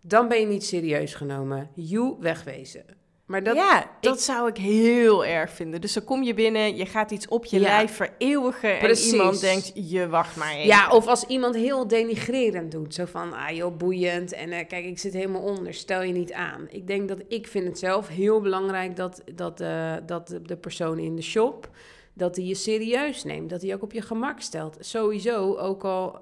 dan 0.00 0.28
ben 0.28 0.40
je 0.40 0.46
niet 0.46 0.64
serieus 0.64 1.14
genomen. 1.14 1.70
You 1.74 2.16
wegwezen. 2.20 2.84
Maar 3.26 3.42
dat, 3.42 3.56
ja, 3.56 3.90
dat 4.00 4.14
ik- 4.16 4.20
zou 4.22 4.48
ik 4.48 4.56
heel 4.56 5.24
erg 5.24 5.50
vinden. 5.50 5.80
Dus 5.80 5.92
dan 5.92 6.04
kom 6.04 6.22
je 6.22 6.34
binnen, 6.34 6.76
je 6.76 6.86
gaat 6.86 7.10
iets 7.10 7.28
op 7.28 7.44
je 7.44 7.56
Ja. 7.56 7.62
lijf 7.62 7.92
vereeuwigen... 7.96 8.78
Precies. 8.78 9.10
en 9.12 9.16
iemand 9.18 9.40
denkt, 9.40 9.72
je 9.74 10.08
wacht 10.08 10.36
maar 10.36 10.52
even. 10.52 10.66
Ja, 10.66 10.90
of 10.90 11.06
als 11.06 11.24
iemand 11.24 11.54
heel 11.54 11.86
denigrerend 11.88 12.70
doet. 12.70 12.94
Zo 12.94 13.04
van, 13.04 13.32
ah 13.32 13.50
joh, 13.50 13.76
boeiend. 13.76 14.32
En 14.32 14.50
eh, 14.50 14.66
kijk, 14.66 14.84
ik 14.84 14.98
zit 14.98 15.12
helemaal 15.12 15.40
onder. 15.42 15.74
Stel 15.74 16.02
je 16.02 16.12
niet 16.12 16.32
aan. 16.32 16.66
Ik 16.70 16.86
denk 16.86 17.08
dat, 17.08 17.18
ik 17.28 17.46
vind 17.46 17.66
het 17.66 17.78
zelf 17.78 18.08
heel 18.08 18.40
belangrijk 18.40 18.96
dat, 18.96 19.22
dat, 19.34 19.60
eh, 19.60 19.94
dat 20.06 20.38
de- 20.42 20.56
persoon 20.56 20.98
in 20.98 21.16
de 21.16 21.22
shop... 21.22 21.68
dat 22.12 22.34
die 22.34 22.46
je 22.46 22.54
serieus 22.54 23.24
neemt. 23.24 23.50
Dat 23.50 23.62
hij 23.62 23.74
ook 23.74 23.82
op 23.82 23.92
je 23.92 24.02
gemak 24.02 24.40
stelt. 24.40 24.76
Sowieso, 24.80 25.56
ook 25.56 25.84
al 25.84 26.18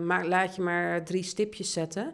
maar, 0.00 0.26
laat 0.26 0.56
je 0.56 0.62
maar 0.62 1.04
drie 1.04 1.22
stipjes 1.22 1.72
zetten... 1.72 2.10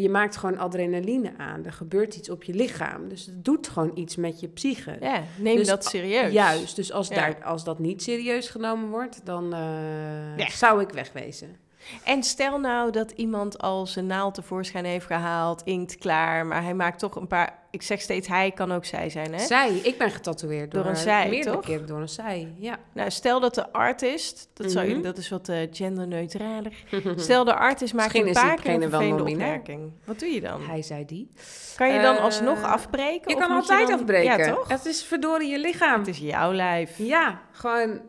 Je 0.00 0.08
maakt 0.10 0.36
gewoon 0.36 0.58
adrenaline 0.58 1.32
aan. 1.38 1.64
Er 1.64 1.72
gebeurt 1.72 2.16
iets 2.16 2.30
op 2.30 2.42
je 2.44 2.54
lichaam. 2.54 3.08
Dus 3.08 3.26
het 3.26 3.44
doet 3.44 3.68
gewoon 3.68 3.90
iets 3.94 4.16
met 4.16 4.40
je 4.40 4.48
psyche. 4.48 4.96
Ja, 5.00 5.22
neem 5.38 5.56
Dus- 5.56 5.66
dat 5.66 5.84
serieus. 5.84 6.32
Juist, 6.32 6.76
dus 6.76 6.92
als, 6.92 7.08
Ja. 7.08 7.14
daar, 7.14 7.44
als 7.44 7.64
dat 7.64 7.78
niet 7.78 8.02
serieus 8.02 8.48
genomen 8.48 8.88
wordt, 8.90 9.20
dan 9.24 9.54
eh, 9.54 10.48
zou 10.48 10.80
ik 10.80 10.90
wegwezen. 10.90 11.56
En 12.04 12.22
stel 12.22 12.58
nou 12.58 12.90
dat 12.90 13.10
iemand 13.10 13.58
al 13.58 13.86
zijn 13.86 14.06
naald 14.06 14.34
tevoorschijn 14.34 14.84
heeft 14.84 15.06
gehaald, 15.06 15.62
inkt 15.64 15.96
klaar... 15.98 16.46
maar 16.46 16.62
hij 16.62 16.74
maakt 16.74 16.98
toch 16.98 17.16
een 17.16 17.26
paar... 17.26 17.64
Ik 17.70 17.82
zeg 17.82 18.00
steeds 18.00 18.28
hij, 18.28 18.50
kan 18.50 18.72
ook 18.72 18.84
zij 18.84 19.10
zijn, 19.10 19.34
hè? 19.34 19.38
Zij, 19.38 19.74
ik 19.82 19.98
ben 19.98 20.10
getatoeëerd 20.10 20.70
door, 20.70 20.82
Door 20.82 20.90
een 20.90 20.96
zij, 20.96 21.28
meerdere 21.28 21.54
toch? 21.54 21.64
keren 21.64 21.86
door 21.86 22.00
een 22.00 22.08
zij. 22.08 22.52
Ja. 22.58 22.76
Nou, 22.92 23.10
stel 23.10 23.40
dat 23.40 23.54
de 23.54 23.72
artist, 23.72 24.48
dat, 24.54 24.70
zou, 24.72 24.88
Mhm. 24.88 25.02
dat 25.02 25.18
is 25.18 25.28
wat 25.28 25.48
eh, 25.48 25.56
genderneutraler. 25.70 26.72
Stel 27.16 27.44
de 27.44 27.54
artist 27.54 27.94
maakt 27.94 28.12
Misschien 28.12 28.26
een 28.42 28.48
paar 28.48 28.62
keer 28.62 28.82
een 28.82 28.90
wel 28.90 29.20
opmerking. 29.26 29.92
Wat 30.04 30.18
doe 30.18 30.28
je 30.28 30.40
dan? 30.40 30.60
Hij 30.66 30.82
zei 30.82 31.04
die. 31.04 31.30
Kan 31.76 31.92
je 31.92 32.00
dan 32.00 32.16
Eh, 32.16 32.22
alsnog 32.22 32.62
afbreken? 32.62 33.30
Je 33.34 33.40
kan 33.40 33.50
altijd 33.50 33.88
dan- 33.88 33.98
afbreken. 33.98 34.38
Ja, 34.38 34.54
toch? 34.54 34.68
Het 34.68 34.84
is 34.86 35.02
verdorie 35.04 35.50
je 35.50 35.58
lichaam. 35.58 35.98
Het 35.98 36.08
is 36.08 36.18
jouw 36.18 36.52
lijf. 36.52 36.98
Ja, 36.98 37.40
gewoon... 37.52 38.00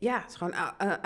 Ja, 0.00 0.20
het 0.20 0.30
is 0.30 0.36
gewoon 0.36 0.54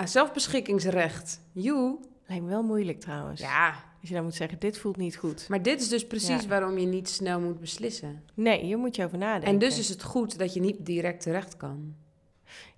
zelfbeschikkingsrecht. 0.05 1.41
You. 1.51 1.99
Lijkt 2.27 2.43
me 2.43 2.49
wel 2.49 2.63
moeilijk 2.63 2.99
trouwens. 2.99 3.41
Ja, 3.41 3.69
Als 3.99 4.09
je 4.09 4.13
dan 4.15 4.23
moet 4.23 4.35
zeggen, 4.35 4.59
dit 4.59 4.77
voelt 4.77 4.97
niet 4.97 5.15
goed. 5.17 5.49
maar 5.49 5.61
dit 5.61 5.81
is 5.81 5.87
dus 5.89 6.07
precies 6.07 6.41
Ja. 6.41 6.47
waarom 6.47 6.77
je 6.77 6.85
niet 6.85 7.09
snel 7.09 7.39
moet 7.39 7.59
beslissen. 7.59 8.23
Nee, 8.33 8.63
hier 8.63 8.77
moet 8.77 8.95
je 8.95 9.03
over 9.05 9.17
nadenken. 9.17 9.49
En 9.49 9.59
dus 9.59 9.79
is 9.79 9.89
het 9.89 10.03
goed 10.03 10.37
dat 10.37 10.53
je 10.53 10.59
niet 10.59 10.85
direct 10.85 11.21
terecht 11.21 11.57
kan. 11.57 11.95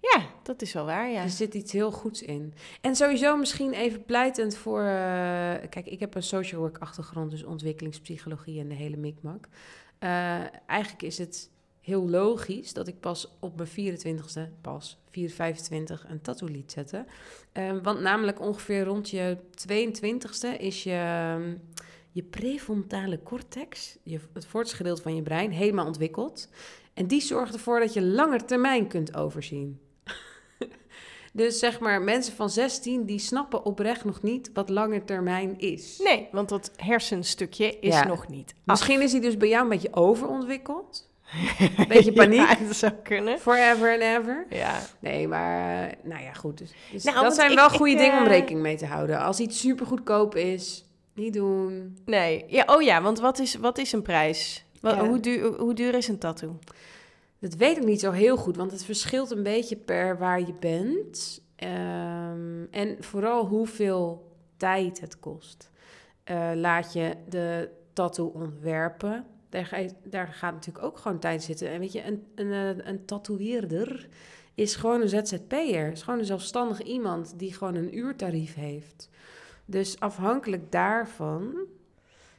Ja, 0.01 0.21
dat 0.43 0.62
is 0.62 0.73
wel 0.73 0.86
waar, 0.86 1.10
ja. 1.10 1.23
Er 1.23 1.30
zit 1.30 1.53
iets 1.53 1.71
heel 1.71 1.91
goeds 1.91 2.21
in. 2.21 2.53
En 2.82 2.95
sowieso 2.95 3.38
misschien 3.38 3.71
even 3.73 4.06
pleitend 4.06 4.56
voor... 4.56 4.80
eh, 4.80 4.86
kijk, 5.69 5.86
ik 5.86 5.99
heb 5.99 6.15
een 6.15 6.23
social 6.23 6.62
work 6.62 6.77
achtergrond, 6.77 7.32
dus 7.32 7.43
ontwikkelingspsychologie 7.43 8.60
en 8.60 8.67
de 8.67 8.75
hele 8.75 8.97
mikmak. 8.97 9.47
Eh, 9.99 10.10
eigenlijk 10.69 11.01
is 11.01 11.17
het 11.17 11.49
heel 11.88 12.10
logisch 12.10 12.73
dat 12.73 12.88
ik 12.88 13.00
pas 13.00 13.32
op 13.39 13.58
mijn 13.58 13.97
24ste, 14.00 14.62
pas 14.62 14.97
4, 15.10 15.30
25, 15.30 16.06
een 16.10 16.21
tattoo 16.21 16.47
liet 16.47 16.71
zetten. 16.71 17.06
Eh, 17.52 17.71
want 17.84 18.00
namelijk 18.00 18.41
ongeveer 18.41 18.84
rond 18.84 19.10
je 19.10 19.38
22ste 19.67 20.58
is 20.60 20.84
je, 20.84 20.91
ehm, 20.91 21.56
je 22.12 22.23
prefrontale 22.23 23.23
cortex, 23.23 23.97
je, 24.04 24.19
het 24.34 24.73
gedeelte 24.73 25.02
van 25.02 25.15
je 25.15 25.21
brein, 25.21 25.52
helemaal 25.52 25.86
ontwikkeld. 25.86 26.50
En 26.93 27.08
die 27.08 27.21
zorgt 27.21 27.54
ervoor 27.54 27.80
dat 27.80 27.93
je 27.93 28.02
langer 28.02 28.45
termijn 28.45 28.88
kunt 28.88 29.15
overzien. 29.15 29.80
Dus 31.34 31.60
zeg 31.60 31.80
maar, 31.80 32.02
mensen 32.02 32.34
van 32.34 32.50
16 32.50 33.06
die 33.06 33.19
snappen 33.19 33.65
oprecht 33.65 34.06
nog 34.06 34.21
niet 34.21 34.50
wat 34.54 34.69
lange 34.69 35.04
termijn 35.04 35.60
is. 35.60 36.00
Nee, 36.04 36.28
want 36.32 36.50
dat 36.50 36.71
hersenstukje 36.76 37.80
is 37.80 37.93
Ja. 37.93 38.08
nog 38.08 38.28
niet 38.28 38.54
af. 38.58 38.62
Misschien 38.65 39.02
is 39.02 39.12
hij 39.12 39.21
dus 39.21 39.38
bij 39.38 39.50
jou 39.50 39.63
een 39.63 39.69
beetje 39.69 39.93
overontwikkeld. 39.93 41.10
Beetje 41.87 42.11
paniek. 42.13 42.39
Ja, 42.39 42.55
dat 42.67 42.75
zou 42.75 42.91
kunnen. 43.03 43.39
Forever 43.39 43.91
and 43.91 44.01
ever. 44.01 44.45
Ja. 44.49 44.79
Nee, 44.99 45.27
maar 45.27 45.83
eh, 45.87 45.93
nou 46.03 46.23
ja, 46.23 46.33
goed. 46.33 46.57
Dus, 46.57 46.71
dus 46.91 47.03
Nou, 47.03 47.21
dat 47.23 47.35
zijn 47.35 47.49
ik- 47.51 47.57
wel 47.57 47.65
ik, 47.65 47.71
goede 47.71 47.95
dingen 47.95 48.17
om 48.19 48.25
eh, 48.25 48.31
rekening 48.31 48.61
mee 48.61 48.77
te 48.77 48.85
houden. 48.85 49.19
Als 49.19 49.39
iets 49.39 49.59
super 49.59 49.85
goedkoop 49.85 50.35
is, 50.35 50.85
niet 51.13 51.33
doen. 51.33 51.97
Nee. 52.05 52.45
Ja, 52.47 52.63
oh 52.67 52.81
ja, 52.81 53.01
want 53.01 53.19
wat 53.19 53.39
is, 53.39 53.55
wat 53.55 53.77
is 53.77 53.91
een 53.91 54.01
prijs? 54.01 54.65
Wat, 54.81 54.95
Ja. 54.95 55.07
hoe, 55.07 55.19
duur, 55.19 55.45
hoe 55.59 55.73
duur 55.73 55.93
is 55.93 56.07
een 56.07 56.17
tattoo? 56.19 56.59
Dat 57.39 57.53
weet 57.55 57.77
ik 57.77 57.83
niet 57.83 57.99
zo 57.99 58.11
heel 58.11 58.37
goed, 58.37 58.55
want 58.57 58.71
het 58.71 58.85
verschilt 58.85 59.31
een 59.31 59.43
beetje 59.43 59.75
per 59.75 60.17
waar 60.17 60.39
je 60.39 60.53
bent. 60.59 61.41
Ehm, 61.55 62.63
en 62.71 62.97
vooral 62.99 63.45
hoeveel 63.45 64.31
tijd 64.57 64.99
het 65.01 65.19
kost. 65.19 65.69
Eh, 66.23 66.49
laat 66.55 66.93
je 66.93 67.11
de 67.29 67.69
tattoo 67.93 68.25
ontwerpen. 68.27 69.25
Daar, 69.49 69.86
daar 70.03 70.27
gaat 70.27 70.53
natuurlijk 70.53 70.86
ook 70.86 70.97
gewoon 70.97 71.19
tijd 71.19 71.43
zitten. 71.43 71.69
En 71.69 71.79
weet 71.79 71.91
je, 71.91 72.05
een, 72.05 72.23
een, 72.36 72.51
eh, 72.51 72.86
een 72.86 73.05
tatoeëerder 73.05 74.07
is 74.55 74.75
gewoon 74.75 75.01
een 75.01 75.10
ZZP'er. 75.10 75.91
Is 75.91 76.01
gewoon 76.01 76.19
een 76.19 76.25
zelfstandig 76.25 76.81
iemand 76.81 77.33
die 77.39 77.53
gewoon 77.53 77.75
een 77.75 77.97
uurtarief 77.97 78.55
heeft. 78.55 79.10
Dus 79.65 79.99
afhankelijk 79.99 80.71
daarvan... 80.71 81.55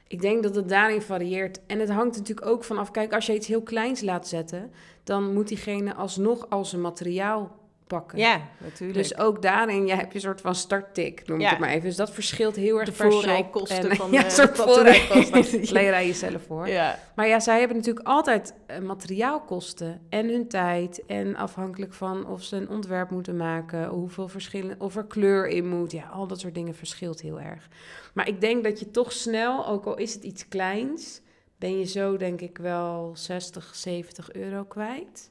Ik 0.06 0.20
denk 0.20 0.42
dat 0.42 0.54
het 0.54 0.68
daarin 0.68 1.02
varieert. 1.02 1.66
En 1.66 1.78
het 1.78 1.90
hangt 1.90 2.16
natuurlijk 2.16 2.46
ook 2.46 2.64
vanaf... 2.64 2.90
Kijk, 2.90 3.12
als 3.12 3.26
je 3.26 3.34
iets 3.34 3.46
heel 3.46 3.62
kleins 3.62 4.00
laat 4.00 4.28
zetten... 4.28 4.72
dan 5.04 5.32
moet 5.32 5.48
diegene 5.48 5.94
alsnog 5.94 6.50
als 6.50 6.72
een 6.72 6.80
materiaal 6.80 7.56
pakken. 7.88 8.18
Ja, 8.18 8.40
natuurlijk. 8.58 8.98
Dus 8.98 9.18
ook 9.18 9.42
daarin 9.42 9.86
ja, 9.86 9.96
heb 9.96 10.08
je 10.08 10.14
een 10.14 10.20
soort 10.20 10.40
van 10.40 10.54
starttik, 10.54 11.26
noem 11.26 11.36
ik 11.36 11.42
Ja. 11.42 11.50
het 11.50 11.58
maar 11.58 11.68
even. 11.68 11.82
Dus 11.82 11.96
dat 11.96 12.10
verschilt 12.10 12.56
heel 12.56 12.76
erg 12.78 12.88
De 12.88 12.94
per 12.94 13.12
voorrijkosten 13.12 13.96
van 13.96 14.10
ja, 14.12 14.18
de 14.18 14.24
een 14.24 14.30
soort 14.30 14.56
voorrijkosten. 14.56 15.72
Leraar 15.78 16.04
jezelf 16.04 16.42
voor. 16.46 16.68
ja. 16.68 16.98
Maar 17.16 17.28
ja, 17.28 17.40
zij 17.40 17.58
hebben 17.58 17.76
natuurlijk 17.76 18.06
altijd 18.06 18.54
eh, 18.66 18.78
materiaalkosten 18.78 20.00
en 20.08 20.28
hun 20.28 20.48
tijd. 20.48 21.02
En 21.06 21.36
afhankelijk 21.36 21.92
van 21.92 22.26
of 22.26 22.42
ze 22.42 22.56
een 22.56 22.68
ontwerp 22.68 23.10
moeten 23.10 23.36
maken, 23.36 23.86
hoeveel 23.88 24.28
verschillen, 24.28 24.80
of 24.80 24.96
er 24.96 25.04
kleur 25.04 25.46
in 25.48 25.68
moet. 25.68 25.92
Ja, 25.92 26.08
al 26.12 26.26
dat 26.26 26.40
soort 26.40 26.54
dingen 26.54 26.74
verschilt 26.74 27.20
heel 27.20 27.40
erg. 27.40 27.68
Maar 28.14 28.28
ik 28.28 28.40
denk 28.40 28.64
dat 28.64 28.80
je 28.80 28.90
toch 28.90 29.12
snel, 29.12 29.66
ook 29.66 29.84
al 29.84 29.96
is 29.96 30.14
het 30.14 30.22
iets 30.22 30.48
kleins, 30.48 31.20
ben 31.58 31.78
je 31.78 31.84
zo 31.84 32.16
denk 32.16 32.40
ik 32.40 32.58
wel 32.58 33.10
60, 33.14 33.70
70 33.74 34.32
euro 34.32 34.64
kwijt. 34.64 35.30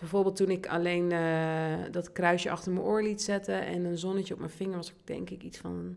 Bijvoorbeeld 0.00 0.36
toen 0.36 0.50
ik 0.50 0.66
alleen 0.66 1.12
eh, 1.12 1.90
dat 1.90 2.12
kruisje 2.12 2.50
achter 2.50 2.72
mijn 2.72 2.84
oor 2.84 3.02
liet 3.02 3.22
zetten 3.22 3.66
en 3.66 3.84
een 3.84 3.98
zonnetje 3.98 4.34
op 4.34 4.40
mijn 4.40 4.52
vinger, 4.52 4.76
was 4.76 4.90
ik 4.90 4.96
denk 5.04 5.30
ik 5.30 5.42
iets 5.42 5.58
van 5.58 5.96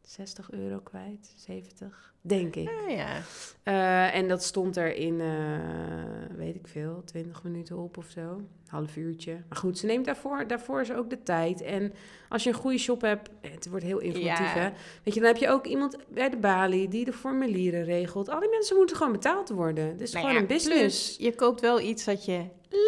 60 0.00 0.50
euro 0.50 0.78
kwijt, 0.78 1.32
70, 1.36 2.14
denk 2.20 2.56
ik. 2.56 2.68
Ja, 2.68 2.88
ja. 2.88 3.22
Eh, 3.62 4.14
en 4.14 4.28
dat 4.28 4.42
stond 4.42 4.76
er 4.76 4.94
in, 4.94 5.20
eh, 5.20 6.36
weet 6.36 6.54
ik 6.54 6.66
veel, 6.66 7.02
20 7.04 7.42
minuten 7.42 7.76
op 7.76 7.96
of 7.96 8.10
zo. 8.10 8.40
Half 8.72 8.96
uurtje. 8.96 9.32
Maar 9.48 9.58
goed, 9.58 9.78
ze 9.78 9.86
neemt 9.86 10.04
daarvoor, 10.04 10.46
daarvoor 10.46 10.80
is 10.80 10.92
ook 10.92 11.10
de 11.10 11.22
tijd. 11.22 11.60
En 11.62 11.92
als 12.28 12.42
je 12.42 12.48
een 12.48 12.54
goede 12.56 12.78
shop 12.78 13.00
hebt, 13.00 13.30
het 13.40 13.68
wordt 13.68 13.84
heel 13.84 13.98
informatief 13.98 14.54
Ja. 14.54 14.60
hè. 14.60 14.70
Weet 15.04 15.14
je, 15.14 15.20
dan 15.20 15.28
heb 15.28 15.36
je 15.36 15.48
ook 15.48 15.66
iemand 15.66 15.96
bij 16.08 16.28
de 16.30 16.36
balie 16.36 16.88
die 16.88 17.04
de 17.04 17.12
formulieren 17.12 17.84
regelt. 17.84 18.28
Al 18.28 18.40
die 18.40 18.48
mensen 18.50 18.76
moeten 18.76 18.96
gewoon 18.96 19.12
betaald 19.12 19.48
worden. 19.48 19.84
Het 19.88 20.00
is 20.00 20.12
Nou 20.12 20.24
gewoon 20.24 20.34
ja, 20.36 20.42
een 20.48 20.54
business. 20.56 21.14
Plus, 21.16 21.26
je 21.28 21.34
koopt 21.34 21.60
wel 21.60 21.80
iets 21.80 22.04
dat 22.04 22.24
je 22.24 22.44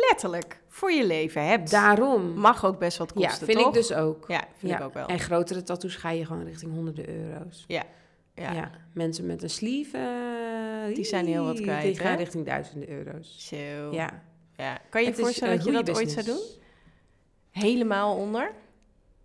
letterlijk 0.09 0.61
voor 0.69 0.93
je 0.93 1.07
leven 1.07 1.47
hebt. 1.47 1.71
Daarom. 1.71 2.33
Mag 2.35 2.65
ook 2.65 2.79
best 2.79 2.99
wat 2.99 3.13
ja, 3.15 3.27
kosten, 3.27 3.47
vind 3.47 3.59
toch? 3.59 3.69
ik 3.69 3.75
dus 3.75 3.93
ook. 3.93 4.25
Ja, 4.29 4.45
vind 4.57 4.73
Ja. 4.73 4.79
ik 4.79 4.85
ook 4.85 4.95
wel. 4.95 5.07
En 5.07 5.19
grotere 5.19 5.63
tattoos 5.63 5.97
ga 5.97 6.11
je 6.11 6.27
gewoon 6.27 6.45
richting 6.45 6.73
honderden 6.73 7.09
euro's. 7.09 7.65
Ja. 7.67 7.83
Ja. 8.35 8.71
Mensen 8.93 9.27
met 9.27 9.43
een 9.43 9.51
sleeve, 9.51 9.97
eh, 10.89 10.95
Die 10.95 11.05
zijn 11.05 11.27
heel 11.27 11.45
wat 11.45 11.57
die 11.57 11.65
kwijt, 11.65 11.99
gaan 11.99 12.11
hè? 12.11 12.17
richting 12.17 12.47
duizenden 12.47 12.89
euro's. 12.91 13.49
Zo. 13.49 13.57
Ja. 13.93 14.23
Ja. 14.57 14.81
Kan 14.91 15.01
je 15.03 15.07
Het 15.07 15.19
voorstellen 15.19 15.57
dat 15.57 15.67
je 15.67 15.73
dat 15.73 15.97
ooit 15.97 16.11
zou 16.11 16.27
doen? 16.27 16.41
Helemaal 17.51 18.17
onder? 18.17 18.53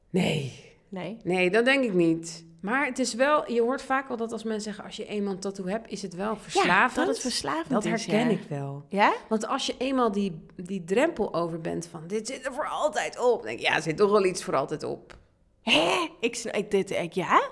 Nee. 0.09 0.67
Nee. 0.89 1.17
Nee, 1.23 1.49
dat 1.49 1.65
denk 1.65 1.83
ik 1.83 1.93
niet. 1.93 2.47
Maar 2.61 2.85
het 2.85 2.99
is 2.99 3.13
wel, 3.13 3.51
je 3.51 3.61
hoort 3.61 3.81
vaak 3.81 4.07
wel 4.07 4.17
dat 4.17 4.31
als 4.31 4.43
mensen 4.43 4.63
zeggen, 4.63 4.83
als 4.83 4.95
je 4.95 5.05
eenmaal 5.05 5.33
een 5.33 5.39
tattoo 5.39 5.65
hebt, 5.65 5.91
is 5.91 6.01
het 6.01 6.15
wel 6.15 6.35
verslavend. 6.35 6.95
Ja, 6.95 7.05
dat 7.05 7.07
het 7.07 7.19
verslavend 7.19 7.69
Dat 7.69 7.85
is, 7.85 8.05
herken 8.05 8.29
ja. 8.29 8.37
ik 8.37 8.43
wel. 8.49 8.85
Ja? 8.89 9.13
Want 9.29 9.47
als 9.47 9.65
je 9.65 9.75
eenmaal 9.77 10.11
die, 10.11 10.45
die 10.55 10.83
drempel 10.83 11.33
over 11.33 11.61
bent 11.61 11.87
van, 11.87 12.03
dit 12.07 12.27
zit 12.27 12.45
er 12.45 12.53
voor 12.53 12.67
altijd 12.67 13.19
op. 13.19 13.37
Dan 13.37 13.47
denk 13.47 13.59
ik, 13.59 13.65
ja, 13.65 13.75
er 13.75 13.81
zit 13.81 13.97
toch 13.97 14.11
wel 14.11 14.25
iets 14.25 14.43
voor 14.43 14.55
altijd 14.55 14.83
op. 14.83 15.17
Hè? 15.61 16.07
Ik, 16.19 16.37
ik, 16.37 16.71
dit, 16.71 16.91
ik, 16.91 17.13
ja? 17.13 17.49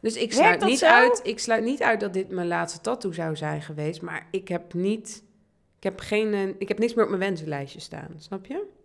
Dus 0.00 0.16
ik 0.16 0.32
sluit, 0.32 0.60
dat 0.60 0.68
niet 0.68 0.78
zo? 0.78 0.86
uit, 0.86 1.20
ik 1.22 1.38
sluit 1.38 1.64
niet 1.64 1.82
uit 1.82 2.00
dat 2.00 2.12
dit 2.12 2.28
mijn 2.28 2.48
laatste 2.48 2.80
tattoo 2.80 3.12
zou 3.12 3.36
zijn 3.36 3.62
geweest. 3.62 4.02
Maar 4.02 4.28
ik 4.30 4.48
heb 4.48 4.74
niet, 4.74 5.22
ik 5.78 5.84
heb 5.84 6.00
geen, 6.00 6.34
eh, 6.34 6.48
ik 6.58 6.68
heb 6.68 6.78
niks 6.78 6.94
meer 6.94 7.04
op 7.04 7.10
mijn 7.10 7.22
wensenlijstje 7.22 7.80
staan. 7.80 8.08
Snap 8.16 8.46
je? 8.46 8.76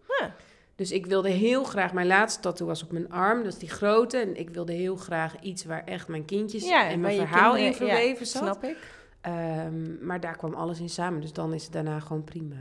Dus 0.76 0.92
ik 0.92 1.06
wilde 1.06 1.30
heel 1.30 1.64
graag, 1.64 1.94
mijn 1.94 2.08
laatste 2.08 2.42
tattoo 2.42 2.68
was 2.68 2.84
op 2.84 2.92
mijn 2.92 3.12
arm, 3.12 3.44
dat 3.44 3.54
is 3.54 3.60
die 3.60 3.70
grote. 3.70 4.18
En 4.18 4.36
ik 4.36 4.50
wilde 4.50 4.74
heel 4.74 4.96
graag 4.96 5.40
iets 5.42 5.66
waar 5.66 5.84
echt 5.86 6.08
mijn 6.08 6.26
kindjes 6.26 6.68
Ja, 6.68 6.90
en 6.90 7.00
mijn 7.00 7.18
verhaal 7.18 7.56
in 7.56 7.64
ja, 7.64 7.74
verweven 7.74 8.26
zat. 8.26 8.42
Snap 8.42 8.64
ik. 8.64 8.78
Ehm, 9.22 10.06
maar 10.06 10.20
daar 10.20 10.38
kwam 10.38 10.54
alles 10.54 10.80
in 10.80 10.90
samen, 10.90 11.22
dus 11.22 11.34
dan 11.34 11.54
is 11.54 11.64
het 11.64 11.74
daarna 11.74 12.00
gewoon 12.00 12.24
prima. 12.24 12.56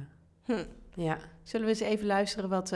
Hm. 0.45 0.65
Ja. 0.95 1.19
Zullen 1.43 1.67
we 1.67 1.73
eens 1.73 1.81
even 1.81 2.07
luisteren 2.07 2.49
wat 2.49 2.75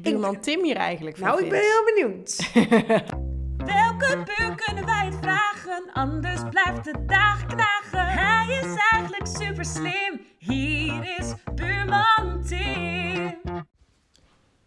buurman 0.00 0.40
Tim 0.40 0.64
hier 0.64 0.76
eigenlijk 0.76 1.16
van 1.16 1.26
Nou, 1.26 1.44
ik 1.44 1.50
ben 1.50 1.60
heel 1.60 1.84
benieuwd. 1.94 2.36
Welke 3.74 4.22
buur 4.24 4.54
kunnen 4.54 4.86
wij 4.86 5.04
het 5.04 5.16
vragen? 5.20 5.92
Anders 5.92 6.40
blijft 6.50 6.84
de 6.84 7.04
dag 7.06 7.46
knagen. 7.46 8.06
Hij 8.06 8.58
is 8.62 8.76
eigenlijk 8.90 9.26
super 9.26 9.64
slim. 9.64 10.20
Hier 10.38 11.18
is 11.18 11.34
buurman 11.54 12.42
Tim. 12.46 13.66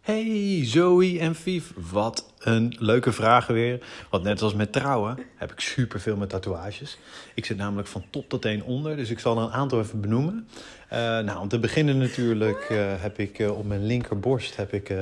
Hey 0.02 0.60
Zoe 0.64 1.18
en 1.18 1.34
Vief, 1.34 1.72
wat 1.90 2.32
een 2.38 2.76
leuke 2.78 3.12
vragen 3.12 3.54
weer. 3.54 3.78
Want 4.10 4.22
net 4.22 4.42
als 4.42 4.54
met 4.54 4.72
trouwen 4.72 5.18
heb 5.36 5.52
ik 5.52 5.60
superveel 5.60 6.16
met 6.16 6.28
tatoeages. 6.28 6.98
Ik 7.34 7.44
zit 7.44 7.56
namelijk 7.56 7.88
van 7.88 8.04
top 8.10 8.28
tot 8.28 8.42
teen 8.42 8.62
onder, 8.62 8.96
dus 8.96 9.10
ik 9.10 9.18
zal 9.18 9.36
er 9.36 9.42
een 9.42 9.50
aantal 9.50 9.80
even 9.80 10.00
benoemen. 10.00 10.48
Eh, 10.88 10.98
nou, 10.98 11.38
om 11.38 11.48
te 11.48 11.58
beginnen 11.58 11.98
natuurlijk 11.98 12.60
eh, 12.60 12.78
heb 12.96 13.18
ik 13.18 13.38
eh, 13.38 13.58
op 13.58 13.66
mijn 13.66 13.86
linkerborst 13.86 14.56
heb 14.56 14.72
ik, 14.72 14.94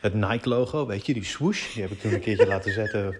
het 0.00 0.14
Nike-logo, 0.14 0.86
weet 0.86 1.06
je, 1.06 1.14
die 1.14 1.24
swoosh. 1.24 1.72
Die 1.72 1.82
heb 1.82 1.90
ik 1.90 2.00
toen 2.00 2.12
een 2.12 2.20
keertje 2.20 2.46
laten 2.46 2.72
zetten. 2.72 3.16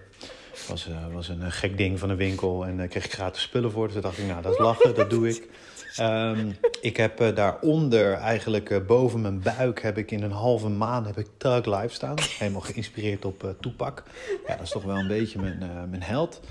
Was, 0.67 0.87
was 1.13 1.29
een 1.29 1.51
gek 1.51 1.77
ding 1.77 1.99
van 1.99 2.09
een 2.09 2.17
winkel 2.17 2.65
en 2.65 2.77
daar 2.77 2.87
kreeg 2.87 3.05
ik 3.05 3.13
gratis 3.13 3.41
spullen 3.41 3.71
voor. 3.71 3.87
Dus 3.87 4.01
dacht 4.01 4.17
ik, 4.17 4.25
nou, 4.25 4.41
dat 4.41 4.51
is 4.51 4.59
lachen, 4.59 4.95
dat 4.95 5.09
doe 5.09 5.29
ik. 5.29 5.47
Ehm, 5.95 6.51
ik 6.81 6.97
heb 6.97 7.19
eh, 7.19 7.35
daaronder, 7.35 8.13
eigenlijk 8.13 8.69
eh, 8.69 8.85
boven 8.85 9.21
mijn 9.21 9.41
buik, 9.41 9.81
heb 9.81 9.97
ik 9.97 10.11
in 10.11 10.23
een 10.23 10.31
halve 10.31 10.69
maan 10.69 11.05
heb 11.05 11.17
ik 11.17 11.27
Thug 11.37 11.65
Life 11.65 11.93
staan. 11.93 12.15
Helemaal 12.39 12.61
geïnspireerd 12.61 13.25
op 13.25 13.43
eh 13.43 13.49
Toepak. 13.59 14.03
Ja, 14.47 14.55
dat 14.55 14.65
is 14.65 14.71
toch 14.71 14.83
wel 14.83 14.95
een 14.95 15.07
beetje 15.07 15.39
mijn, 15.39 15.89
mijn 15.89 16.03
held. 16.03 16.41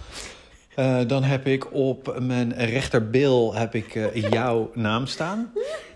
Eh, 0.75 0.99
dan 1.07 1.23
heb 1.23 1.47
ik 1.47 1.75
op 1.75 2.17
mijn 2.21 2.55
rechterbeel 2.57 3.55
heb 3.55 3.75
ik 3.75 3.95
eh, 3.95 4.31
jouw 4.31 4.71
naam 4.75 5.07
staan. 5.07 5.53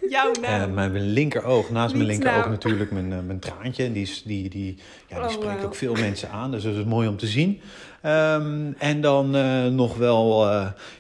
Jouw 0.09 0.33
Eh, 0.33 0.41
naam. 0.51 0.75
mijn 0.75 1.01
linkeroog, 1.01 1.71
naast 1.71 1.95
mijn 1.95 2.07
linkeroog 2.07 2.37
naam. 2.41 2.51
natuurlijk 2.51 2.91
mijn, 2.91 3.27
mijn 3.27 3.39
traantje. 3.39 3.85
En 3.85 3.93
die, 3.93 4.23
die, 4.25 4.49
die, 4.49 4.77
ja, 5.09 5.17
die 5.17 5.25
Oh, 5.25 5.31
spreekt 5.43 5.65
ook 5.65 5.75
veel 5.75 5.95
mensen 5.95 6.31
aan, 6.31 6.51
dus 6.51 6.63
dat 6.63 6.75
is 6.75 6.85
mooi 6.85 7.09
om 7.09 7.17
te 7.17 7.27
zien. 7.27 7.61
Ehm, 8.03 8.73
en 8.79 9.01
dan 9.01 9.31
nog 9.75 9.97
wel 9.97 10.49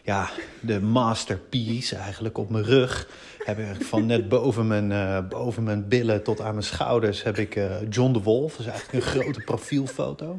ja, 0.02 0.28
de 0.60 0.80
masterpiece 0.80 1.96
eigenlijk 1.96 2.38
op 2.38 2.50
mijn 2.50 2.64
rug. 2.64 3.08
Heb 3.44 3.58
ik 3.58 3.84
van 3.84 4.06
net 4.06 4.28
boven 4.28 4.66
mijn, 4.66 4.92
boven 5.28 5.62
mijn 5.62 5.88
billen 5.88 6.22
tot 6.22 6.40
aan 6.40 6.52
mijn 6.52 6.64
schouders 6.64 7.22
heb 7.22 7.38
ik 7.38 7.60
John 7.90 8.12
de 8.12 8.22
Wolf. 8.22 8.50
Dat 8.56 8.60
is 8.66 8.72
eigenlijk 8.72 9.04
een 9.04 9.10
grote 9.10 9.40
profielfoto. 9.40 10.34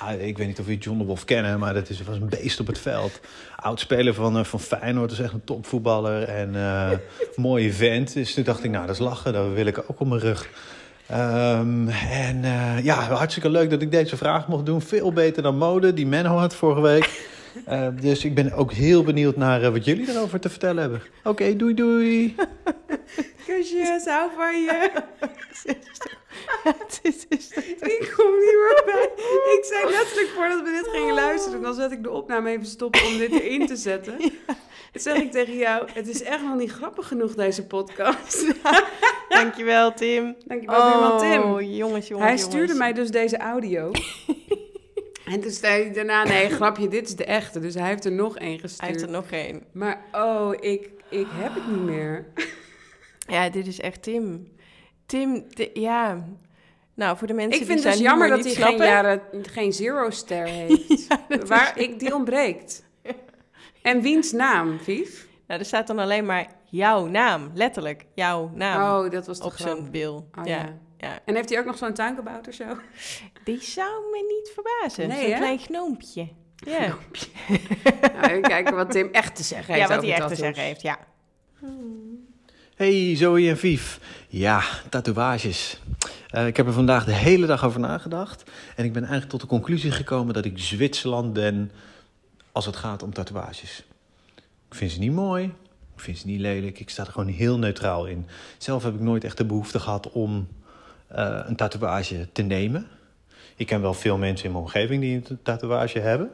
Ja, 0.00 0.10
ik 0.10 0.38
weet 0.38 0.46
niet 0.46 0.58
of 0.58 0.64
jullie 0.64 0.80
John 0.80 0.98
de 0.98 1.04
Wolf 1.04 1.24
kennen, 1.24 1.58
maar 1.58 1.74
dat 1.74 1.88
is, 1.88 2.02
was 2.02 2.16
een 2.16 2.28
beest 2.28 2.60
op 2.60 2.66
het 2.66 2.78
veld. 2.78 3.20
Oud-speler 3.56 4.14
van, 4.14 4.38
eh, 4.38 4.44
van 4.44 4.60
Feyenoord, 4.60 5.10
is 5.10 5.18
echt 5.18 5.32
een 5.32 5.44
topvoetballer 5.44 6.22
en 6.22 6.54
eh 6.54 6.90
mooie 7.36 7.72
vent. 7.72 8.14
Dus 8.14 8.34
toen 8.34 8.44
dacht 8.44 8.64
ik, 8.64 8.70
nou, 8.70 8.86
dat 8.86 8.94
is 8.94 9.00
lachen, 9.00 9.32
dat 9.32 9.52
wil 9.52 9.66
ik 9.66 9.78
ook 9.78 10.00
op 10.00 10.06
mijn 10.08 10.20
rug. 10.20 10.48
Ehm, 11.06 11.88
en 12.10 12.44
eh, 12.44 12.84
ja, 12.84 12.94
hartstikke 12.94 13.50
leuk 13.50 13.70
dat 13.70 13.82
ik 13.82 13.90
deze 13.90 14.16
vraag 14.16 14.48
mocht 14.48 14.66
doen. 14.66 14.80
Veel 14.82 15.12
beter 15.12 15.42
dan 15.42 15.56
mode, 15.56 15.94
die 15.94 16.06
Menno 16.06 16.36
had 16.36 16.54
vorige 16.54 16.80
week. 16.80 17.28
Dus 18.00 18.24
ik 18.24 18.34
ben 18.34 18.52
ook 18.52 18.72
heel 18.72 19.02
benieuwd 19.02 19.36
naar 19.36 19.72
wat 19.72 19.84
jullie 19.84 20.10
erover 20.10 20.40
te 20.40 20.50
vertellen 20.50 20.80
hebben. 20.80 21.02
Oké, 21.24 21.56
doei 21.56 21.74
doei. 21.74 22.34
Kusjes, 23.46 24.04
hou 24.04 24.30
van 24.36 24.60
je. 24.62 24.90
Het 26.62 27.00
is- 27.02 27.26
is- 27.28 27.50
Ik 27.98 28.12
kom 28.16 28.30
niet 28.38 28.56
meer 28.60 28.82
bij. 28.84 29.08
Ik 29.58 29.64
zei 29.64 29.90
letterlijk 29.90 30.28
voordat 30.34 30.60
we 30.62 30.70
dit 30.82 30.88
gingen 30.92 31.14
luisteren, 31.14 31.62
dan 31.62 31.74
zet 31.74 31.92
ik 31.92 32.02
de 32.02 32.10
opname 32.10 32.50
even 32.50 32.66
stoppen 32.66 33.06
om 33.06 33.18
dit 33.18 33.30
erin 33.32 33.66
te 33.66 33.76
zetten. 33.76 34.18
Toen 34.92 35.02
zeg 35.02 35.16
ik 35.16 35.30
tegen 35.32 35.56
jou, 35.56 35.88
het 35.92 36.08
is 36.08 36.22
echt 36.22 36.42
nog 36.42 36.56
niet 36.56 36.70
grappig 36.70 37.08
genoeg 37.08 37.34
deze 37.34 37.66
podcast. 37.66 38.46
Dankjewel, 39.28 39.94
Tim. 39.94 40.36
Dankjewel, 40.46 40.90
buurman 40.90 41.18
Tim. 41.18 41.42
Oh, 41.42 41.76
jongens, 41.76 42.08
jongens, 42.08 42.28
Hij 42.28 42.36
stuurde 42.38 42.74
mij 42.74 42.92
dus 42.92 43.10
deze 43.10 43.38
audio. 43.38 43.90
en 45.24 45.40
toen 45.40 45.50
zei 45.50 45.82
hij 45.82 45.92
daarna, 45.92 46.24
nee, 46.24 46.48
grapje, 46.50 46.88
dit 46.88 47.08
is 47.08 47.16
de 47.16 47.24
echte. 47.24 47.58
Dus 47.60 47.74
hij 47.74 47.88
heeft 47.88 48.04
er 48.04 48.12
nog 48.12 48.36
één 48.38 48.58
gestuurd. 48.58 48.80
Hij 48.80 48.88
heeft 48.90 49.02
er 49.02 49.10
nog 49.10 49.30
één. 49.30 49.62
Maar 49.72 50.04
oh, 50.12 50.52
ik, 50.60 50.90
ik 51.08 51.26
heb 51.30 51.54
het 51.54 51.66
niet 51.66 51.82
meer. 51.84 52.26
Ja, 53.30 53.50
dit 53.50 53.66
is 53.66 53.80
echt 53.80 54.02
Tim. 54.02 54.52
Tim, 55.06 55.46
ja. 55.74 56.24
Nou, 56.94 57.16
voor 57.16 57.26
de 57.26 57.32
mensen 57.32 57.60
ik 57.60 57.66
die 57.66 57.66
vind 57.66 57.84
het 57.84 57.94
zijn 57.94 57.94
dus 57.94 58.06
jammer 58.06 58.28
dat 58.28 58.44
hij 58.44 58.54
geen, 58.54 58.76
jaren, 58.76 59.22
geen 59.42 59.72
zero-ster 59.72 60.46
heeft. 60.58 61.06
Waar, 61.46 61.78
ik, 61.78 61.98
die 61.98 62.14
ontbreekt. 62.14 62.84
En 63.82 64.00
wiens 64.00 64.32
naam, 64.32 64.78
Vief? 64.78 65.28
Nou, 65.46 65.60
er 65.60 65.66
staat 65.66 65.86
dan 65.86 65.98
alleen 65.98 66.26
maar 66.26 66.46
jouw 66.64 67.06
naam. 67.06 67.50
Letterlijk, 67.54 68.06
jouw 68.14 68.50
naam. 68.54 69.04
Oh, 69.04 69.10
dat 69.10 69.26
was 69.26 69.40
op 69.40 69.52
grap. 69.52 69.76
zo'n 69.76 69.90
bil. 69.90 70.28
Oh, 70.38 70.46
ja. 70.46 70.56
ja. 70.56 70.78
ja. 70.98 71.18
En 71.24 71.34
heeft 71.34 71.48
hij 71.48 71.58
ook 71.58 71.64
nog 71.64 71.78
zo'n 71.78 71.94
tuinkabouter 71.94 72.52
zo? 72.52 72.64
Die 73.44 73.62
zou 73.62 74.10
me 74.10 74.24
niet 74.28 74.50
verbazen. 74.54 75.08
Nee, 75.08 75.28
Zo'n 75.28 75.38
klein 75.38 75.58
gnoompje. 75.58 76.28
Ja, 76.56 76.86
Nou, 78.14 78.26
even 78.26 78.42
kijken 78.42 78.74
wat 78.74 78.90
Tim 78.90 79.08
echt 79.12 79.36
te 79.36 79.42
zeggen 79.42 79.74
heeft 79.74 79.88
ja 79.88 79.94
wat 79.94 80.04
hij 80.04 80.14
echt 80.14 80.28
te 80.28 80.34
zeggen 80.34 80.62
heeft, 80.62 80.82
ja. 80.82 80.98
Hey 82.80 83.16
Zoe 83.16 83.48
en 83.48 83.58
Vief. 83.58 84.00
Ja, 84.28 84.62
tatoeages. 84.88 85.80
Eh, 86.30 86.46
ik 86.46 86.56
heb 86.56 86.66
er 86.66 86.72
vandaag 86.72 87.04
de 87.04 87.12
hele 87.12 87.46
dag 87.46 87.64
over 87.64 87.80
nagedacht. 87.80 88.50
En 88.76 88.84
ik 88.84 88.92
ben 88.92 89.02
eigenlijk 89.02 89.30
tot 89.30 89.40
de 89.40 89.46
conclusie 89.46 89.90
gekomen 89.90 90.34
dat 90.34 90.44
ik 90.44 90.58
Zwitserland 90.58 91.32
ben 91.32 91.70
als 92.52 92.66
het 92.66 92.76
gaat 92.76 93.02
om 93.02 93.12
tatoeages. 93.12 93.84
Ik 94.68 94.74
vind 94.74 94.90
ze 94.90 94.98
niet 94.98 95.12
mooi. 95.12 95.44
Ik 95.94 96.00
vind 96.00 96.18
ze 96.18 96.26
niet 96.26 96.40
lelijk. 96.40 96.80
Ik 96.80 96.90
sta 96.90 97.04
er 97.06 97.12
gewoon 97.12 97.32
heel 97.32 97.58
neutraal 97.58 98.06
in. 98.06 98.26
Zelf 98.58 98.82
heb 98.82 98.94
ik 98.94 99.00
nooit 99.00 99.24
echt 99.24 99.36
de 99.36 99.44
behoefte 99.44 99.80
gehad 99.80 100.10
om 100.10 100.48
eh, 101.06 101.40
een 101.44 101.56
tatoeage 101.56 102.28
te 102.32 102.42
nemen. 102.42 102.86
Ik 103.56 103.66
ken 103.66 103.80
wel 103.80 103.94
veel 103.94 104.18
mensen 104.18 104.46
in 104.46 104.52
mijn 104.52 104.64
omgeving 104.64 105.00
die 105.00 105.16
een 105.16 105.38
tatoeage 105.42 105.98
hebben. 105.98 106.30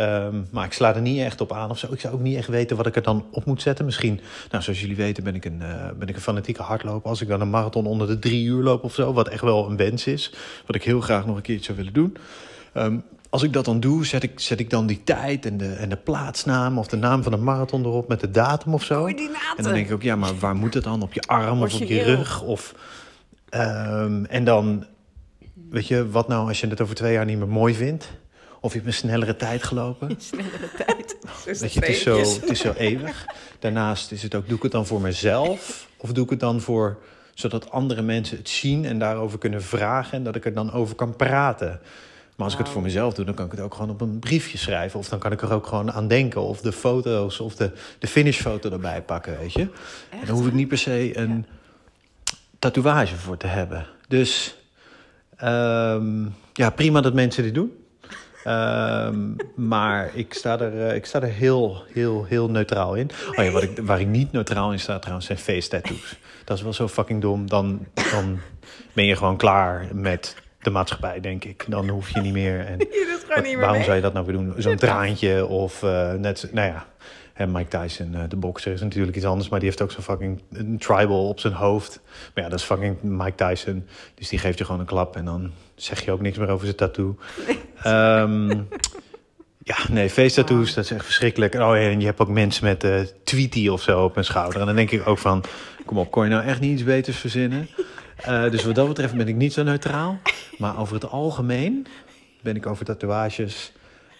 Ehm, 0.00 0.42
maar 0.50 0.64
ik 0.64 0.72
sla 0.72 0.94
er 0.94 1.00
niet 1.00 1.20
echt 1.20 1.40
op 1.40 1.52
aan 1.52 1.70
of 1.70 1.78
zo. 1.78 1.92
Ik 1.92 2.00
zou 2.00 2.14
ook 2.14 2.20
niet 2.20 2.36
echt 2.36 2.48
weten 2.48 2.76
wat 2.76 2.86
ik 2.86 2.96
er 2.96 3.02
dan 3.02 3.26
op 3.30 3.44
moet 3.44 3.62
zetten. 3.62 3.84
Misschien, 3.84 4.20
nou, 4.50 4.62
zoals 4.62 4.80
jullie 4.80 4.96
weten, 4.96 5.24
ben 5.24 5.34
ik 5.34 5.44
een, 5.44 5.62
eh, 5.62 5.90
ben 5.98 6.08
ik 6.08 6.14
een 6.14 6.20
fanatieke 6.20 6.62
hardloper. 6.62 7.08
Als 7.08 7.20
ik 7.20 7.28
dan 7.28 7.40
een 7.40 7.50
marathon 7.50 7.86
onder 7.86 8.06
de 8.06 8.18
drie 8.18 8.44
uur 8.44 8.62
loop 8.62 8.84
of 8.84 8.94
zo, 8.94 9.12
wat 9.12 9.28
echt 9.28 9.42
wel 9.42 9.70
een 9.70 9.76
wens 9.76 10.06
is. 10.06 10.32
Wat 10.66 10.76
ik 10.76 10.82
heel 10.82 11.00
graag 11.00 11.26
nog 11.26 11.36
een 11.36 11.42
keertje 11.42 11.64
zou 11.64 11.76
willen 11.76 11.92
doen. 11.92 12.16
Ehm, 12.72 12.98
als 13.30 13.42
ik 13.42 13.52
dat 13.52 13.64
dan 13.64 13.80
doe, 13.80 14.06
zet 14.06 14.22
ik, 14.22 14.40
zet 14.40 14.60
ik 14.60 14.70
dan 14.70 14.86
die 14.86 15.00
tijd 15.04 15.46
en 15.46 15.56
de, 15.56 15.72
en 15.72 15.88
de 15.88 15.96
plaatsnaam 15.96 16.78
of 16.78 16.86
de 16.86 16.96
naam 16.96 17.22
van 17.22 17.32
de 17.32 17.38
marathon 17.38 17.84
erop 17.84 18.08
met 18.08 18.20
de 18.20 18.30
datum 18.30 18.74
of 18.74 18.84
zo. 18.84 19.06
En 19.06 19.62
dan 19.62 19.72
denk 19.72 19.86
ik 19.86 19.92
ook, 19.92 20.02
ja, 20.02 20.16
maar 20.16 20.38
waar 20.38 20.56
moet 20.56 20.74
het 20.74 20.84
dan? 20.84 21.02
Op 21.02 21.12
je 21.12 21.22
arm 21.22 21.62
of 21.62 21.74
op 21.74 21.88
je 21.88 22.02
rug? 22.02 22.42
Of, 22.42 22.74
ehm, 23.48 24.24
en 24.24 24.44
dan, 24.44 24.84
weet 25.70 25.86
je, 25.86 26.10
wat 26.10 26.28
nou 26.28 26.48
als 26.48 26.60
je 26.60 26.66
het 26.66 26.80
over 26.80 26.94
twee 26.94 27.12
jaar 27.12 27.24
niet 27.24 27.38
meer 27.38 27.48
mooi 27.48 27.74
vindt? 27.74 28.19
Of 28.60 28.72
je 28.72 28.78
hebt 28.78 28.90
een 28.90 28.98
snellere 28.98 29.36
tijd 29.36 29.62
gelopen? 29.62 30.14
Snellere 30.18 30.70
tijd. 30.84 31.16
Weet 31.44 31.72
je, 31.72 31.80
het 31.80 31.88
is, 31.88 32.02
zo, 32.02 32.18
het 32.18 32.50
is 32.50 32.60
zo 32.60 32.72
eeuwig. 32.72 33.26
Daarnaast 33.58 34.12
is 34.12 34.22
het 34.22 34.34
ook, 34.34 34.48
doe 34.48 34.56
ik 34.56 34.62
het 34.62 34.72
dan 34.72 34.86
voor 34.86 35.00
mezelf? 35.00 35.88
Of 35.96 36.12
doe 36.12 36.24
ik 36.24 36.30
het 36.30 36.40
dan 36.40 36.60
voor, 36.60 36.98
zodat 37.34 37.70
andere 37.70 38.02
mensen 38.02 38.36
het 38.36 38.48
zien 38.48 38.84
en 38.84 38.98
daarover 38.98 39.38
kunnen 39.38 39.62
vragen 39.62 40.12
en 40.12 40.24
dat 40.24 40.36
ik 40.36 40.44
er 40.44 40.54
dan 40.54 40.72
over 40.72 40.94
kan 40.94 41.16
praten? 41.16 41.80
Maar 42.36 42.48
als 42.48 42.58
ik 42.58 42.64
het 42.64 42.74
voor 42.74 42.82
mezelf 42.82 43.14
doe, 43.14 43.24
dan 43.24 43.34
kan 43.34 43.44
ik 43.44 43.50
het 43.50 43.60
ook 43.60 43.74
gewoon 43.74 43.90
op 43.90 44.00
een 44.00 44.18
briefje 44.18 44.58
schrijven. 44.58 44.98
Of 44.98 45.08
dan 45.08 45.18
kan 45.18 45.32
ik 45.32 45.42
er 45.42 45.52
ook 45.52 45.66
gewoon 45.66 45.92
aan 45.92 46.08
denken. 46.08 46.40
Of 46.40 46.60
de 46.60 46.72
foto's 46.72 47.40
of 47.40 47.54
de, 47.54 47.72
de 47.98 48.06
finishfoto 48.06 48.70
erbij 48.70 49.02
pakken, 49.02 49.38
weet 49.38 49.52
je. 49.52 49.68
En 50.10 50.26
dan 50.26 50.36
hoef 50.36 50.46
ik 50.46 50.52
niet 50.52 50.68
per 50.68 50.78
se 50.78 51.18
een 51.18 51.46
tatoeage 52.58 53.16
voor 53.16 53.36
te 53.36 53.46
hebben. 53.46 53.86
Dus 54.08 54.56
ehm, 55.36 56.26
ja, 56.52 56.70
prima 56.70 57.00
dat 57.00 57.14
mensen 57.14 57.42
dit 57.42 57.54
doen. 57.54 57.79
Ehm, 58.44 59.18
maar 59.54 60.10
ik 60.14 60.34
sta 60.34 60.60
er, 60.60 60.88
eh, 60.88 60.94
ik 60.94 61.06
sta 61.06 61.20
er 61.20 61.28
heel, 61.28 61.82
heel, 61.92 62.24
heel 62.24 62.50
neutraal 62.50 62.94
in. 62.94 63.10
Oh 63.36 63.44
ja, 63.44 63.50
wat 63.50 63.62
ik, 63.62 63.78
waar 63.82 64.00
ik 64.00 64.06
niet 64.06 64.32
neutraal 64.32 64.72
in 64.72 64.80
sta 64.80 64.98
trouwens 64.98 65.26
zijn 65.26 65.38
face 65.38 65.68
tattoos. 65.68 66.18
Dat 66.44 66.56
is 66.56 66.62
wel 66.62 66.72
zo 66.72 66.88
fucking 66.88 67.20
dom. 67.20 67.48
Dan, 67.48 67.86
dan 68.10 68.40
ben 68.92 69.04
je 69.04 69.16
gewoon 69.16 69.36
klaar 69.36 69.88
met 69.92 70.36
de 70.62 70.70
maatschappij, 70.70 71.20
denk 71.20 71.44
ik. 71.44 71.64
Dan 71.68 71.88
hoef 71.88 72.08
je 72.10 72.20
niet 72.20 72.32
meer. 72.32 72.66
En 72.66 72.78
Je 72.78 73.08
doet 73.12 73.24
gewoon 73.26 73.42
niet 73.42 73.52
meer 73.52 73.56
waarom 73.56 73.76
mee. 73.76 73.84
zou 73.84 73.96
je 73.96 74.02
dat 74.02 74.12
nou 74.12 74.26
weer 74.26 74.34
doen? 74.34 74.54
Zo'n 74.56 74.76
traantje 74.86 75.46
of 75.46 75.82
eh, 75.82 76.12
net, 76.12 76.48
nou 76.52 76.68
ja. 76.68 76.86
En 77.32 77.52
Mike 77.52 77.78
Tyson, 77.78 78.14
eh, 78.14 78.22
de 78.28 78.36
bokser, 78.36 78.72
is 78.72 78.80
natuurlijk 78.80 79.16
iets 79.16 79.24
anders. 79.24 79.48
Maar 79.48 79.58
die 79.58 79.68
heeft 79.68 79.82
ook 79.82 79.90
zo'n 79.90 80.02
fucking 80.02 80.42
een 80.52 80.78
tribal 80.78 81.28
op 81.28 81.40
zijn 81.40 81.52
hoofd. 81.52 82.00
Maar 82.34 82.44
ja, 82.44 82.50
dat 82.50 82.58
is 82.58 82.64
fucking 82.64 83.02
Mike 83.02 83.34
Tyson. 83.34 83.86
Dus 84.14 84.28
die 84.28 84.38
geeft 84.38 84.58
je 84.58 84.64
gewoon 84.64 84.80
een 84.80 84.86
klap 84.86 85.16
en 85.16 85.24
dan 85.24 85.50
zeg 85.82 86.04
je 86.04 86.12
ook 86.12 86.20
niks 86.20 86.38
meer 86.38 86.48
over 86.48 86.64
zijn 86.64 86.76
tattoo. 86.76 87.16
Ehm, 87.82 88.48
ja, 89.62 89.76
nee, 89.90 90.10
face 90.10 90.34
tattoos, 90.34 90.74
dat 90.74 90.84
is 90.84 90.90
echt 90.90 91.04
verschrikkelijk. 91.04 91.54
Oh 91.54 91.76
en 91.76 92.00
je 92.00 92.06
hebt 92.06 92.20
ook 92.20 92.28
mensen 92.28 92.64
met 92.64 92.84
eh 92.84 93.00
Tweety 93.24 93.68
of 93.68 93.82
zo 93.82 94.04
op 94.04 94.14
hun 94.14 94.24
schouder. 94.24 94.60
En 94.60 94.66
dan 94.66 94.76
denk 94.76 94.90
ik 94.90 95.06
ook 95.06 95.18
van, 95.18 95.44
kom 95.84 95.98
op, 95.98 96.10
kon 96.10 96.24
je 96.24 96.30
nou 96.30 96.44
echt 96.44 96.60
niet 96.60 96.72
iets 96.72 96.84
beters 96.84 97.16
verzinnen? 97.16 97.68
Eh, 98.16 98.50
dus 98.50 98.64
wat 98.64 98.74
dat 98.74 98.88
betreft 98.88 99.14
ben 99.14 99.28
ik 99.28 99.34
niet 99.34 99.52
zo 99.52 99.62
neutraal. 99.62 100.18
Maar 100.58 100.78
over 100.78 100.94
het 100.94 101.10
algemeen 101.10 101.86
ben 102.42 102.56
ik 102.56 102.66
over 102.66 102.84
tatoeages... 102.84 103.72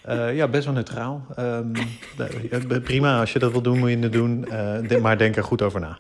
eh, 0.03 0.37
ja, 0.37 0.49
best 0.49 0.65
wel 0.65 0.75
neutraal. 0.75 1.27
Ehm, 1.37 1.75
eh, 2.51 2.83
prima, 2.83 3.21
als 3.21 3.33
je 3.33 3.39
dat 3.39 3.53
wil 3.53 3.63
doen, 3.63 3.79
moet 3.79 3.91
je 3.91 3.99
het 3.99 4.13
doen. 4.13 4.47
Maar 5.03 5.19
denk 5.19 5.37
er 5.37 5.45
goed 5.45 5.63
over 5.63 5.81
na. 5.81 5.99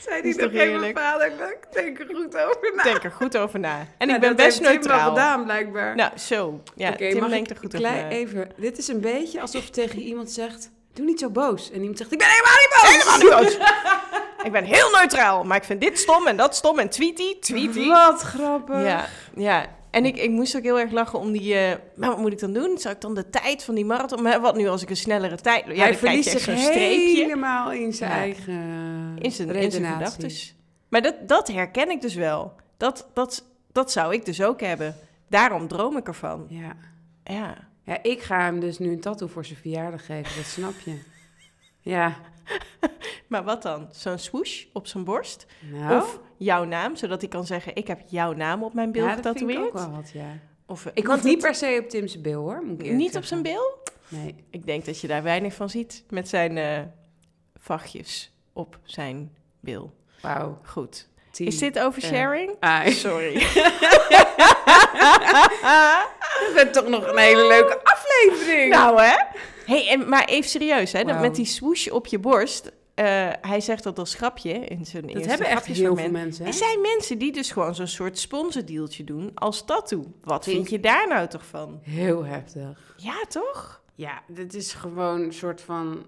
Zei 0.00 0.22
die 0.22 0.36
nog 0.40 0.52
even 0.52 0.80
mijn 0.80 0.96
vaderlijk? 0.96 1.66
Denk 1.72 1.98
er 1.98 2.06
goed 2.14 2.36
over 2.36 2.72
na. 2.76 2.82
Denk 2.82 3.04
er 3.04 3.10
goed 3.10 3.36
over 3.36 3.58
na. 3.60 3.86
En 3.98 4.06
Nou, 4.06 4.12
ik 4.14 4.20
ben 4.20 4.36
best 4.36 4.60
neutraal. 4.60 5.08
gedaan, 5.08 5.44
blijkbaar. 5.44 5.94
Nou, 5.96 6.18
zo. 6.18 6.62
Ja, 6.74 6.88
Oké, 6.88 7.10
Tim 7.10 7.28
denkt 7.28 7.50
ik 7.50 7.56
er 7.56 7.62
goed 7.62 7.76
over 7.76 7.90
na. 7.90 8.08
Even, 8.08 8.50
dit 8.56 8.78
is 8.78 8.88
een 8.88 9.00
beetje 9.00 9.40
alsof 9.40 9.64
je 9.64 9.70
tegen 9.70 9.98
iemand 9.98 10.30
zegt... 10.30 10.70
Doe 10.92 11.04
niet 11.04 11.20
zo 11.20 11.30
boos. 11.30 11.70
En 11.70 11.78
iemand 11.80 11.98
zegt, 11.98 12.12
ik 12.12 12.18
ben 12.18 12.28
helemaal 12.28 12.54
niet 12.60 12.70
boos. 12.74 12.90
Helemaal 13.20 13.42
niet 13.42 13.58
boos. 13.58 13.68
ik 14.46 14.52
ben 14.52 14.64
heel 14.64 14.90
neutraal, 14.90 15.44
maar 15.44 15.56
ik 15.56 15.64
vind 15.64 15.80
dit 15.80 15.98
stom 15.98 16.26
en 16.26 16.36
dat 16.36 16.56
stom 16.56 16.78
en 16.78 16.88
tweety, 16.88 17.38
tweety. 17.40 17.88
Wat 17.88 18.20
grappig. 18.20 18.82
Ja, 18.82 19.06
ja. 19.34 19.66
En 19.96 20.04
ik, 20.04 20.16
ik 20.16 20.30
moest 20.30 20.56
ook 20.56 20.62
heel 20.62 20.78
erg 20.78 20.90
lachen 20.90 21.18
om 21.18 21.32
die... 21.32 21.54
eh, 21.54 21.76
maar 21.94 22.08
wat 22.08 22.18
moet 22.18 22.32
ik 22.32 22.38
dan 22.38 22.52
doen? 22.52 22.78
Zou 22.78 22.94
ik 22.94 23.00
dan 23.00 23.14
de 23.14 23.30
tijd 23.30 23.64
van 23.64 23.74
die 23.74 23.84
marathon... 23.84 24.22
Maar 24.22 24.40
wat 24.40 24.56
nu 24.56 24.68
als 24.68 24.82
ik 24.82 24.90
een 24.90 24.96
snellere 24.96 25.36
tijd... 25.36 25.64
Ja, 25.64 25.66
Hij 25.66 25.76
dan 25.76 25.84
krijg 25.86 25.98
verliest 25.98 26.28
je 26.28 26.34
echt 26.34 26.44
zich 26.44 26.58
streepje 26.58 27.22
helemaal 27.22 27.72
in 27.72 27.92
zijn 27.92 28.10
Ja. 28.10 28.16
eigen 28.16 28.54
in 29.18 29.30
zijn, 29.32 29.50
in 29.50 29.70
zijn 29.70 29.92
gedachten. 29.92 30.30
Maar 30.88 31.02
dat, 31.02 31.14
dat 31.28 31.48
herken 31.48 31.90
ik 31.90 32.00
dus 32.00 32.14
wel. 32.14 32.52
Dat, 32.76 33.08
dat, 33.12 33.44
dat 33.72 33.92
zou 33.92 34.14
ik 34.14 34.24
dus 34.24 34.42
ook 34.42 34.60
hebben. 34.60 34.96
Daarom 35.28 35.68
droom 35.68 35.96
ik 35.96 36.06
ervan. 36.06 36.46
Ja. 36.48 36.76
Ja. 37.24 37.54
ja, 37.84 38.02
ik 38.02 38.22
ga 38.22 38.40
hem 38.40 38.60
dus 38.60 38.78
nu 38.78 38.90
een 38.92 39.00
tattoo 39.00 39.28
voor 39.28 39.44
zijn 39.44 39.58
verjaardag 39.58 40.06
geven. 40.06 40.36
Dat 40.36 40.44
snap 40.44 40.74
je. 40.84 40.98
Ja. 41.80 42.16
Maar 43.28 43.44
wat 43.44 43.62
dan? 43.62 43.88
Zo'n 43.90 44.18
swoosh 44.18 44.64
op 44.72 44.86
zijn 44.86 45.04
borst? 45.04 45.46
Nou, 45.60 45.96
Of 46.02 46.20
jouw 46.36 46.64
naam, 46.64 46.96
zodat 46.96 47.20
hij 47.20 47.30
kan 47.30 47.46
zeggen... 47.46 47.74
ik 47.76 47.86
heb 47.86 48.00
jouw 48.06 48.32
naam 48.32 48.62
op 48.62 48.74
mijn 48.74 48.92
bil 48.92 49.04
ja, 49.04 49.14
dat 49.16 49.38
vind 49.38 49.50
ik 49.50 49.56
getatoeëerd? 49.56 49.66
ook 49.74 49.90
wel 49.90 49.90
wat, 49.90 50.10
ja. 50.12 50.38
Of, 50.66 50.86
eh, 50.86 50.92
Ik 50.94 51.06
hoef 51.06 51.22
niet 51.22 51.38
per 51.38 51.54
se 51.54 51.78
op 51.82 51.88
Tim's 51.88 52.20
bil, 52.20 52.40
hoor. 52.40 52.62
Moet 52.64 52.82
ik 52.82 52.90
Niet 52.92 53.16
op 53.16 53.24
zijn 53.24 53.44
zeggen. 53.44 53.60
bil? 53.62 53.82
Nee. 54.20 54.34
Ik 54.50 54.66
denk 54.66 54.84
dat 54.84 55.00
je 55.00 55.06
daar 55.06 55.22
weinig 55.22 55.54
van 55.54 55.70
ziet 55.70 56.04
met 56.10 56.28
zijn 56.28 56.58
eh 56.58 56.80
vachtjes 57.60 58.32
op 58.52 58.78
zijn 58.84 59.32
bil. 59.60 59.94
Wauw. 60.20 60.58
Goed. 60.64 61.08
Is 61.36 61.58
dit 61.58 61.78
oversharing? 61.78 62.56
Ai. 62.60 62.92
Sorry. 62.92 63.34
Dat 66.40 66.52
werd 66.54 66.72
toch 66.72 66.88
nog 66.88 67.06
een 67.10 67.18
hele 67.18 67.46
leuke 67.46 67.80
aflevering. 67.84 68.72
nou 68.72 69.02
hè? 69.02 69.14
Hey, 69.66 69.88
en, 69.88 70.08
maar 70.08 70.24
even 70.24 70.50
serieus, 70.50 70.92
hè? 70.92 71.20
met 71.20 71.34
die 71.34 71.44
swoosh 71.44 71.86
op 71.88 72.06
je 72.06 72.18
borst. 72.18 72.72
eh, 72.94 73.04
hij 73.40 73.60
zegt 73.60 73.82
dat 73.82 73.98
als 73.98 74.14
grapje 74.14 74.50
in 74.52 74.86
zijn 74.86 75.02
dat 75.02 75.10
eerste 75.14 75.28
hebben 75.28 75.46
echt 75.48 75.66
heel 75.66 75.96
veel 75.96 76.10
mensen. 76.10 76.44
hè? 76.44 76.50
Er 76.50 76.56
zijn 76.56 76.80
mensen 76.80 77.18
die 77.18 77.32
dus 77.32 77.50
gewoon 77.50 77.74
zo'n 77.74 77.86
soort 77.86 78.18
sponsordealtje 78.18 79.04
doen 79.04 79.30
als 79.34 79.64
tattoo. 79.64 80.04
Wat 80.22 80.44
Vind 80.44 80.56
vind 80.56 80.70
je 80.70 80.80
daar 80.80 81.08
nou 81.08 81.28
toch 81.28 81.46
van? 81.46 81.78
Heel 81.82 82.24
heftig. 82.24 82.94
Ja, 82.96 83.24
toch? 83.28 83.82
Ja, 83.94 84.22
dit 84.28 84.54
is 84.54 84.72
gewoon 84.72 85.20
een 85.20 85.32
soort 85.32 85.60
van... 85.60 86.06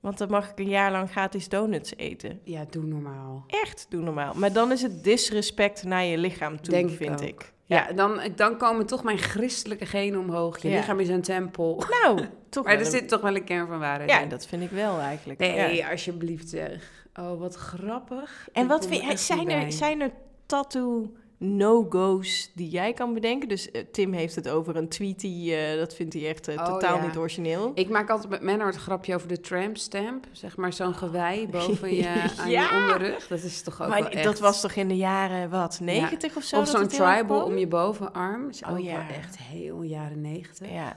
Want 0.00 0.18
dan 0.18 0.30
mag 0.30 0.50
ik 0.50 0.58
een 0.58 0.68
jaar 0.68 0.90
lang 0.90 1.10
gratis 1.10 1.48
donuts 1.48 1.96
eten. 1.96 2.40
Ja, 2.44 2.64
doe 2.70 2.84
normaal. 2.84 3.44
Echt, 3.46 3.86
doe 3.88 4.02
normaal. 4.02 4.34
Maar 4.34 4.52
dan 4.52 4.72
is 4.72 4.82
het 4.82 5.04
disrespect 5.04 5.82
naar 5.84 6.04
je 6.04 6.18
lichaam 6.18 6.60
toe, 6.60 6.74
Denk 6.74 6.90
ik 6.90 6.96
vind 6.96 7.20
ook. 7.22 7.28
ik. 7.28 7.52
Ja, 7.68 7.92
dan, 7.92 8.20
dan 8.36 8.56
komen 8.56 8.86
toch 8.86 9.04
mijn 9.04 9.18
christelijke 9.18 9.86
genen 9.86 10.20
omhoog. 10.20 10.58
Je 10.58 10.68
Ja. 10.68 10.76
lichaam 10.76 11.00
is 11.00 11.08
een 11.08 11.22
tempel. 11.22 11.82
Nou, 12.02 12.20
toch 12.48 12.64
Maar 12.64 12.72
er 12.74 12.80
een- 12.80 12.86
zit 12.86 13.08
toch 13.08 13.20
wel 13.20 13.36
een 13.36 13.44
kern 13.44 13.66
van 13.66 13.78
waarheid 13.78 14.10
Ja, 14.10 14.20
in. 14.20 14.28
dat 14.28 14.46
vind 14.46 14.62
ik 14.62 14.70
wel 14.70 14.98
eigenlijk. 14.98 15.38
Nee, 15.38 15.74
Ja. 15.76 15.90
alsjeblieft 15.90 16.48
zeg. 16.48 17.06
Oh, 17.20 17.38
wat 17.40 17.54
grappig. 17.54 18.48
En 18.52 18.62
Ik 18.62 18.68
wat 18.68 18.86
vind 18.86 19.20
zijn 19.20 19.50
er, 19.50 19.72
zijn 19.72 20.00
er 20.00 20.10
tattoo 20.46 21.12
no-go's 21.38 22.50
die 22.54 22.68
jij 22.68 22.92
kan 22.92 23.14
bedenken? 23.14 23.48
Dus 23.48 23.70
eh, 23.70 23.82
Tim 23.92 24.12
heeft 24.12 24.34
het 24.34 24.48
over 24.48 24.76
een 24.76 24.88
tweet 24.88 25.20
die, 25.20 25.54
eh, 25.54 25.78
dat 25.78 25.94
vindt 25.94 26.14
hij 26.14 26.28
echt 26.28 26.48
eh, 26.48 26.56
Oh, 26.58 26.64
totaal 26.64 26.96
ja. 26.96 27.06
niet 27.06 27.16
origineel. 27.16 27.70
Ik 27.74 27.88
maak 27.88 28.10
altijd 28.10 28.28
met 28.28 28.42
Menno 28.42 28.66
het 28.66 28.76
grapje 28.76 29.14
over 29.14 29.28
de 29.28 29.40
tramp 29.40 29.76
stamp. 29.76 30.26
Zeg 30.32 30.56
maar 30.56 30.72
zo'n 30.72 30.94
gewei 30.94 31.48
boven 31.50 31.94
je, 31.94 32.08
aan 32.40 32.50
Ja. 32.50 32.62
je 32.62 32.82
onderrug. 32.82 33.26
Dat 33.26 33.42
is 33.42 33.62
toch 33.62 33.82
ook 33.82 33.88
maar 33.88 34.00
wel 34.02 34.10
echt... 34.10 34.24
dat 34.24 34.38
was 34.38 34.60
toch 34.60 34.72
in 34.72 34.88
de 34.88 34.96
jaren, 34.96 35.50
wat, 35.50 35.78
90 35.80 36.36
of 36.36 36.42
zo? 36.42 36.60
Of 36.60 36.68
zo'n 36.68 36.88
tribal 36.88 37.42
om 37.44 37.58
je 37.58 37.66
bovenarm. 37.66 38.48
Is 38.48 38.62
Oh, 38.62 38.70
ook 38.72 38.78
ja. 38.78 38.92
wel 39.06 39.16
echt 39.16 39.38
heel 39.38 39.82
jaren 39.82 40.20
negentig. 40.20 40.70
Ja. 40.70 40.96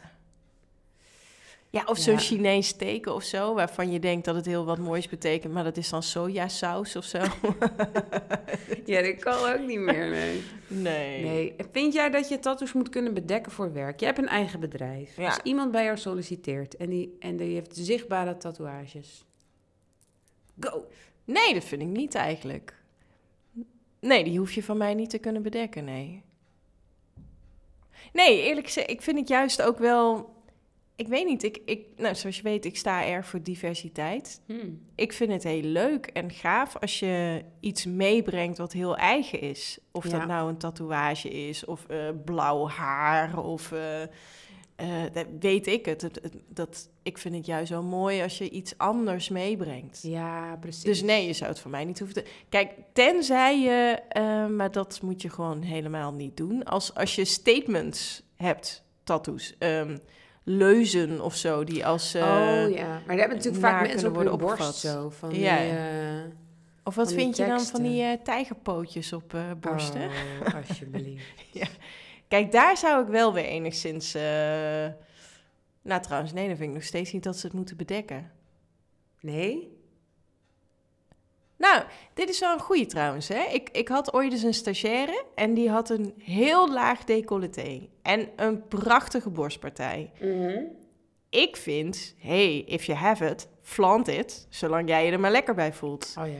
Ja, 1.72 1.84
of 1.86 1.98
zo'n 1.98 2.14
Ja. 2.14 2.20
Chinees 2.20 2.74
teken 2.74 3.14
of 3.14 3.24
zo, 3.24 3.54
waarvan 3.54 3.92
je 3.92 4.00
denkt 4.00 4.26
dat 4.26 4.36
het 4.36 4.46
heel 4.46 4.66
wat 4.66 4.78
moois 4.78 5.08
betekent, 5.08 5.54
maar 5.54 5.64
dat 5.64 5.78
is 5.78 5.90
dan 5.90 6.04
sojasaus 6.04 6.96
of 6.96 7.04
zo. 7.06 7.20
Ja, 8.86 9.02
dat 9.02 9.16
kan 9.16 9.54
ook 9.54 9.68
niet 9.68 9.80
meer, 9.80 10.10
nee. 10.10 10.44
Nee. 10.68 11.56
Vind 11.72 11.94
jij 11.94 12.10
dat 12.10 12.30
je 12.30 12.40
tattoos 12.40 12.74
moet 12.74 12.90
kunnen 12.90 13.14
bedekken 13.14 13.52
voor 13.52 13.74
werk? 13.74 14.00
Je 14.00 14.06
hebt 14.06 14.18
een 14.18 14.28
eigen 14.28 14.60
bedrijf. 14.60 15.18
Ja. 15.18 15.26
Als 15.26 15.40
iemand 15.44 15.72
bij 15.72 15.84
jou 15.84 15.98
solliciteert 15.98 16.76
en 16.76 16.90
die, 16.90 17.16
en 17.20 17.38
die 17.38 17.54
heeft 17.54 17.76
zichtbare 17.78 18.38
tatoeages. 18.38 19.26
Go! 20.60 20.86
Nee, 21.26 21.54
dat 21.54 21.64
vind 21.64 21.82
ik 21.82 21.88
niet 21.88 22.16
eigenlijk. 22.16 22.76
Nee, 24.00 24.24
die 24.24 24.38
hoef 24.38 24.52
je 24.52 24.64
van 24.64 24.78
mij 24.78 24.94
niet 24.94 25.10
te 25.10 25.18
kunnen 25.20 25.42
bedekken, 25.42 25.84
nee. 25.84 26.24
Nee, 28.14 28.42
eerlijk 28.42 28.66
gezegd, 28.66 28.90
ik 28.90 29.02
vind 29.02 29.20
het 29.20 29.28
juist 29.28 29.62
ook 29.62 29.78
wel... 29.78 30.34
Ik 31.02 31.08
weet 31.08 31.26
niet, 31.26 31.44
ik, 31.44 31.60
ik, 31.66 31.86
nou, 31.98 32.16
zoals 32.16 32.36
je 32.38 32.42
weet, 32.44 32.66
ik 32.66 32.78
sta 32.78 33.06
erg 33.06 33.26
voor 33.26 33.42
diversiteit. 33.42 34.42
Hmm. 34.46 34.82
Ik 34.96 35.14
vind 35.14 35.32
het 35.32 35.44
heel 35.44 35.62
leuk 35.62 36.06
en 36.06 36.32
gaaf 36.32 36.78
als 36.78 37.00
je 37.00 37.42
iets 37.60 37.86
meebrengt 37.86 38.58
wat 38.58 38.74
heel 38.74 38.98
eigen 38.98 39.40
is. 39.42 39.80
Of 39.92 40.04
Ja. 40.12 40.18
dat 40.20 40.28
nou 40.28 40.50
een 40.50 40.58
tatoeage 40.58 41.30
is, 41.30 41.66
of 41.66 41.86
eh, 41.86 41.98
blauw 42.26 42.68
haar, 42.68 43.38
of 43.44 43.72
eh, 43.72 44.02
eh, 44.02 44.08
dat 45.14 45.26
weet 45.40 45.68
ik 45.68 45.86
het. 45.86 46.02
Het- 46.02 46.22
Dat, 46.48 46.90
ik 47.04 47.18
vind 47.18 47.36
het 47.36 47.46
juist 47.46 47.72
zo 47.72 47.84
mooi 47.84 48.22
als 48.22 48.38
je 48.38 48.50
iets 48.50 48.78
anders 48.78 49.30
meebrengt. 49.30 50.00
Ja, 50.02 50.56
precies. 50.60 50.84
Dus 50.84 51.02
nee, 51.02 51.28
je 51.28 51.34
zou 51.34 51.50
het 51.50 51.60
van 51.60 51.72
mij 51.72 51.86
niet 51.86 52.00
hoeven 52.00 52.24
te... 52.24 52.30
Kijk, 52.50 52.72
tenzij 52.94 53.60
je... 53.60 54.00
maar 54.50 54.72
dat 54.72 55.02
moet 55.02 55.22
je 55.22 55.30
gewoon 55.30 55.62
helemaal 55.62 56.14
niet 56.14 56.38
doen. 56.38 56.64
Als, 56.64 56.94
als 56.96 57.16
je 57.16 57.26
statements 57.26 58.24
hebt, 58.36 58.84
tattoos... 59.04 59.56
ehm, 59.58 59.98
leuzen 60.44 61.22
of 61.22 61.36
zo, 61.36 61.64
die 61.64 61.86
als... 61.86 62.14
eh, 62.14 62.22
oh 62.24 62.72
ja, 62.72 62.88
maar 62.88 63.02
daar 63.08 63.18
hebben 63.18 63.38
natuurlijk 63.38 63.64
vaak 63.64 63.82
mensen 63.88 64.08
op 64.08 64.14
kunnen 64.16 64.32
hun 64.32 64.40
worden 64.40 64.58
borst 64.58 64.76
opgevat. 64.86 65.04
zo. 65.04 65.10
Van 65.10 65.30
Ja. 65.36 65.58
die, 65.60 65.70
eh, 65.72 66.32
Of 66.84 66.96
wat 66.96 67.14
vind 67.14 67.38
je 67.38 67.46
dan 67.46 67.60
van 67.62 67.82
die 67.82 68.04
eh, 68.04 68.22
tijgerpootjes 68.24 69.14
op 69.14 69.34
eh, 69.34 69.52
borsten? 69.60 70.10
Oh, 70.46 70.56
alsjeblieft. 70.68 71.26
Kijk, 72.28 72.52
daar 72.52 72.78
zou 72.78 73.04
ik 73.04 73.08
wel 73.10 73.34
weer 73.34 73.46
enigszins... 73.46 74.14
eh, 74.14 74.88
Nou, 75.82 76.02
trouwens, 76.02 76.34
nee, 76.34 76.48
dan 76.48 76.56
vind 76.58 76.70
ik 76.70 76.76
nog 76.76 76.84
steeds 76.84 77.12
niet 77.12 77.24
dat 77.24 77.38
ze 77.38 77.46
het 77.46 77.56
moeten 77.56 77.78
bedekken. 77.78 78.32
Nee? 79.20 79.80
Nou, 81.62 81.84
dit 82.14 82.30
is 82.30 82.40
wel 82.40 82.54
een 82.54 82.60
goeie 82.60 82.86
trouwens. 82.86 83.28
Hè? 83.28 83.44
Ik, 83.54 83.70
ik 83.72 83.88
had 83.88 84.14
ooit 84.14 84.32
eens 84.32 84.44
een 84.44 84.54
stagiaire 84.54 85.24
en 85.36 85.54
die 85.54 85.70
had 85.70 85.90
een 85.90 86.14
heel 86.18 86.72
laag 86.74 87.04
decolleté 87.04 87.88
en 88.02 88.28
een 88.36 88.68
prachtige 88.68 89.30
borstpartij. 89.30 90.12
Ik 91.30 91.56
vind, 91.58 92.16
hey, 92.18 92.58
if 92.60 92.84
you 92.86 92.98
have 92.98 93.26
it, 93.26 93.48
flaunt 93.62 94.08
it, 94.08 94.48
zolang 94.50 94.90
jij 94.90 95.06
je 95.06 95.12
er 95.12 95.20
maar 95.20 95.32
lekker 95.32 95.56
bij 95.56 95.74
voelt. 95.74 96.16
Oh 96.20 96.28
ja. 96.28 96.34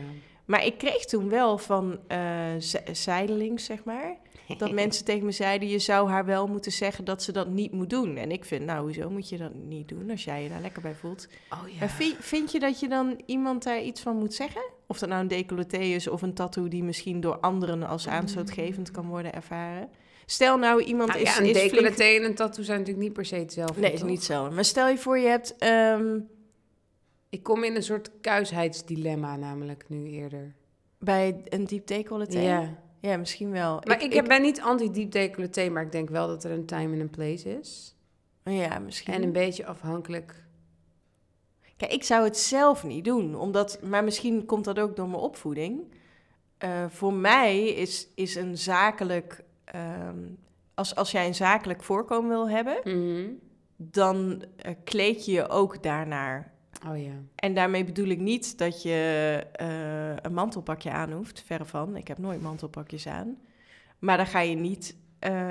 Maar 0.44 0.64
ik 0.64 0.78
kreeg 0.78 1.04
toen 1.04 1.28
wel 1.28 1.58
van 1.58 1.98
eh 2.08 2.18
z- 2.58 2.74
zijdelings, 2.92 3.64
zeg 3.64 3.84
maar, 3.84 4.16
dat 4.58 4.72
mensen 4.82 5.04
tegen 5.04 5.24
me 5.24 5.32
zeiden, 5.32 5.68
je 5.68 5.78
zou 5.78 6.08
haar 6.10 6.24
wel 6.24 6.46
moeten 6.46 6.72
zeggen 6.72 7.04
dat 7.04 7.22
ze 7.22 7.32
dat 7.32 7.48
niet 7.48 7.72
moet 7.72 7.90
doen. 7.90 8.16
En 8.16 8.30
ik 8.30 8.44
vind, 8.44 8.64
nou, 8.64 8.82
hoezo 8.82 9.10
moet 9.10 9.28
je 9.28 9.36
dat 9.36 9.54
niet 9.54 9.88
doen 9.88 10.10
als 10.10 10.24
jij 10.24 10.42
je 10.42 10.48
daar 10.48 10.60
lekker 10.60 10.82
bij 10.82 10.94
voelt? 10.94 11.28
Oh 11.50 11.78
ja. 11.80 11.88
Vind, 11.88 12.16
vind 12.20 12.52
je 12.52 12.58
dat 12.58 12.80
je 12.80 12.88
dan 12.88 13.20
iemand 13.26 13.62
daar 13.62 13.80
iets 13.82 14.00
van 14.00 14.16
moet 14.16 14.34
zeggen? 14.34 14.62
Of 14.86 14.98
dat 14.98 15.08
nou 15.08 15.20
een 15.20 15.28
decolleté 15.28 15.76
is 15.78 16.08
of 16.08 16.22
een 16.22 16.34
tattoo 16.34 16.68
die 16.68 16.84
misschien 16.84 17.20
door 17.20 17.38
anderen 17.40 17.82
als 17.82 18.08
aanstootgevend 18.08 18.90
kan 18.90 19.06
worden 19.06 19.32
ervaren? 19.32 19.88
Stel 20.26 20.58
nou 20.58 20.82
iemand 20.82 21.08
Nou 21.08 21.20
is, 21.20 21.34
ja, 21.34 21.40
een 21.40 21.46
is 21.46 21.56
flink... 21.58 21.70
decolleté 21.72 22.02
en 22.04 22.24
een 22.24 22.34
tattoo 22.34 22.64
zijn 22.64 22.78
natuurlijk 22.78 23.04
niet 23.06 23.14
per 23.14 23.24
se 23.24 23.36
hetzelfde. 23.36 23.80
Nee, 23.80 23.92
is 23.92 24.02
niet 24.02 24.16
hetzelfde. 24.16 24.54
Maar 24.54 24.64
stel 24.64 24.88
je 24.88 24.98
voor 24.98 25.18
je 25.18 25.26
hebt... 25.28 25.56
ehm, 25.58 26.18
Ik 27.28 27.42
kom 27.42 27.64
in 27.64 27.76
een 27.76 27.82
soort 27.82 28.10
kuisheidsdilemma 28.20 29.36
namelijk 29.36 29.84
nu 29.88 30.06
eerder. 30.06 30.54
bij 30.98 31.40
een 31.48 31.64
diep 31.64 31.86
decolleté? 31.86 32.40
Ja. 32.40 32.80
Ja, 33.00 33.16
misschien 33.16 33.50
wel. 33.50 33.82
Maar 33.86 34.02
ik, 34.02 34.12
heb, 34.12 34.24
ben 34.28 34.42
niet 34.42 34.60
anti-diep 34.60 35.10
decolleté, 35.12 35.68
maar 35.68 35.82
ik 35.82 35.92
denk 35.92 36.08
wel 36.10 36.26
dat 36.26 36.44
er 36.44 36.50
een 36.50 36.66
time 36.66 36.94
en 36.94 37.00
een 37.00 37.10
place 37.10 37.58
is. 37.58 37.96
Ja, 38.44 38.78
misschien. 38.78 39.14
En 39.14 39.22
een 39.22 39.32
beetje 39.32 39.66
afhankelijk. 39.66 40.41
Kijk, 41.82 41.94
ik 41.94 42.04
zou 42.04 42.24
het 42.24 42.38
zelf 42.38 42.84
niet 42.84 43.04
doen, 43.04 43.34
omdat, 43.34 43.78
maar 43.82 44.04
misschien 44.04 44.46
komt 44.46 44.64
dat 44.64 44.78
ook 44.78 44.96
door 44.96 45.08
mijn 45.08 45.20
opvoeding. 45.22 45.80
Eh, 46.58 46.84
voor 46.88 47.12
mij 47.12 47.64
is, 47.68 48.08
is 48.14 48.34
een 48.34 48.58
zakelijk, 48.58 49.44
ehm, 49.64 50.18
als, 50.74 50.94
als 50.94 51.10
jij 51.10 51.26
een 51.26 51.34
zakelijk 51.34 51.82
voorkomen 51.82 52.28
wil 52.30 52.48
hebben, 52.48 52.76
Mhm. 52.84 53.28
dan 53.76 54.44
eh, 54.56 54.72
kleed 54.84 55.24
je 55.24 55.32
je 55.32 55.48
ook 55.48 55.82
daarnaar. 55.82 56.52
Oh 56.88 57.02
ja. 57.02 57.12
En 57.34 57.54
daarmee 57.54 57.84
bedoel 57.84 58.08
ik 58.08 58.20
niet 58.20 58.58
dat 58.58 58.82
je 58.82 59.40
eh, 59.52 60.16
een 60.22 60.34
mantelpakje 60.34 60.90
aan 60.90 61.12
hoeft, 61.12 61.42
verre 61.46 61.64
van. 61.64 61.96
Ik 61.96 62.08
heb 62.08 62.18
nooit 62.18 62.42
mantelpakjes 62.42 63.06
aan. 63.06 63.38
Maar 63.98 64.16
dan 64.16 64.26
ga 64.26 64.40
je 64.40 64.54
niet, 64.54 64.96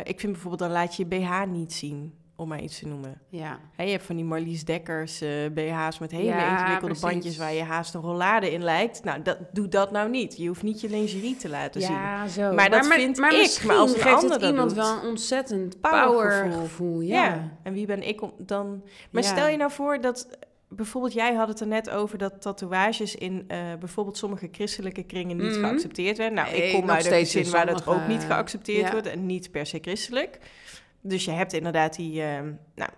ik 0.04 0.20
vind 0.20 0.32
bijvoorbeeld, 0.32 0.60
dan 0.60 0.72
laat 0.72 0.96
je 0.96 1.06
je 1.08 1.20
BH 1.20 1.46
niet 1.46 1.74
zien, 1.74 2.14
om 2.42 2.48
maar 2.48 2.62
iets 2.62 2.80
te 2.80 2.88
noemen. 2.88 3.22
Ja. 3.30 3.60
Je 3.78 3.84
hebt 3.84 4.04
van 4.04 4.16
die 4.16 4.26
Marlies 4.26 4.66
Dekkers 4.66 5.22
eh, 5.22 5.30
BH's 5.54 6.00
met 6.00 6.12
hele 6.12 6.24
Ja, 6.24 6.52
ingewikkelde 6.52 6.86
precies. 6.86 7.02
bandjes 7.02 7.38
waar 7.38 7.54
je 7.54 7.64
haast 7.64 7.94
een 7.94 8.02
rollade 8.02 8.52
in 8.52 8.64
lijkt. 8.64 9.04
Nou, 9.04 9.22
dat, 9.22 9.38
doe 9.52 9.68
dat 9.68 9.92
nou 9.92 10.10
niet. 10.10 10.38
Je 10.38 10.48
hoeft 10.48 10.64
niet 10.64 10.82
je 10.82 10.90
lingerie 10.90 11.36
te 11.36 11.50
laten 11.50 11.82
zien. 11.82 11.92
Ja, 11.94 12.28
zo. 12.28 12.54
Maar 12.54 12.70
dat 12.70 12.88
vind 12.88 13.18
ik. 13.18 13.22
Maar 13.24 13.32
als 13.34 13.56
een 13.94 14.02
geeft 14.02 14.16
ander 14.16 14.32
het 14.32 14.40
dat 14.40 14.50
iemand 14.50 14.70
doet. 14.70 14.78
wel 14.78 14.98
een 15.04 15.08
ontzettend 15.10 15.82
Powergevoel. 15.82 16.50
powergevoel. 16.52 17.02
Ja. 17.02 17.26
Ja. 17.26 17.58
En 17.64 17.74
wie 17.74 17.86
ben 17.86 18.08
ik 18.08 18.22
om 18.22 18.34
dan... 18.38 18.84
Maar 19.12 19.24
stel 19.24 19.48
je 19.48 19.58
nou 19.58 19.72
voor 19.72 20.02
dat... 20.02 20.28
Bijvoorbeeld, 20.74 21.14
jij 21.14 21.34
had 21.34 21.48
het 21.48 21.60
er 21.60 21.68
net 21.68 21.90
over 21.90 22.18
dat 22.18 22.42
tatoeages 22.42 23.16
in 23.16 23.44
eh, 23.48 23.58
bijvoorbeeld 23.80 24.18
sommige 24.18 24.48
christelijke 24.52 25.04
kringen 25.04 25.38
niet 25.38 25.52
Mhm. 25.58 25.60
geaccepteerd 25.68 26.18
werden. 26.18 26.36
Nou, 26.36 26.50
ik 26.56 26.74
kom 26.74 26.90
uit 26.90 27.06
een 27.06 27.12
gezin 27.12 27.50
waar 27.52 27.66
dat 27.66 27.88
ook 27.88 28.08
niet 28.08 28.24
geaccepteerd 28.24 28.86
ja. 28.86 28.92
wordt 28.92 29.08
en 29.08 29.26
niet 29.26 29.52
per 29.52 29.66
se 29.66 29.78
christelijk. 29.82 30.38
Dus 31.02 31.26
je 31.26 31.32
hebt 31.32 31.54
inderdaad 31.54 31.96
die, 31.96 32.22
eh, 32.24 32.40
nou, 32.76 32.90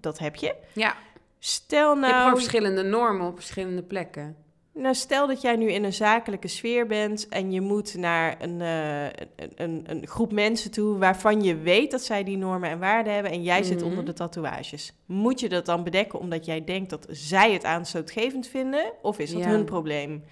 dat 0.00 0.18
heb 0.18 0.34
je. 0.36 0.54
ja. 0.72 0.94
Stel 1.38 1.94
Je 1.94 2.00
hebt 2.00 2.12
nou, 2.16 2.34
verschillende 2.34 2.82
normen 2.82 3.26
op 3.26 3.34
verschillende 3.36 3.82
plekken. 3.82 4.36
nou, 4.72 4.94
stel 4.94 5.26
dat 5.26 5.40
jij 5.40 5.56
nu 5.56 5.70
in 5.72 5.84
een 5.84 5.92
zakelijke 5.92 6.48
sfeer 6.48 6.86
bent 6.86 7.28
en 7.28 7.52
je 7.52 7.60
moet 7.60 7.94
naar 7.96 8.36
een, 8.42 8.60
eh, 8.60 9.04
een, 9.04 9.52
een, 9.54 9.84
een 9.86 10.06
groep 10.06 10.32
mensen 10.32 10.70
toe 10.70 10.98
waarvan 10.98 11.42
je 11.42 11.56
weet 11.56 11.90
dat 11.90 12.02
zij 12.02 12.24
die 12.24 12.36
normen 12.36 12.70
en 12.70 12.78
waarden 12.78 13.12
hebben 13.14 13.32
en 13.32 13.42
jij 13.42 13.62
zit 13.62 13.78
Mhm. 13.80 13.88
onder 13.88 14.04
de 14.04 14.12
tatoeages. 14.12 14.92
Moet 15.06 15.40
je 15.40 15.48
dat 15.48 15.66
dan 15.66 15.84
bedekken 15.84 16.18
omdat 16.18 16.44
jij 16.44 16.64
denkt 16.64 16.90
dat 16.90 17.06
zij 17.10 17.52
het 17.52 17.64
aanstootgevend 17.64 18.46
vinden 18.46 18.92
of 19.02 19.18
is 19.18 19.32
dat 19.32 19.42
Ja. 19.42 19.48
hun 19.48 19.64
probleem? 19.64 20.24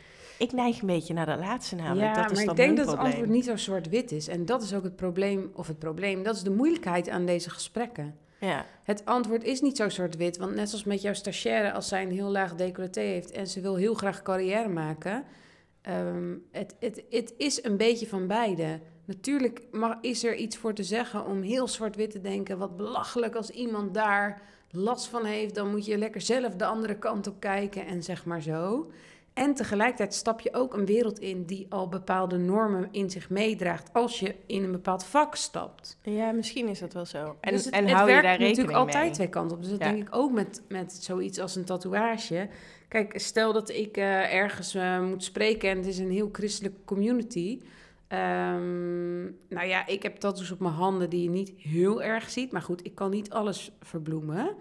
Ik 0.42 0.52
neig 0.52 0.80
een 0.80 0.86
beetje 0.86 1.14
naar 1.14 1.26
dat 1.26 1.38
laatste 1.38 1.74
namelijk. 1.74 2.14
ja, 2.14 2.22
dat 2.22 2.30
is 2.30 2.36
maar 2.36 2.46
dan 2.46 2.56
ik 2.56 2.60
denk 2.60 2.76
dat 2.76 2.86
het 2.86 2.96
antwoord 2.96 3.28
niet 3.28 3.44
zo 3.44 3.56
zwart-wit 3.56 4.12
is. 4.12 4.28
En 4.28 4.44
dat 4.44 4.62
is 4.62 4.74
ook 4.74 4.82
het 4.82 4.96
probleem, 4.96 5.50
of 5.54 5.66
het 5.66 5.78
probleem, 5.78 6.22
dat 6.22 6.34
is 6.34 6.42
de 6.42 6.50
moeilijkheid 6.50 7.08
aan 7.08 7.26
deze 7.26 7.50
gesprekken. 7.50 8.16
Ja. 8.40 8.66
Het 8.82 9.04
antwoord 9.04 9.44
is 9.44 9.60
niet 9.60 9.76
zo 9.76 9.88
zwart-wit, 9.88 10.36
want 10.36 10.54
net 10.54 10.68
zoals 10.68 10.84
met 10.84 11.02
jouw 11.02 11.12
stagiaire, 11.12 11.72
als 11.72 11.88
zij 11.88 12.02
een 12.02 12.10
heel 12.10 12.30
laag 12.30 12.54
decolleté 12.54 13.00
heeft 13.00 13.30
en 13.30 13.46
ze 13.46 13.60
wil 13.60 13.76
heel 13.76 13.94
graag 13.94 14.22
carrière 14.22 14.68
maken, 14.68 15.24
ehm, 15.82 16.34
het, 16.50 16.76
het, 16.80 17.02
het 17.10 17.34
is 17.36 17.64
een 17.64 17.76
beetje 17.76 18.06
van 18.06 18.26
beide. 18.26 18.80
Natuurlijk 19.04 19.62
mag, 19.70 19.96
is 20.00 20.24
er 20.24 20.34
iets 20.34 20.56
voor 20.56 20.74
te 20.74 20.82
zeggen 20.82 21.26
om 21.26 21.42
heel 21.42 21.68
zwart-wit 21.68 22.10
te 22.10 22.20
denken. 22.20 22.58
Wat 22.58 22.76
belachelijk 22.76 23.34
als 23.34 23.50
iemand 23.50 23.94
daar 23.94 24.42
last 24.70 25.06
van 25.06 25.24
heeft, 25.24 25.54
dan 25.54 25.70
moet 25.70 25.86
je 25.86 25.98
lekker 25.98 26.20
zelf 26.20 26.54
de 26.54 26.64
andere 26.64 26.98
kant 26.98 27.26
op 27.26 27.40
kijken 27.40 27.86
en 27.86 28.02
zeg 28.02 28.24
maar 28.24 28.42
zo. 28.42 28.90
En 29.34 29.54
tegelijkertijd 29.54 30.14
stap 30.14 30.40
je 30.40 30.54
ook 30.54 30.74
een 30.74 30.86
wereld 30.86 31.18
in 31.18 31.44
die 31.44 31.66
al 31.68 31.88
bepaalde 31.88 32.36
normen 32.38 32.88
in 32.90 33.10
zich 33.10 33.30
meedraagt 33.30 33.92
als 33.92 34.20
je 34.20 34.34
in 34.46 34.64
een 34.64 34.72
bepaald 34.72 35.04
vak 35.04 35.34
stapt. 35.34 35.98
ja, 36.02 36.32
misschien 36.32 36.68
is 36.68 36.78
dat 36.78 36.92
wel 36.92 37.06
zo. 37.06 37.36
En, 37.40 37.52
Dus 37.52 37.64
het, 37.64 37.74
en 37.74 37.84
het 37.86 37.92
hou 37.92 38.08
je 38.08 38.14
daar 38.14 38.22
rekening 38.22 38.48
natuurlijk 38.48 38.76
altijd 38.76 39.14
twee 39.14 39.28
kanten 39.28 39.56
op. 39.56 39.62
Dus 39.62 39.70
dat 39.70 39.80
Ja. 39.80 39.90
denk 39.90 40.06
ik 40.08 40.14
ook 40.14 40.32
met, 40.32 40.62
met 40.68 40.92
zoiets 40.92 41.38
als 41.38 41.56
een 41.56 41.64
tatoeage. 41.64 42.48
Kijk, 42.88 43.20
stel 43.20 43.52
dat 43.52 43.70
ik 43.70 43.96
eh, 43.96 44.34
ergens 44.34 44.74
eh, 44.74 45.00
moet 45.02 45.24
spreken 45.24 45.70
en 45.70 45.76
het 45.76 45.86
is 45.86 45.98
een 45.98 46.10
heel 46.10 46.28
christelijke 46.32 46.78
community. 46.84 47.60
Ehm, 48.08 49.22
nou 49.48 49.66
ja, 49.66 49.86
ik 49.86 50.02
heb 50.02 50.16
tattoos 50.16 50.50
op 50.50 50.60
mijn 50.60 50.74
handen 50.74 51.10
die 51.10 51.22
je 51.22 51.30
niet 51.30 51.52
heel 51.56 52.02
erg 52.02 52.30
ziet. 52.30 52.52
Maar 52.52 52.62
goed, 52.62 52.84
ik 52.84 52.94
kan 52.94 53.10
niet 53.10 53.30
alles 53.30 53.72
verbloemen. 53.80 54.56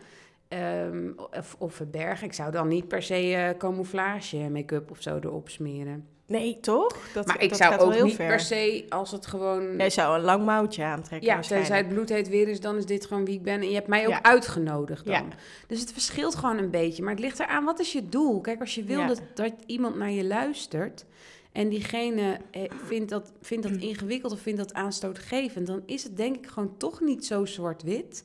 Ehm, 0.52 1.12
of, 1.38 1.56
of 1.60 1.74
verbergen. 1.74 2.28
Ik 2.28 2.34
zou 2.34 2.52
dan 2.52 2.68
niet 2.68 2.88
per 2.88 3.04
se 3.04 3.34
eh, 3.36 3.58
camouflage 3.58 4.38
make-up 4.38 4.92
of 4.92 5.02
zo 5.02 5.20
erop 5.24 5.50
smeren. 5.50 6.08
Nee, 6.26 6.60
toch? 6.60 6.98
Dat, 7.14 7.28
maar 7.28 7.42
ik 7.42 7.50
dat 7.50 7.58
zou 7.58 7.80
ook 7.80 7.94
heel 7.94 8.06
niet 8.06 8.16
ver. 8.16 8.28
per 8.28 8.40
se 8.40 8.86
als 8.90 9.12
het 9.12 9.26
gewoon... 9.26 9.78
Jij 9.78 9.90
zou 9.90 10.16
een 10.18 10.24
lang 10.24 10.46
mouwtje 10.46 10.84
aantrekken 10.84 11.30
ja, 11.30 11.40
tenzij 11.40 11.78
het 11.78 11.88
bloedheet 11.88 12.30
weer 12.30 12.48
is, 12.48 12.60
dan 12.60 12.78
is 12.78 12.86
dit 12.86 13.06
gewoon 13.06 13.26
wie 13.26 13.36
ik 13.36 13.44
ben. 13.44 13.62
En 13.62 13.68
je 13.68 13.74
hebt 13.74 13.88
mij 13.88 14.04
ook 14.06 14.12
Ja. 14.12 14.24
uitgenodigd 14.24 15.06
dan. 15.06 15.14
Ja. 15.14 15.26
Dus 15.68 15.80
het 15.80 15.94
verschilt 15.94 16.36
gewoon 16.36 16.58
een 16.58 16.72
beetje. 16.72 17.04
Maar 17.04 17.12
het 17.12 17.22
ligt 17.22 17.40
eraan, 17.40 17.64
wat 17.64 17.80
is 17.80 17.92
je 17.92 18.10
doel? 18.10 18.42
Kijk, 18.42 18.60
als 18.60 18.76
je 18.76 18.84
wil 18.84 19.00
Ja. 19.00 19.08
dat, 19.08 19.22
dat 19.34 19.54
iemand 19.66 19.96
naar 19.96 20.12
je 20.12 20.26
luistert... 20.26 21.06
en 21.52 21.70
diegene 21.70 22.38
eh, 22.52 22.62
vindt, 22.86 23.10
dat, 23.10 23.32
vindt 23.42 23.68
dat 23.70 23.78
ingewikkeld 23.90 24.32
of 24.32 24.40
vindt 24.40 24.60
dat 24.60 24.74
aanstootgevend... 24.74 25.68
dan 25.68 25.84
is 25.86 26.04
het 26.04 26.18
denk 26.18 26.36
ik 26.36 26.48
gewoon 26.48 26.78
toch 26.78 27.02
niet 27.02 27.26
zo 27.26 27.46
zwart-wit... 27.46 28.24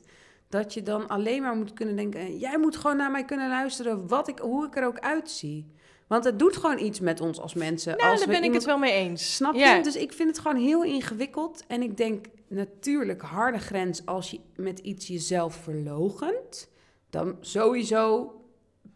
dat 0.49 0.73
je 0.73 0.83
dan 0.83 1.07
alleen 1.07 1.41
maar 1.41 1.55
moet 1.55 1.73
kunnen 1.73 1.95
denken... 1.95 2.19
eh, 2.19 2.39
jij 2.39 2.57
moet 2.59 2.75
gewoon 2.75 2.97
naar 2.97 3.11
mij 3.11 3.25
kunnen 3.25 3.49
luisteren 3.49 4.07
wat 4.07 4.27
ik, 4.27 4.39
hoe 4.39 4.65
ik 4.65 4.75
er 4.75 4.85
ook 4.85 4.99
uitzie. 4.99 5.65
Want 6.07 6.23
het 6.23 6.39
doet 6.39 6.57
gewoon 6.57 6.79
iets 6.79 6.99
met 6.99 7.21
ons 7.21 7.39
als 7.39 7.53
mensen. 7.53 7.97
Nou, 7.97 8.09
als 8.11 8.19
daar 8.19 8.29
ben 8.29 8.43
ik 8.43 8.53
het 8.53 8.65
wel 8.65 8.77
mee 8.77 8.91
eens. 8.93 9.35
Snap 9.35 9.53
je? 9.53 9.59
Ja. 9.59 9.81
Dus 9.81 9.95
ik 9.95 10.13
vind 10.13 10.29
het 10.29 10.39
gewoon 10.39 10.57
heel 10.61 10.83
ingewikkeld. 10.83 11.63
En 11.67 11.81
ik 11.81 11.97
denk 11.97 12.25
natuurlijk 12.47 13.21
harde 13.21 13.57
grens 13.59 14.05
als 14.05 14.31
je 14.31 14.39
met 14.55 14.79
iets 14.79 15.07
jezelf 15.07 15.55
verlogent. 15.55 16.69
Dan 17.09 17.35
sowieso, 17.39 18.33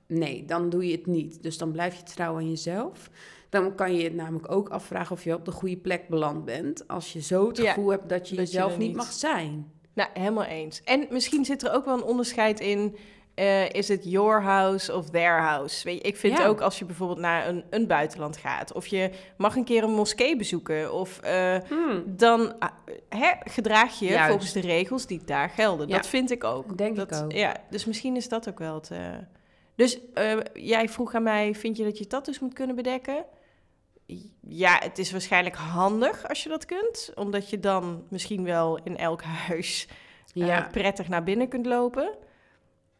nee, 0.08 0.45
dan 0.45 0.70
doe 0.70 0.86
je 0.88 0.91
het 0.95 1.06
niet. 1.06 1.43
Dus 1.43 1.58
dan 1.58 1.72
blijf 1.72 1.95
je 1.97 2.04
trouw 2.04 2.36
aan 2.36 2.49
jezelf. 2.49 3.10
Dan 3.49 3.76
kan 3.76 3.95
je 3.95 4.04
het 4.04 4.16
namelijk 4.16 4.52
ook 4.52 4.70
afvragen 4.70 5.12
of 5.16 5.24
je 5.24 5.34
op 5.34 5.45
de 5.45 5.52
goede 5.52 5.78
plek 5.78 6.08
beland 6.10 6.45
bent. 6.45 6.88
Als 6.88 7.14
je 7.14 7.22
zo 7.22 7.47
het 7.47 7.58
Ja, 7.58 7.74
gevoel 7.74 7.89
hebt 7.89 8.10
dat 8.10 8.30
je 8.30 8.36
dat 8.36 8.52
jezelf 8.52 8.78
niet- 8.78 8.95
mag 8.95 9.12
zijn. 9.12 9.72
Nou, 9.94 10.10
helemaal 10.14 10.44
eens. 10.44 10.82
En 10.84 11.08
misschien 11.10 11.46
zit 11.46 11.64
er 11.64 11.74
ook 11.74 11.86
wel 11.86 11.94
een 11.98 12.04
onderscheid 12.04 12.60
in. 12.60 12.96
eh, 13.36 13.70
is 13.70 13.88
het 13.88 14.04
your 14.04 14.42
house 14.42 14.96
of 14.96 15.10
their 15.10 15.39
house? 15.42 15.84
Weet 15.84 15.96
je, 15.96 16.02
ik 16.02 16.18
vind 16.18 16.38
Ja. 16.38 16.46
ook 16.46 16.62
als 16.62 16.80
je 16.80 16.86
bijvoorbeeld 16.86 17.20
naar 17.20 17.48
een, 17.48 17.64
een 17.70 17.88
buitenland 17.88 18.38
gaat, 18.38 18.74
of 18.74 18.88
je 18.88 19.10
mag 19.38 19.56
een 19.56 19.64
keer 19.64 19.84
een 19.84 19.92
moskee 19.94 20.36
bezoeken, 20.36 20.94
of 20.94 21.20
eh, 21.20 21.56
dan 22.06 22.60
ah, 22.60 22.70
hè, 23.10 23.32
gedraag 23.39 24.00
je 24.00 24.06
Juist. 24.06 24.30
volgens 24.30 24.52
de 24.52 24.60
regels 24.60 25.06
die 25.06 25.22
daar 25.26 25.50
gelden. 25.50 25.88
Ja. 25.88 25.96
Dat 25.96 26.08
vind 26.08 26.32
ik 26.32 26.44
ook. 26.44 26.78
Denk 26.78 26.96
dat, 26.96 27.12
ik 27.12 27.24
ook. 27.24 27.32
Ja, 27.32 27.56
dus 27.70 27.86
misschien 27.86 28.16
is 28.16 28.30
dat 28.30 28.50
ook 28.50 28.60
wel 28.60 28.74
het. 28.76 28.92
eh. 28.92 29.00
Dus 29.76 30.00
jij 30.54 30.89
vroeg 30.89 31.14
aan 31.16 31.24
mij: 31.24 31.56
vind 31.56 31.78
je 31.78 31.84
dat 31.84 31.98
je 31.98 32.08
tattoos 32.08 32.39
moet 32.39 32.54
kunnen 32.54 32.76
bedekken? 32.76 33.26
Ja, 34.47 34.80
het 34.84 34.97
is 34.97 35.12
waarschijnlijk 35.12 35.55
handig 35.55 36.28
als 36.28 36.43
je 36.43 36.49
dat 36.49 36.66
kunt, 36.66 37.12
omdat 37.16 37.49
je 37.49 37.59
dan 37.59 38.03
misschien 38.09 38.43
wel 38.43 38.80
in 38.84 38.97
elk 38.97 39.22
huis 39.24 39.88
eh, 40.34 40.47
Ja, 40.47 40.68
prettig 40.72 41.07
naar 41.07 41.24
binnen 41.24 41.47
kunt 41.47 41.66
lopen. 41.66 42.09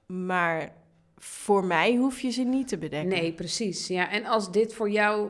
Maar 0.06 0.74
voor 1.18 1.64
mij 1.66 1.96
hoef 1.96 2.20
je 2.20 2.30
ze 2.30 2.44
niet 2.44 2.68
te 2.68 2.78
bedekken. 2.78 3.10
nee, 3.10 3.34
precies. 3.34 3.88
Ja, 3.88 4.10
en 4.12 4.26
als 4.26 4.52
dit 4.52 4.74
voor 4.74 4.90
jou 4.90 5.30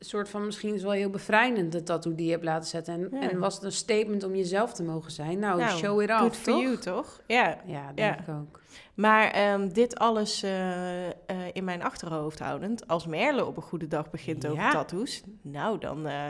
soort 0.00 0.28
van 0.28 0.44
misschien 0.46 0.74
is 0.74 0.82
wel 0.82 0.90
heel 0.92 1.10
bevrijdend, 1.10 1.72
de 1.72 1.82
tattoo 1.82 2.14
die 2.14 2.24
je 2.26 2.32
hebt 2.32 2.44
laten 2.44 2.68
zetten. 2.68 2.94
En, 2.94 3.20
Ja. 3.20 3.30
en 3.30 3.38
was 3.38 3.54
het 3.54 3.62
een 3.64 3.72
statement 3.72 4.24
om 4.24 4.34
jezelf 4.34 4.72
te 4.72 4.82
mogen 4.82 5.10
zijn? 5.10 5.38
Nou, 5.38 5.58
Nou, 5.60 5.78
show 5.78 6.00
it 6.02 6.10
off, 6.10 6.18
Good 6.20 6.36
for 6.36 6.52
toch? 6.52 6.62
you, 6.62 6.76
toch? 6.78 7.20
Ja. 7.26 7.58
Ja, 7.66 7.92
denk 7.94 7.98
Ja. 7.98 8.18
ik 8.20 8.28
ook. 8.28 8.60
Maar 8.98 9.30
ehm, 9.30 9.68
dit 9.68 9.98
alles 9.98 10.42
eh, 10.42 11.06
eh, 11.06 11.12
in 11.52 11.64
mijn 11.64 11.82
achterhoofd 11.82 12.38
houdend, 12.38 12.88
als 12.88 13.06
Merle 13.06 13.44
op 13.44 13.56
een 13.56 13.62
goede 13.62 13.88
dag 13.88 14.10
begint 14.10 14.46
over 14.46 14.58
Ja. 14.62 14.70
tattoos, 14.70 15.22
nou 15.42 15.78
dan, 15.78 16.06
eh, 16.06 16.22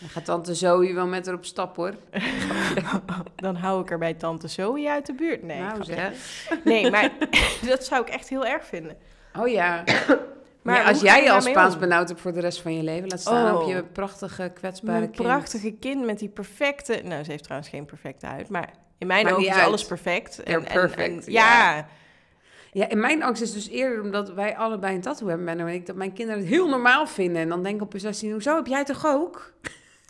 Dan 0.00 0.08
gaat 0.08 0.24
tante 0.24 0.54
Zoe 0.54 0.94
wel 0.94 1.06
met 1.06 1.26
haar 1.26 1.34
op 1.34 1.44
stap, 1.44 1.76
hoor. 1.76 1.94
dan 3.36 3.56
hou 3.56 3.82
ik 3.82 3.90
er 3.90 3.98
bij 3.98 4.14
tante 4.14 4.48
Zoe 4.48 4.90
uit 4.90 5.06
de 5.06 5.14
buurt. 5.14 5.42
Nee, 5.42 5.60
nou, 5.60 5.84
zeg. 5.84 6.12
nee 6.64 6.90
maar 6.90 7.10
dat 7.68 7.84
zou 7.84 8.02
ik 8.02 8.08
echt 8.08 8.28
heel 8.28 8.46
erg 8.46 8.64
vinden. 8.64 8.96
Oh 9.38 9.48
ja. 9.48 9.84
Maar 10.62 10.84
als 10.84 11.00
jij 11.00 11.22
je 11.22 11.32
als 11.32 11.44
Spaans 11.44 11.78
benauwd 11.78 12.08
hebt 12.08 12.20
voor 12.20 12.32
de 12.32 12.40
rest 12.40 12.60
van 12.62 12.74
je 12.76 12.82
leven, 12.82 13.08
laat 13.08 13.20
staan 13.20 13.54
Oh. 13.54 13.60
op 13.62 13.68
je 13.68 13.82
prachtige, 13.84 14.50
kwetsbare 14.54 14.98
Mijn 14.98 15.10
kind. 15.10 15.28
prachtige 15.28 15.72
kind 15.72 16.04
met 16.04 16.18
die 16.18 16.28
perfecte... 16.28 17.00
Nou, 17.04 17.24
ze 17.24 17.30
heeft 17.30 17.42
trouwens 17.42 17.70
geen 17.70 17.84
perfecte 17.84 18.26
huid, 18.26 18.48
maar 18.48 18.68
in 18.98 19.06
mijn 19.06 19.28
ogen 19.32 19.46
is 19.46 19.54
uit. 19.54 19.66
alles 19.66 19.84
perfect. 19.86 20.40
They're 20.44 20.60
perfect, 20.72 21.26
ja. 21.26 21.76
ja. 21.76 21.86
Ja, 22.76 22.88
en 22.88 23.00
mijn 23.00 23.22
angst 23.22 23.42
is 23.42 23.52
dus 23.52 23.68
eerder 23.68 24.02
omdat 24.02 24.32
wij 24.32 24.56
allebei 24.56 24.94
een 24.94 25.00
tattoo 25.00 25.28
hebben, 25.28 25.46
Benno 25.46 25.66
en 25.66 25.74
ik, 25.74 25.86
dat 25.86 25.96
mijn 25.96 26.12
kinderen 26.12 26.40
het 26.40 26.50
heel 26.50 26.68
normaal 26.68 27.06
vinden. 27.06 27.42
En 27.42 27.48
dan 27.48 27.62
denk 27.62 27.76
ik 27.76 27.82
op 27.82 27.92
je 27.92 27.98
16, 27.98 28.32
hoezo 28.32 28.56
heb 28.56 28.66
jij 28.66 28.84
toch 28.84 29.06
ook? 29.06 29.52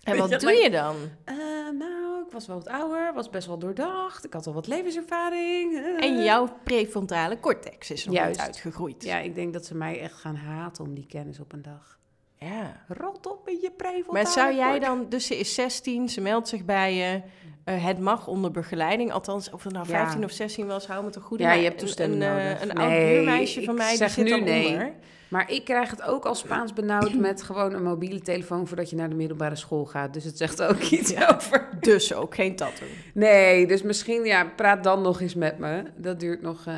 En 0.05 0.17
wat 0.17 0.41
doe 0.41 0.53
je 0.53 0.71
dan? 0.71 0.97
Eh, 1.25 1.35
nou, 1.79 2.25
ik 2.27 2.33
was 2.33 2.47
wel 2.47 2.57
wat 2.57 2.69
ouder, 2.69 3.13
was 3.15 3.31
best 3.31 3.47
wel 3.47 3.59
doordacht, 3.59 4.25
ik 4.25 4.33
had 4.33 4.47
al 4.47 4.53
wat 4.53 4.67
levenservaring. 4.67 5.75
eh. 5.75 6.05
En 6.05 6.25
jouw 6.25 6.49
prefrontale 6.65 7.41
cortex 7.41 7.91
is 7.91 8.05
nog 8.05 8.15
Juist. 8.15 8.39
niet 8.39 8.47
uitgegroeid. 8.47 9.05
Ja, 9.05 9.19
ik 9.19 9.35
denk 9.35 9.53
dat 9.53 9.67
ze 9.67 9.75
mij 9.75 10.01
echt 10.01 10.15
gaan 10.15 10.37
haten 10.37 10.85
om 10.85 10.95
die 10.95 11.07
kennis 11.07 11.41
op 11.41 11.53
een 11.53 11.63
dag. 11.63 11.99
Ja. 12.47 12.81
Rot 12.89 13.27
op 13.27 13.41
met 13.45 13.61
je 13.61 13.71
prefrontale 13.77 14.13
Maar 14.13 14.27
zou 14.27 14.55
jij 14.55 14.79
dan, 14.79 15.07
dus 15.09 15.27
ze 15.27 15.39
is 15.39 15.55
16, 15.55 16.09
ze 16.09 16.21
meldt 16.21 16.49
zich 16.49 16.65
bij 16.65 16.95
je, 16.95 17.21
eh, 17.65 17.85
het 17.85 17.99
mag 17.99 18.27
onder 18.27 18.51
begeleiding, 18.51 19.13
althans 19.13 19.51
of 19.51 19.63
het 19.65 19.73
nou 19.73 19.89
Ja. 19.89 19.93
15 19.99 20.25
of 20.25 20.31
16 20.31 20.67
was, 20.67 20.87
hou 20.87 21.05
me 21.05 21.11
toch 21.11 21.23
goed. 21.23 21.39
Ja, 21.39 21.53
je 21.53 21.63
hebt 21.63 21.81
een- 21.81 21.87
toestemming 21.87 22.23
een, 22.23 22.29
eh, 22.29 22.45
nodig. 22.45 22.61
Een 22.69 22.77
Nee, 22.89 23.15
buurmeisje 23.15 23.63
van 23.63 23.75
mij, 23.75 23.97
die 23.97 24.09
zit 24.09 24.25
nu 24.25 24.31
dan 24.31 24.45
nee. 24.45 24.67
onder. 24.67 24.93
Maar 25.29 25.51
ik 25.51 25.65
krijg 25.65 25.91
het 25.91 26.03
ook 26.03 26.25
als 26.25 26.39
Spaans 26.39 26.73
benauwd 26.73 27.15
met 27.29 27.43
gewoon 27.43 27.73
een 27.73 27.83
mobiele 27.83 28.21
telefoon 28.21 28.67
voordat 28.67 28.91
je 28.91 28.97
naar 28.97 29.09
de 29.09 29.15
middelbare 29.15 29.57
school 29.57 29.85
gaat. 29.85 30.13
Dus 30.15 30.25
het 30.25 30.37
zegt 30.39 30.63
ook 30.63 30.81
iets 30.83 31.15
over. 31.33 31.69
Dus 31.81 32.15
ook 32.15 32.35
geen 32.35 32.57
tattoo. 32.57 32.87
Nee, 33.15 33.67
dus 33.67 33.83
misschien, 33.83 34.25
ja, 34.25 34.45
praat 34.57 34.85
dan 34.85 35.03
nog 35.03 35.21
eens 35.21 35.35
met 35.35 35.59
me. 35.59 35.83
Dat 35.97 36.21
duurt 36.21 36.43
nog 36.43 36.67
eh 36.67 36.75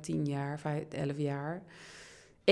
tien 0.00 0.24
jaar, 0.24 0.58
vijf, 0.60 0.82
elf 0.90 1.16
jaar. 1.18 1.62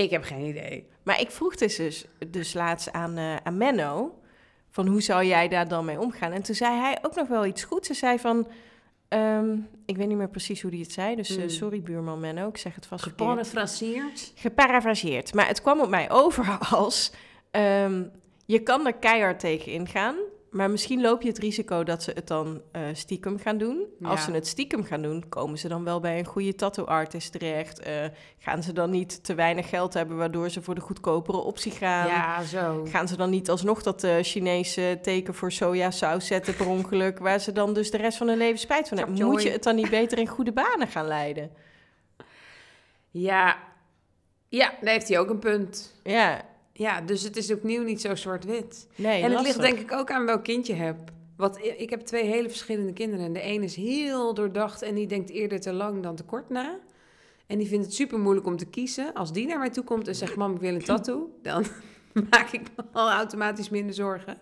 Ik 0.03 0.09
heb 0.09 0.23
geen 0.23 0.45
idee. 0.45 0.87
Maar 1.03 1.19
ik 1.19 1.31
vroeg 1.31 1.55
dus, 1.55 1.75
dus, 1.75 2.05
dus 2.27 2.53
laatst 2.53 2.91
aan, 2.91 3.17
eh, 3.17 3.35
aan 3.35 3.57
Menno, 3.57 4.19
van 4.69 4.87
hoe 4.87 5.01
zou 5.01 5.25
jij 5.25 5.47
daar 5.47 5.67
dan 5.67 5.85
mee 5.85 5.99
omgaan? 5.99 6.31
En 6.31 6.41
toen 6.43 6.55
zei 6.55 6.79
hij 6.79 6.97
ook 7.01 7.15
nog 7.15 7.27
wel 7.27 7.45
iets 7.45 7.63
goeds. 7.63 7.87
Ze 7.87 7.93
zei 7.93 8.19
van, 8.19 8.47
ehm, 9.07 9.57
ik 9.85 9.97
weet 9.97 10.07
niet 10.07 10.17
meer 10.17 10.29
precies 10.29 10.61
hoe 10.61 10.71
hij 10.71 10.79
het 10.79 10.91
zei, 10.91 11.15
dus 11.15 11.29
eh, 11.29 11.37
Hmm. 11.37 11.49
sorry 11.49 11.81
buurman 11.81 12.19
Menno, 12.19 12.47
ik 12.47 12.57
zeg 12.57 12.75
het 12.75 12.85
vast. 12.85 13.03
Geparafraseerd. 13.03 14.31
Geparafraseerd. 14.35 15.33
Maar 15.33 15.47
het 15.47 15.61
kwam 15.61 15.79
op 15.81 15.89
mij 15.89 16.11
over 16.11 16.57
als, 16.71 17.11
ehm, 17.51 18.03
je 18.45 18.59
kan 18.59 18.85
er 18.87 18.93
keihard 18.93 19.39
tegen 19.39 19.71
ingaan, 19.71 20.15
maar 20.49 20.69
misschien 20.69 21.01
loop 21.01 21.21
je 21.21 21.27
het 21.27 21.37
risico 21.37 21.83
dat 21.83 22.03
ze 22.03 22.11
het 22.11 22.27
dan 22.27 22.61
eh, 22.71 22.81
stiekem 22.93 23.39
gaan 23.39 23.57
doen. 23.57 23.85
Als 24.01 24.23
ze 24.23 24.31
het 24.31 24.47
stiekem 24.47 24.83
gaan 24.83 25.01
doen, 25.01 25.29
komen 25.29 25.57
ze 25.57 25.67
dan 25.67 25.83
wel 25.83 25.99
bij 25.99 26.19
een 26.19 26.25
goede 26.25 26.55
tattoo-artist 26.55 27.31
terecht. 27.31 27.79
Eh, 27.79 27.93
gaan 28.37 28.63
ze 28.63 28.73
dan 28.73 28.89
niet 28.89 29.23
te 29.23 29.35
weinig 29.35 29.69
geld 29.69 29.93
hebben, 29.93 30.17
waardoor 30.17 30.49
ze 30.49 30.61
voor 30.61 30.75
de 30.75 30.81
goedkopere 30.81 31.37
optie 31.37 31.71
gaan? 31.71 32.07
Ja, 32.07 32.43
zo. 32.43 32.85
Gaan 32.85 33.07
ze 33.07 33.17
dan 33.17 33.29
niet 33.29 33.49
alsnog 33.49 33.83
dat 33.83 34.03
eh, 34.03 34.15
Chinese 34.21 34.99
teken 35.01 35.33
voor 35.33 35.51
sojasaus 35.51 36.27
zetten 36.27 36.55
per 36.55 36.67
ongeluk, 36.67 37.19
waar 37.19 37.39
ze 37.39 37.51
dan 37.51 37.73
dus 37.73 37.91
de 37.91 37.97
rest 37.97 38.17
van 38.17 38.27
hun 38.27 38.37
leven 38.37 38.59
spijt 38.59 38.87
van 38.87 38.97
hebben? 38.97 39.25
Moet 39.25 39.43
je 39.43 39.51
het 39.51 39.63
dan 39.63 39.75
niet 39.75 39.89
beter 39.89 40.17
in 40.17 40.27
goede 40.27 40.51
banen 40.51 40.87
gaan 40.87 41.07
leiden? 41.07 41.51
Ja. 43.11 43.57
Ja, 44.47 44.73
daar 44.81 44.93
heeft 44.93 45.07
hij 45.07 45.19
ook 45.19 45.29
een 45.29 45.39
punt. 45.39 45.95
Ja, 46.03 46.41
Ja, 46.79 47.01
dus 47.01 47.23
het 47.23 47.37
is 47.37 47.51
opnieuw 47.51 47.83
niet 47.83 48.01
zo 48.01 48.15
zwart-wit. 48.15 48.87
nee, 48.95 49.23
en 49.23 49.31
het 49.31 49.41
ligt 49.41 49.61
denk 49.61 49.79
ik 49.79 49.91
ook 49.91 50.11
aan 50.11 50.25
welk 50.25 50.43
kind 50.43 50.67
je 50.67 50.73
hebt. 50.73 51.11
Want 51.37 51.59
ik 51.77 51.89
heb 51.89 52.01
twee 52.01 52.23
hele 52.23 52.49
verschillende 52.49 52.93
kinderen. 52.93 53.25
En 53.25 53.33
de 53.33 53.45
een 53.45 53.63
is 53.63 53.75
heel 53.75 54.33
doordacht 54.33 54.81
en 54.81 54.95
die 54.95 55.07
denkt 55.07 55.29
eerder 55.29 55.59
te 55.59 55.73
lang 55.73 56.03
dan 56.03 56.15
te 56.15 56.23
kort 56.23 56.49
na. 56.49 56.79
En 57.47 57.57
die 57.57 57.67
vindt 57.67 57.85
het 57.85 57.93
super 57.93 58.19
moeilijk 58.19 58.45
om 58.45 58.57
te 58.57 58.65
kiezen. 58.65 59.13
Als 59.13 59.33
die 59.33 59.47
naar 59.47 59.59
mij 59.59 59.69
toe 59.69 59.83
komt 59.83 60.07
en 60.07 60.15
zegt: 60.15 60.35
Mam, 60.35 60.53
ik 60.53 60.59
wil 60.59 60.73
een 60.73 60.83
tattoo. 60.83 61.29
Dan 61.41 61.65
maak 62.29 62.49
ik 62.51 62.61
me 62.75 62.83
al 62.91 63.09
automatisch 63.09 63.69
minder 63.69 63.93
zorgen. 63.95 64.37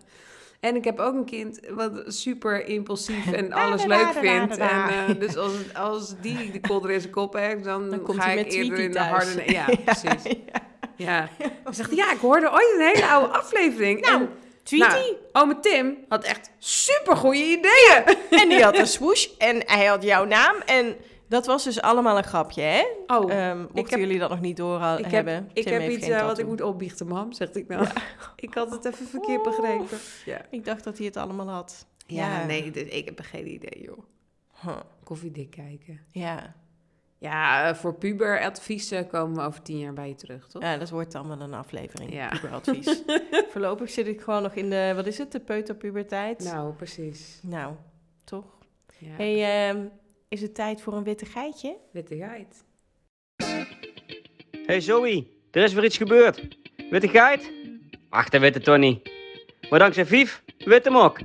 En 0.60 0.76
ik 0.76 0.84
heb 0.84 1.00
ook 1.00 1.14
een 1.14 1.26
kind 1.26 1.60
wat 1.70 2.04
super 2.08 2.66
impulsief 2.66 3.32
en 3.32 3.54
alles 3.64 3.82
Da, 3.82 3.88
da, 3.88 3.98
leuk 3.98 4.14
da, 4.14 4.20
vindt. 4.20 4.58
En, 4.58 4.90
eh, 4.90 5.20
dus 5.20 5.38
als, 5.38 5.74
als 5.74 6.16
die 6.22 6.52
de 6.52 6.60
kolder 6.60 6.92
in 6.92 7.02
zijn 7.02 7.14
kop 7.14 7.34
heeft, 7.34 7.64
dan, 7.64 8.02
ga 8.06 8.32
ik 8.32 8.52
eerder 8.52 8.80
in 8.80 8.92
de 8.92 9.00
harde... 9.00 9.44
Ja, 9.52 9.66
precies. 9.86 10.24
Ja. 10.24 10.77
Hij 10.98 11.30
zegt, 11.70 11.95
ja, 11.95 12.12
ik 12.12 12.20
hoorde 12.20 12.52
ooit 12.52 12.74
een 12.78 12.91
hele 12.93 13.08
oude 13.08 13.34
aflevering. 13.34 14.02
Nou, 14.02 14.22
en, 14.22 14.30
Tweety. 14.64 14.95
nou, 14.95 15.16
ome 15.32 15.60
Tim 15.60 15.98
had 16.10 16.24
echt 16.24 16.52
super 16.58 17.16
goede 17.18 17.38
ideeën. 17.43 18.18
En 18.41 18.50
die 18.50 18.64
had 18.64 18.78
een 18.78 18.88
swoosh 18.88 19.28
en 19.38 19.64
hij 19.66 19.86
had 19.86 20.04
jouw 20.04 20.26
naam. 20.26 20.56
En 20.66 20.95
dat 21.30 21.45
was 21.45 21.64
dus 21.64 21.82
allemaal 21.82 22.18
een 22.18 22.24
grapje, 22.24 22.62
hè? 22.62 22.84
Oh, 23.08 23.32
Ehm, 23.32 23.60
mochten 23.60 23.84
heb- 23.89 24.00
jullie 24.00 24.20
dat 24.20 24.30
nog 24.30 24.41
niet 24.41 24.58
door 24.58 24.82
ik 24.82 25.04
heb, 25.04 25.12
hebben. 25.12 25.50
ik 25.54 25.68
heb 25.68 25.89
iets 25.89 26.08
eh, 26.08 26.26
wat 26.26 26.38
ik 26.38 26.45
moet 26.45 26.62
opbiechten, 26.62 27.08
mam, 27.08 27.32
zegt 27.32 27.56
ik 27.56 27.68
nou. 27.68 27.88
Ik 28.36 28.54
had 28.54 28.72
het 28.72 28.86
even 28.86 29.08
verkeerd 29.08 29.43
begrepen. 29.43 29.98
Ja, 30.26 30.41
Ik 30.50 30.66
dacht 30.66 30.84
dat 30.84 30.98
hij 30.98 31.06
het 31.06 31.18
allemaal 31.18 31.50
had. 31.50 31.86
ja 32.06 32.45
nee, 32.45 32.72
dit- 32.72 32.93
ik 32.93 33.06
heb 33.06 33.20
geen 33.22 33.48
idee, 33.52 33.82
joh. 33.84 33.98
Huh. 34.62 34.76
Koffiedik 35.04 35.50
kijken. 35.52 36.00
Ja. 36.12 36.56
Ja, 37.20 37.70
eh, 37.70 37.76
voor 37.76 37.93
puberadviezen 37.93 39.07
komen 39.07 39.36
we 39.36 39.41
over 39.41 39.61
tien 39.61 39.80
jaar 39.80 39.93
bij 39.93 40.07
je 40.07 40.15
terug, 40.15 40.47
toch? 40.47 40.61
ja, 40.61 40.78
dat 40.78 40.89
wordt 40.89 41.11
dan 41.11 41.28
wel 41.28 41.39
een 41.39 41.53
aflevering. 41.53 42.13
Ja. 42.13 42.28
Puberadvies. 42.28 43.03
Voorlopig 43.51 43.89
zit 43.89 44.07
ik 44.07 44.22
gewoon 44.22 44.41
nog 44.41 44.53
in 44.53 44.70
de, 44.70 44.91
wat 44.95 45.05
is 45.05 45.18
het, 45.18 45.32
de 45.32 45.39
peuterpuberteit. 45.39 46.43
Nou, 46.43 46.74
precies. 46.74 47.39
Nou, 47.43 47.74
toch? 48.24 48.45
Ja. 48.97 49.11
hey, 49.15 49.68
ehm, 49.70 49.86
is 50.28 50.41
het 50.41 50.55
tijd 50.55 50.82
voor 50.82 50.93
een 50.93 51.03
witte 51.03 51.26
geitje? 51.26 51.78
Witte 51.91 52.15
geit. 52.15 52.63
Hey 54.65 54.82
Zoe, 54.82 55.28
er 55.51 55.63
is 55.63 55.74
weer 55.74 55.84
iets 55.84 55.97
gebeurd. 55.97 56.47
Witte 56.89 57.07
geit? 57.07 57.51
Ach, 58.09 58.30
dat 58.30 58.63
toch 58.63 58.78
niet. 58.78 59.11
Maar 59.70 59.80
dankzij 59.80 60.05
Vief 60.05 60.43
weet 60.57 60.86
hem 60.86 60.97
ook. 60.97 61.20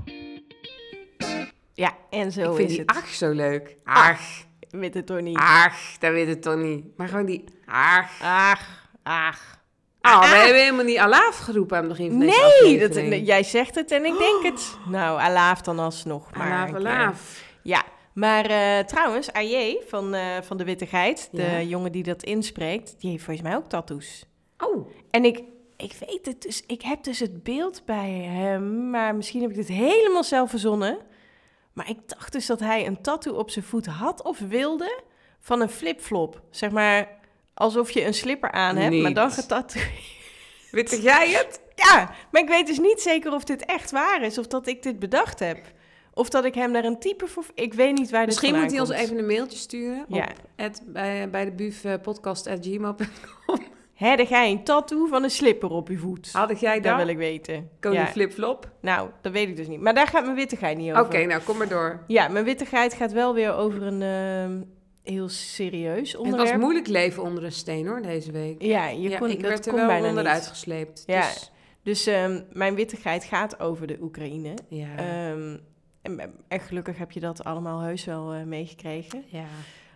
Ja, 1.74 1.96
en 2.10 2.32
zo 2.32 2.50
ik 2.50 2.56
vind 2.56 2.70
is 2.70 2.76
die 2.76 2.84
het. 2.86 2.96
ach 2.96 3.08
zo 3.08 3.30
leuk. 3.30 3.76
Ach, 3.84 4.20
Met 4.72 4.94
het 4.94 5.06
toch 5.06 5.20
niet. 5.20 5.36
ach, 5.38 5.98
dat 5.98 6.10
weet 6.12 6.28
het 6.28 6.42
toch 6.42 6.56
niet. 6.56 6.84
Maar 6.96 7.08
gewoon 7.08 7.26
die 7.26 7.44
ach. 7.66 8.20
Ach, 8.22 8.88
ach. 9.02 9.60
Oh, 10.02 10.20
we 10.20 10.36
hebben 10.36 10.60
helemaal 10.62 10.84
niet 10.84 10.98
alaaf 10.98 11.38
geroepen 11.38 11.76
aan 11.76 11.82
het 11.84 11.92
begin 11.92 12.10
van 12.10 12.20
deze 12.20 12.30
Nee, 12.40 12.50
aflevering. 12.52 13.08
nee, 13.08 13.22
jij 13.22 13.42
zegt 13.42 13.74
het 13.74 13.90
en 13.90 14.04
ik 14.04 14.18
denk 14.18 14.42
het. 14.42 14.76
Nou, 14.88 15.20
alaaf 15.20 15.60
dan 15.60 15.78
alsnog. 15.78 16.34
Maar 16.36 16.46
Alaaf, 16.46 16.74
alaaf. 16.74 17.44
Ja, 17.62 17.82
maar 18.14 18.44
eh, 18.46 18.78
trouwens, 18.84 19.32
AJ 19.32 19.76
van, 19.88 20.14
eh, 20.14 20.22
van 20.42 20.56
de 20.56 20.64
Witte 20.64 20.86
Geit, 20.86 21.28
de 21.32 21.42
Ja. 21.42 21.60
jongen 21.60 21.92
die 21.92 22.02
dat 22.02 22.22
inspreekt, 22.22 22.94
die 22.98 23.10
heeft 23.10 23.24
volgens 23.24 23.46
mij 23.46 23.56
ook 23.56 23.68
tattoos. 23.68 24.24
Oh, 24.58 24.88
En 25.10 25.24
ik, 25.24 25.42
ik 25.76 25.92
weet 26.06 26.26
het 26.26 26.42
dus, 26.42 26.62
ik 26.66 26.82
heb 26.82 27.04
dus 27.04 27.18
het 27.18 27.42
beeld 27.42 27.82
bij 27.84 28.10
hem, 28.10 28.90
maar 28.90 29.14
misschien 29.14 29.40
heb 29.40 29.50
ik 29.50 29.56
dit 29.56 29.68
helemaal 29.68 30.24
zelf 30.24 30.50
verzonnen. 30.50 30.98
Maar 31.72 31.88
ik 31.88 31.98
dacht 32.06 32.32
dus 32.32 32.46
dat 32.46 32.60
hij 32.60 32.86
een 32.86 33.00
tattoo 33.02 33.34
op 33.34 33.50
zijn 33.50 33.64
voet 33.64 33.86
had 33.86 34.22
of 34.22 34.38
wilde 34.38 35.00
van 35.40 35.60
een 35.60 35.68
flipflop. 35.68 36.42
Zeg 36.50 36.70
maar, 36.70 37.08
alsof 37.54 37.90
je 37.90 38.04
een 38.04 38.14
slipper 38.14 38.50
aan 38.50 38.76
hebt, 38.76 38.96
maar 38.96 39.14
dan 39.14 39.30
getatoeëerd. 39.30 39.90
weet 40.70 41.02
jij 41.02 41.30
het? 41.30 41.60
Ja, 41.74 42.10
maar 42.30 42.42
ik 42.42 42.48
weet 42.48 42.66
dus 42.66 42.78
niet 42.78 43.00
zeker 43.00 43.32
of 43.32 43.44
dit 43.44 43.64
echt 43.64 43.90
waar 43.90 44.22
is 44.22 44.38
of 44.38 44.46
dat 44.46 44.66
ik 44.66 44.82
dit 44.82 44.98
bedacht 44.98 45.38
heb. 45.38 45.58
Of 46.14 46.28
dat 46.28 46.44
ik 46.44 46.54
hem 46.54 46.72
daar 46.72 46.84
een 46.84 46.98
type 46.98 47.26
voor... 47.26 47.44
Ik 47.54 47.74
weet 47.74 47.98
niet 47.98 48.10
waar 48.10 48.20
dit 48.20 48.28
Misschien 48.28 48.60
moet 48.60 48.70
hij 48.70 48.80
ons 48.80 48.90
even 48.90 49.18
een 49.18 49.26
mailtje 49.26 49.58
sturen 49.58 50.04
Ja. 50.08 50.22
op 50.22 50.32
het, 50.56 50.82
bij, 50.86 51.30
bij 51.30 51.44
de 51.44 51.50
buf 51.52 51.84
eh, 51.84 51.94
podcast 52.02 52.46
at 52.46 52.58
gmail.com. 52.66 53.60
Ga 54.02 54.42
je 54.42 54.52
een 54.52 54.64
tattoo 54.64 55.06
van 55.06 55.22
een 55.22 55.30
slipper 55.30 55.70
op 55.70 55.88
je 55.88 55.98
voet. 55.98 56.32
Had 56.32 56.60
jij 56.60 56.74
dat 56.74 56.84
dat? 56.84 56.96
wil 56.96 57.08
ik 57.08 57.16
weten. 57.16 57.70
Koning 57.80 58.00
Ja. 58.02 58.08
flipflop? 58.08 58.70
Nou, 58.80 59.08
dat 59.20 59.32
weet 59.32 59.48
ik 59.48 59.56
dus 59.56 59.66
niet. 59.68 59.80
Maar 59.80 59.94
daar 59.94 60.06
gaat 60.06 60.24
mijn 60.24 60.36
wittigheid 60.36 60.76
niet 60.76 60.90
Oké, 60.90 61.00
over. 61.00 61.26
nou 61.26 61.42
kom 61.42 61.56
maar 61.58 61.68
door. 61.68 62.02
Ja, 62.06 62.28
mijn 62.28 62.44
wittigheid 62.44 62.94
gaat 62.94 63.12
wel 63.12 63.34
weer 63.34 63.54
over 63.54 63.82
een 63.82 64.02
ehm, 64.02 64.62
heel 65.14 65.28
serieus 65.28 66.12
Het 66.12 66.20
onderwerp. 66.20 66.50
was 66.50 66.60
moeilijk 66.60 66.86
leven 66.86 67.22
onder 67.22 67.44
een 67.44 67.52
steen 67.52 67.86
hoor, 67.86 68.02
deze 68.02 68.32
week. 68.32 68.62
Ja, 68.62 68.88
je 68.88 69.08
ja, 69.08 69.18
kon, 69.18 69.28
ik 69.30 69.40
dat 69.40 69.50
werd 69.50 69.64
er 69.66 69.70
kon 69.72 69.80
wel 69.80 69.88
bijna 69.88 70.08
onderuit 70.08 70.46
gesleept. 70.46 71.02
Ja. 71.06 71.20
Dus, 71.20 71.50
Dus 71.82 72.06
ehm, 72.06 72.40
mijn 72.52 72.74
wittigheid 72.74 73.24
gaat 73.24 73.60
over 73.60 73.86
de 73.86 73.98
Oekraïne. 74.00 74.54
ja. 74.68 74.96
Ehm, 74.96 75.56
en, 76.02 76.20
en 76.48 76.60
gelukkig 76.60 76.98
heb 76.98 77.10
je 77.12 77.20
dat 77.20 77.44
allemaal 77.44 77.80
heus 77.80 78.04
wel 78.04 78.32
eh, 78.32 78.42
meegekregen. 78.42 79.24
ja. 79.26 79.44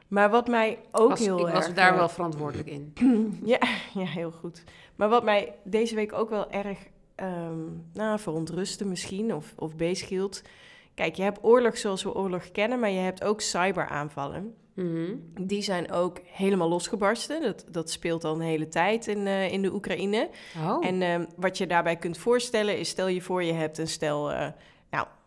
Maar 0.08 0.30
wat 0.30 0.48
mij 0.48 0.78
ook 0.92 1.08
Was- 1.08 1.18
heel 1.18 1.46
ik 1.46 1.52
was 1.54 1.64
erg... 1.66 1.74
daar 1.74 1.92
eh, 1.92 1.96
wel 1.98 2.08
verantwoordelijk 2.08 2.68
in. 2.68 2.92
Ja, 3.44 3.58
ja, 3.94 4.04
heel 4.04 4.30
goed. 4.30 4.64
Maar 4.96 5.08
wat 5.08 5.24
mij 5.24 5.54
deze 5.64 5.94
week 5.94 6.12
ook 6.12 6.30
wel 6.30 6.50
erg 6.50 6.78
ehm 7.14 7.58
nou, 7.92 8.18
verontrustte 8.18 8.84
misschien, 8.86 9.34
of, 9.34 9.52
of 9.56 9.76
bezighield. 9.76 10.42
Kijk, 10.94 11.14
je 11.14 11.22
hebt 11.22 11.38
oorlog 11.42 11.76
zoals 11.78 12.02
we 12.02 12.14
oorlog 12.14 12.50
kennen, 12.52 12.80
maar 12.80 12.90
je 12.90 12.98
hebt 12.98 13.24
ook 13.24 13.40
cyberaanvallen. 13.40 14.54
Mhm. 14.74 15.14
Die 15.40 15.62
zijn 15.62 15.92
ook 15.92 16.20
helemaal 16.24 16.68
losgebarsten. 16.68 17.42
Dat, 17.42 17.64
dat 17.70 17.90
speelt 17.90 18.24
al 18.24 18.34
een 18.34 18.40
hele 18.40 18.68
tijd 18.68 19.06
in, 19.06 19.26
eh, 19.26 19.52
in 19.52 19.62
de 19.62 19.72
Oekraïne. 19.72 20.28
Oh, 20.66 20.86
En 20.86 21.02
ehm, 21.02 21.24
wat 21.36 21.58
je 21.58 21.66
daarbij 21.66 21.96
kunt 21.96 22.18
voorstellen 22.18 22.78
is, 22.78 22.88
stel 22.88 23.08
je 23.08 23.22
voor 23.22 23.42
je 23.42 23.52
hebt 23.52 23.78
een 23.78 23.88
stel, 23.88 24.32
eh, 24.32 24.48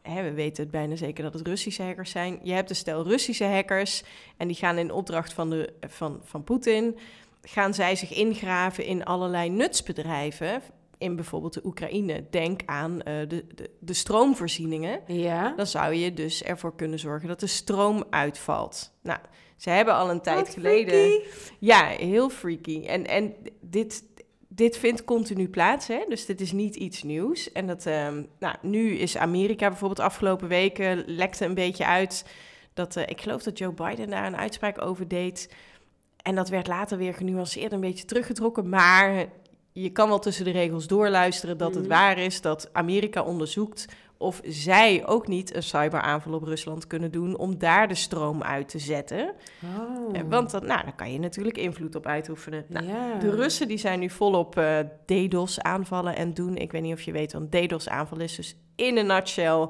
hè, 0.09 0.23
we 0.23 0.33
weten 0.33 0.63
het 0.63 0.71
bijna 0.71 0.95
zeker 0.95 1.23
dat 1.23 1.33
het 1.33 1.47
Russische 1.47 1.83
hackers 1.83 2.11
zijn. 2.11 2.39
Je 2.43 2.53
hebt 2.53 2.69
een 2.69 2.75
stel 2.75 3.03
Russische 3.03 3.45
hackers 3.45 4.03
en 4.37 4.47
die 4.47 4.55
gaan 4.55 4.77
in 4.77 4.91
opdracht 4.91 5.33
van, 5.33 5.49
de, 5.49 5.73
van, 5.87 6.19
van 6.23 6.43
Poetin, 6.43 6.97
gaan 7.41 7.73
zij 7.73 7.95
zich 7.95 8.13
ingraven 8.13 8.85
in 8.85 9.05
allerlei 9.05 9.49
nutsbedrijven 9.49 10.61
in 10.97 11.15
bijvoorbeeld 11.15 11.53
de 11.53 11.65
Oekraïne. 11.65 12.25
Denk 12.29 12.61
aan 12.65 13.01
eh, 13.01 13.13
de, 13.27 13.45
de, 13.55 13.69
de 13.79 13.93
stroomvoorzieningen 13.93 15.01
ja. 15.07 15.53
dan 15.55 15.67
zou 15.67 15.93
je 15.93 16.13
dus 16.13 16.43
ervoor 16.43 16.75
kunnen 16.75 16.99
zorgen 16.99 17.27
dat 17.27 17.39
de 17.39 17.47
stroom 17.47 18.03
uitvalt. 18.09 18.91
Nou, 19.01 19.19
ze 19.57 19.69
hebben 19.69 19.93
al 19.93 20.09
een 20.09 20.21
tijd 20.21 20.45
Wat 20.45 20.53
geleden. 20.53 20.93
freaky. 20.93 21.25
Ja, 21.59 21.85
heel 21.85 22.29
freaky. 22.29 22.85
En, 22.85 23.07
en 23.07 23.35
dit, 23.61 24.03
dit 24.59 24.77
vindt 24.77 25.03
continu 25.03 25.49
plaats, 25.49 25.87
hè? 25.87 26.05
dus 26.07 26.25
dit 26.25 26.41
is 26.41 26.51
niet 26.51 26.75
iets 26.75 27.03
nieuws. 27.03 27.51
En 27.51 27.67
dat, 27.67 27.85
ehm, 27.85 28.23
nou, 28.39 28.55
nu 28.61 28.91
is 28.91 29.17
Amerika 29.17 29.67
bijvoorbeeld 29.67 29.99
afgelopen 29.99 30.47
weken 30.47 31.03
lekte 31.05 31.45
een 31.45 31.53
beetje 31.53 31.85
uit 31.85 32.25
dat 32.73 32.95
eh, 32.95 33.03
ik 33.07 33.21
geloof 33.21 33.43
dat 33.43 33.57
Joe 33.57 33.73
Biden 33.73 34.09
daar 34.09 34.25
een 34.25 34.37
uitspraak 34.37 34.81
over 34.81 35.07
deed. 35.07 35.53
En 36.21 36.35
dat 36.35 36.49
werd 36.49 36.67
later 36.67 36.97
weer 36.97 37.13
genuanceerd, 37.13 37.71
een 37.71 37.79
beetje 37.79 38.05
teruggetrokken. 38.05 38.69
Maar 38.69 39.25
je 39.71 39.89
kan 39.91 40.07
wel 40.07 40.19
tussen 40.19 40.45
de 40.45 40.51
regels 40.51 40.87
doorluisteren 40.87 41.57
dat 41.57 41.75
het 41.75 41.83
Mhm. 41.83 41.93
waar 41.93 42.17
is 42.17 42.41
dat 42.41 42.69
Amerika 42.73 43.23
onderzoekt 43.23 43.85
of 44.21 44.41
zij 44.43 45.07
ook 45.07 45.27
niet 45.27 45.55
een 45.55 45.63
cyberaanval 45.63 46.33
op 46.33 46.43
Rusland 46.43 46.87
kunnen 46.87 47.11
doen 47.11 47.37
om 47.37 47.57
daar 47.57 47.87
de 47.87 47.95
stroom 47.95 48.43
uit 48.43 48.69
te 48.69 48.79
zetten. 48.79 49.33
Oh. 49.63 50.15
Eh, 50.17 50.21
Want 50.29 50.51
dan, 50.51 50.65
nou, 50.65 50.83
dan 50.83 50.95
kan 50.95 51.11
je 51.11 51.19
natuurlijk 51.19 51.57
invloed 51.57 51.95
op 51.95 52.05
uitoefenen. 52.05 52.65
Nou, 52.67 52.85
ja. 52.87 53.19
De 53.19 53.29
Russen 53.29 53.67
die 53.67 53.77
zijn 53.77 53.99
nu 53.99 54.09
volop 54.09 54.57
eh 54.57 54.79
DDoS 55.05 55.61
aanvallen 55.61 56.15
en 56.15 56.33
doen. 56.33 56.57
Ik 56.57 56.71
weet 56.71 56.81
niet 56.81 56.93
of 56.93 57.01
je 57.01 57.11
weet 57.11 57.33
wat 57.33 57.41
een 57.41 57.67
DDoS 57.67 57.89
aanval 57.89 58.19
is. 58.19 58.35
Dus 58.35 58.55
in 58.75 58.97
een 58.97 59.07
nutshell 59.07 59.67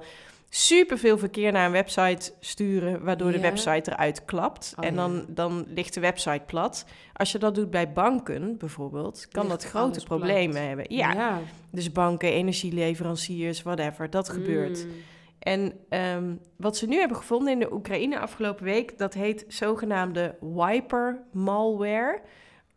superveel 0.50 1.18
verkeer 1.18 1.52
naar 1.52 1.66
een 1.66 1.72
website 1.72 2.34
sturen, 2.40 3.04
waardoor 3.04 3.32
de 3.32 3.40
website 3.40 3.92
eruit 3.92 4.26
klapt. 4.26 4.74
Oh, 4.78 4.86
en 4.86 4.96
dan, 4.96 5.26
dan 5.28 5.66
ligt 5.68 5.94
de 5.94 6.00
website 6.00 6.44
plat. 6.46 6.86
Als 7.14 7.32
je 7.32 7.38
dat 7.38 7.56
doet 7.56 7.72
bij 7.72 7.92
banken 7.92 8.58
bijvoorbeeld, 8.58 9.28
kan 9.32 9.48
Ligt 9.48 9.62
dat 9.62 9.70
grote 9.70 9.92
plat. 9.92 10.06
problemen 10.06 10.68
hebben. 10.68 10.86
Ja, 10.96 11.40
dus 11.72 11.92
banken, 11.92 12.32
energieleveranciers, 12.32 13.62
whatever, 13.62 14.10
dat 14.10 14.30
gebeurt. 14.30 14.86
Mm. 14.86 14.92
En 15.40 15.74
ehm, 15.90 16.36
wat 16.56 16.78
ze 16.78 16.88
nu 16.88 16.98
hebben 17.00 17.18
gevonden 17.18 17.54
in 17.54 17.60
de 17.60 17.74
Oekraïne 17.74 18.20
afgelopen 18.20 18.64
week, 18.64 18.98
dat 18.98 19.14
heet 19.14 19.46
zogenaamde 19.48 20.36
wiper 20.42 21.24
malware. 21.32 22.22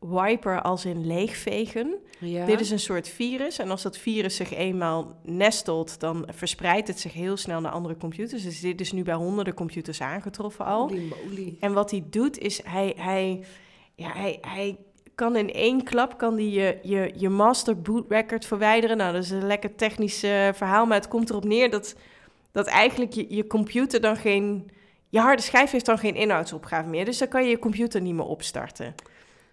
Wiper 0.02 0.62
als 0.62 0.84
in 0.84 1.06
leegvegen. 1.06 1.94
Ja. 2.18 2.46
Dit 2.46 2.60
is 2.60 2.70
een 2.70 2.78
soort 2.78 3.08
virus. 3.08 3.58
En 3.58 3.70
als 3.70 3.82
dat 3.82 3.98
virus 3.98 4.36
zich 4.36 4.54
eenmaal 4.54 5.16
nestelt, 5.22 6.00
dan 6.00 6.28
verspreidt 6.30 6.88
het 6.88 7.00
zich 7.00 7.12
heel 7.12 7.36
snel 7.36 7.60
naar 7.60 7.72
andere 7.72 7.96
computers. 7.96 8.42
Dus 8.42 8.60
dit 8.60 8.80
is 8.80 8.92
nu 8.92 9.02
bij 9.02 9.14
honderden 9.14 9.54
computers 9.54 10.00
aangetroffen 10.00 10.64
al. 10.64 10.88
Holy 10.88 11.12
moly. 11.24 11.56
En 11.60 11.72
wat 11.72 11.90
hij 11.90 12.04
doet, 12.10 12.38
is 12.38 12.62
hij, 12.64 12.94
hij, 12.96 13.44
ja, 13.94 14.12
hij, 14.12 14.38
hij 14.40 14.78
kan 15.14 15.36
in 15.36 15.52
één 15.52 15.84
klap 15.84 16.18
kan 16.18 16.34
die 16.36 16.50
je, 16.50 16.78
je, 16.82 17.12
je 17.16 17.28
master 17.28 17.80
boot 17.80 18.04
record 18.08 18.44
verwijderen. 18.44 18.96
Nou, 18.96 19.12
dat 19.12 19.22
is 19.22 19.30
een 19.30 19.46
lekker 19.46 19.74
technisch 19.74 20.22
eh, 20.22 20.48
verhaal, 20.52 20.86
maar 20.86 20.98
het 20.98 21.08
komt 21.08 21.30
erop 21.30 21.44
neer 21.44 21.70
dat, 21.70 21.96
dat 22.52 22.66
eigenlijk 22.66 23.12
je, 23.12 23.26
je 23.28 23.46
computer 23.46 24.00
dan 24.00 24.16
geen... 24.16 24.70
Je 25.08 25.20
harde 25.20 25.42
schijf 25.42 25.70
heeft 25.70 25.86
dan 25.86 25.98
geen 25.98 26.14
inhoudsopgave 26.14 26.88
meer, 26.88 27.04
dus 27.04 27.18
dan 27.18 27.28
kan 27.28 27.44
je 27.44 27.50
je 27.50 27.58
computer 27.58 28.00
niet 28.00 28.14
meer 28.14 28.24
opstarten. 28.24 28.94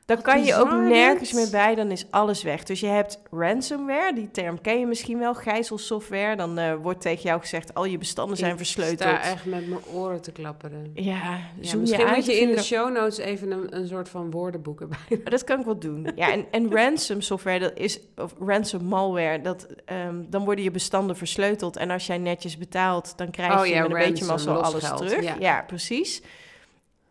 Dan 0.10 0.18
Wat 0.18 0.26
kan 0.26 0.43
je 0.43 0.55
ook 0.55 0.72
nergens 0.72 1.34
meer 1.34 1.49
bij, 1.51 1.76
dan 1.76 1.91
is 1.91 2.05
alles 2.10 2.43
weg. 2.43 2.64
Dus 2.64 2.80
je 2.80 2.88
hebt 2.88 3.20
ransomware, 3.32 4.14
die 4.14 4.32
term 4.32 4.62
ken 4.62 4.80
je 4.80 4.86
misschien 4.86 5.20
wel, 5.20 5.34
gijzelsoftware. 5.34 6.36
Dan 6.36 6.57
eh, 6.57 6.74
wordt 6.82 7.01
tegen 7.01 7.22
jou 7.24 7.39
gezegd, 7.39 7.74
al 7.74 7.86
je 7.86 7.97
bestanden 7.97 8.38
zijn 8.38 8.51
Ik 8.51 8.57
versleuteld. 8.57 8.99
sta 9.10 9.22
echt 9.22 9.45
met 9.45 9.68
mijn 9.68 9.82
oren 9.93 10.22
te 10.22 10.32
klapperen. 10.32 10.91
Ja, 10.93 11.39
misschien 11.57 12.05
uit 12.05 12.16
moet 12.16 12.26
je 12.26 12.39
in 12.39 12.51
de 12.55 12.64
show 12.64 12.93
notes 12.93 13.18
even 13.18 13.51
een, 13.51 13.76
een 13.78 13.88
soort 13.88 14.10
van 14.10 14.32
woordenboek 14.32 14.82
erbij. 14.82 15.22
Dat 15.24 15.43
kan 15.43 15.60
ik 15.60 15.66
wel 15.66 15.80
doen. 15.80 16.12
Ja, 16.16 16.32
en, 16.32 16.45
en 16.51 16.72
ransom 16.78 17.22
software, 17.22 17.60
dat 17.60 17.78
is, 17.78 17.99
of 18.16 18.34
ransom 18.39 18.84
malware, 18.84 19.41
dat, 19.41 19.68
ehm, 19.86 20.16
dan 20.30 20.45
worden 20.45 20.64
je 20.64 20.72
bestanden 20.72 21.16
versleuteld. 21.16 21.78
En 21.78 21.89
als 21.89 22.05
jij 22.07 22.18
netjes 22.18 22.57
betaalt, 22.57 23.14
dan 23.18 23.30
krijg 23.32 23.60
Oh 23.60 23.66
je 23.66 23.74
ja, 23.74 23.82
met 23.82 23.91
een 23.91 23.97
beetje 23.97 24.26
ransom, 24.26 24.53
mazzel 24.53 24.74
alles 24.74 25.07
terug. 25.10 25.24
ja. 25.24 25.36
Ja. 25.39 25.64
precies. 25.68 26.22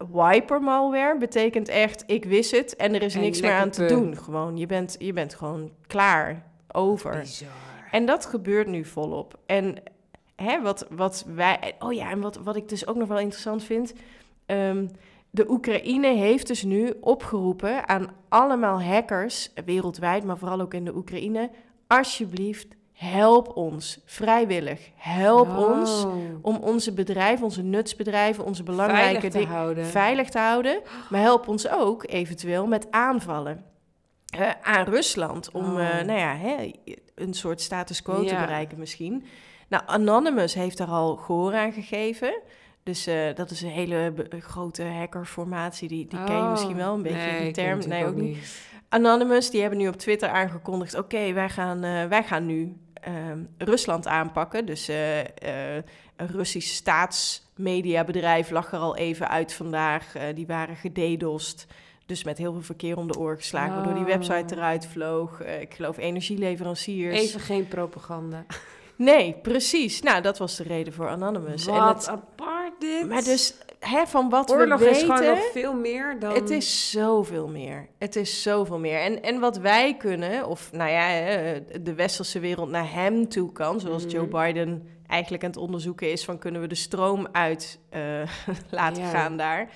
Wiper 0.06 0.60
malware 0.60 1.18
betekent 1.18 1.68
echt, 1.68 2.04
ik 2.06 2.24
wist 2.24 2.50
het 2.50 2.76
en 2.76 2.94
er 2.94 3.02
is 3.02 3.14
En 3.14 3.20
niks 3.20 3.40
meer 3.40 3.52
aan 3.52 3.70
te 3.70 3.86
doen. 3.86 4.16
Gewoon, 4.16 4.56
je 4.56 4.66
bent, 4.66 4.96
je 4.98 5.12
bent 5.12 5.34
gewoon 5.34 5.70
klaar, 5.86 6.46
over. 6.72 7.18
Bizar. 7.18 7.48
En 7.90 8.06
dat 8.06 8.26
gebeurt 8.26 8.66
nu 8.66 8.84
volop. 8.84 9.38
En 9.46 9.76
hè, 10.36 10.62
wat, 10.62 10.86
wat 10.90 11.26
wij. 11.34 11.74
Oh 11.78 11.92
ja, 11.92 12.10
en 12.10 12.20
wat, 12.20 12.36
wat 12.36 12.56
ik 12.56 12.68
dus 12.68 12.86
ook 12.86 12.96
nog 12.96 13.08
wel 13.08 13.18
interessant 13.18 13.64
vind. 13.64 13.92
ehm, 14.46 14.86
de 15.30 15.50
Oekraïne 15.50 16.14
heeft 16.14 16.46
dus 16.46 16.62
nu 16.62 16.94
opgeroepen 17.00 17.88
aan 17.88 18.10
allemaal 18.28 18.82
hackers 18.82 19.52
wereldwijd, 19.64 20.24
maar 20.24 20.38
vooral 20.38 20.60
ook 20.60 20.74
in 20.74 20.84
de 20.84 20.96
Oekraïne. 20.96 21.50
Alsjeblieft, 21.86 22.66
help 22.98 23.56
ons. 23.56 24.00
Vrijwillig. 24.04 24.90
Help 24.96 25.56
ons 25.56 26.04
Oh. 26.04 26.14
om 26.42 26.56
onze 26.56 26.92
bedrijven, 26.92 27.44
onze 27.44 27.62
nutsbedrijven, 27.62 28.44
onze 28.44 28.62
belangrijke 28.62 29.02
veilig 29.04 29.22
te 29.22 29.38
dingen 29.38 29.48
houden. 29.54 29.86
veilig 29.86 30.28
te 30.28 30.38
houden. 30.38 30.80
Maar 31.10 31.20
help 31.20 31.48
ons 31.48 31.68
ook 31.68 32.04
eventueel 32.08 32.66
met 32.66 32.86
aanvallen 32.90 33.64
aan 34.62 34.84
Rusland. 34.84 35.50
Om 35.50 35.64
Oh. 35.64 35.88
eh, 35.98 36.04
nou 36.06 36.18
ja, 36.18 36.34
hè, 36.36 36.70
een 37.14 37.34
soort 37.34 37.60
status 37.60 38.02
quo 38.02 38.24
te 38.24 38.34
bereiken 38.34 38.78
misschien. 38.78 39.24
Nou, 39.68 39.82
Anonymous 39.86 40.54
heeft 40.54 40.78
daar 40.78 40.88
al 40.88 41.16
gehoor 41.16 41.54
aan 41.54 41.72
gegeven. 41.72 42.40
Dus 42.82 43.06
eh, 43.06 43.34
dat 43.34 43.50
is 43.50 43.62
een 43.62 43.68
hele 43.70 44.12
grote 44.38 44.82
hackerformatie. 44.84 45.88
Die, 45.88 46.06
die 46.06 46.24
ken 46.24 46.36
je 46.36 46.42
Oh. 46.42 46.50
misschien 46.50 46.76
wel 46.76 46.94
een 46.94 47.02
beetje, 47.02 47.18
nee, 47.18 47.42
die 47.42 47.52
ken 47.52 47.78
term. 47.80 47.88
Nee, 47.88 48.04
ook 48.06 48.14
niet. 48.14 48.66
Anonymous, 48.88 49.50
die 49.50 49.60
hebben 49.60 49.78
nu 49.78 49.88
op 49.88 49.96
Twitter 49.96 50.28
aangekondigd... 50.28 50.94
oké, 50.98 51.32
wij, 51.32 51.48
gaan, 51.48 51.84
eh, 51.84 52.04
wij 52.04 52.22
gaan 52.22 52.46
nu 52.46 52.76
ehm, 53.00 53.38
Rusland 53.58 54.06
aanpakken. 54.06 54.66
Dus 54.66 54.88
eh, 54.88 55.20
eh, 55.76 55.82
een 56.16 56.26
Russisch 56.26 56.74
staatsmediabedrijf 56.74 58.50
lag 58.50 58.72
er 58.72 58.78
al 58.78 58.96
even 58.96 59.28
uit 59.28 59.52
vandaag. 59.52 60.14
Eh, 60.14 60.22
die 60.34 60.46
waren 60.46 60.76
gededost. 60.76 61.66
Dus 62.06 62.24
met 62.24 62.38
heel 62.38 62.52
veel 62.52 62.62
verkeer 62.62 62.96
om 62.96 63.06
de 63.12 63.18
oor 63.18 63.36
geslagen... 63.36 63.74
waardoor 63.74 63.94
die 63.94 64.02
Oh. 64.02 64.08
website 64.08 64.54
eruit 64.54 64.86
vloog. 64.86 65.40
Ik 65.42 65.74
geloof 65.74 65.96
energieleveranciers. 65.98 67.18
Even 67.18 67.40
geen 67.40 67.68
propaganda. 67.68 68.44
Nee, 68.96 69.32
precies. 69.42 70.00
Nou, 70.02 70.22
dat 70.22 70.38
was 70.38 70.56
de 70.56 70.62
reden 70.62 70.92
voor 70.92 71.08
Anonymous. 71.08 71.66
En 71.66 71.74
Wat 71.74 71.96
het- 71.96 72.08
apart 72.08 72.80
dit. 72.80 73.08
maar 73.08 73.22
dus, 73.24 73.54
hè, 73.80 74.06
van 74.06 74.28
wat 74.28 74.50
Oorlog 74.50 74.78
we 74.78 74.84
weten... 74.84 75.00
is 75.00 75.02
gewoon 75.02 75.24
nog 75.36 75.50
veel 75.52 75.74
meer 75.74 76.16
dan... 76.18 76.34
Het 76.34 76.50
is 76.50 76.90
zoveel 76.90 77.48
meer. 77.48 77.88
Het 77.98 78.16
is 78.16 78.42
zoveel 78.42 78.78
meer. 78.78 79.00
En, 79.00 79.22
en 79.22 79.40
wat 79.40 79.56
wij 79.58 79.96
kunnen, 79.96 80.46
of 80.46 80.72
nou 80.72 80.90
ja, 80.90 81.08
de 81.80 81.94
westerse 81.94 82.38
wereld 82.38 82.70
naar 82.70 82.92
hem 82.92 83.28
toe 83.28 83.52
kan, 83.52 83.80
zoals 83.80 84.04
Mhm. 84.04 84.12
Joe 84.12 84.26
Biden 84.26 84.88
eigenlijk 85.06 85.44
aan 85.44 85.50
het 85.50 85.58
onderzoeken 85.58 86.12
is 86.12 86.24
van 86.24 86.38
kunnen 86.38 86.60
we 86.60 86.66
de 86.66 86.74
stroom 86.74 87.26
uit 87.32 87.78
eh, 87.88 88.00
laten 88.70 89.02
Ja. 89.02 89.08
gaan 89.08 89.36
daar. 89.36 89.68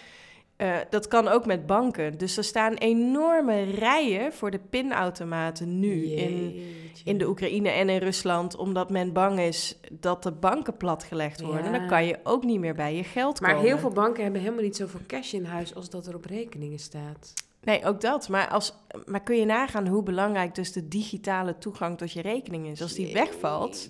Eh, 0.62 0.76
dat 0.90 1.08
kan 1.08 1.28
ook 1.28 1.46
met 1.46 1.66
banken. 1.66 2.18
Dus 2.18 2.36
er 2.36 2.44
staan 2.44 2.74
enorme 2.74 3.62
rijen 3.62 4.32
voor 4.32 4.50
de 4.50 4.58
pinautomaten 4.70 5.78
nu 5.80 6.04
in, 6.04 6.50
Jeetje. 6.50 7.04
in 7.04 7.18
de 7.18 7.28
Oekraïne 7.28 7.68
en 7.68 7.88
in 7.88 7.98
Rusland, 7.98 8.56
omdat 8.56 8.90
men 8.90 9.12
bang 9.12 9.40
is 9.40 9.78
dat 9.90 10.22
de 10.22 10.32
banken 10.32 10.76
platgelegd 10.76 11.40
worden. 11.40 11.72
Ja. 11.72 11.78
Dan 11.78 11.88
kan 11.88 12.04
je 12.04 12.18
ook 12.22 12.44
niet 12.44 12.60
meer 12.60 12.74
bij 12.74 12.96
je 12.96 13.04
geld 13.04 13.40
Maar 13.40 13.50
komen. 13.50 13.66
heel 13.66 13.78
veel 13.78 13.90
banken 13.90 14.22
hebben 14.22 14.40
helemaal 14.40 14.64
niet 14.64 14.76
zoveel 14.76 15.00
cash 15.06 15.32
in 15.32 15.44
huis 15.44 15.74
als 15.74 15.90
dat 15.90 16.06
er 16.06 16.14
op 16.14 16.24
rekeningen 16.24 16.78
staat. 16.78 17.32
Nee, 17.62 17.84
ook 17.84 18.00
dat. 18.00 18.28
Maar, 18.28 18.48
als, 18.48 18.74
maar 19.06 19.22
kun 19.22 19.36
je 19.36 19.44
nagaan 19.44 19.86
hoe 19.86 20.02
belangrijk 20.02 20.54
dus 20.54 20.72
de 20.72 20.88
digitale 20.88 21.58
toegang 21.58 21.98
tot 21.98 22.12
je 22.12 22.22
rekening 22.22 22.66
is? 22.66 22.82
Als 22.82 22.94
die 22.94 23.12
wegvalt. 23.12 23.88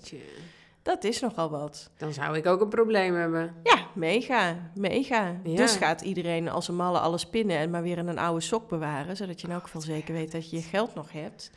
Dat 0.83 1.03
is 1.03 1.19
nogal 1.19 1.49
wat. 1.49 1.89
Dan 1.97 2.13
zou 2.13 2.37
ik 2.37 2.45
ook 2.45 2.61
een 2.61 2.69
probleem 2.69 3.15
hebben. 3.15 3.55
Ja, 3.63 3.85
mega, 3.95 4.71
mega. 4.75 5.35
Ja. 5.43 5.55
Dus 5.55 5.75
gaat 5.75 6.01
iedereen 6.01 6.49
als 6.49 6.67
een 6.67 6.75
malle 6.75 6.99
alles 6.99 7.25
pinnen 7.25 7.57
en 7.57 7.69
maar 7.69 7.81
weer 7.83 7.97
in 7.97 8.07
een 8.07 8.19
oude 8.19 8.41
sok 8.41 8.69
bewaren, 8.69 9.15
zodat 9.17 9.41
je 9.41 9.47
in 9.47 9.53
elk 9.53 9.63
geval 9.63 9.81
zeker 9.81 10.13
weet 10.13 10.31
dat 10.31 10.49
je 10.49 10.55
je 10.55 10.61
geld 10.61 10.95
nog 10.95 11.11
hebt. 11.11 11.51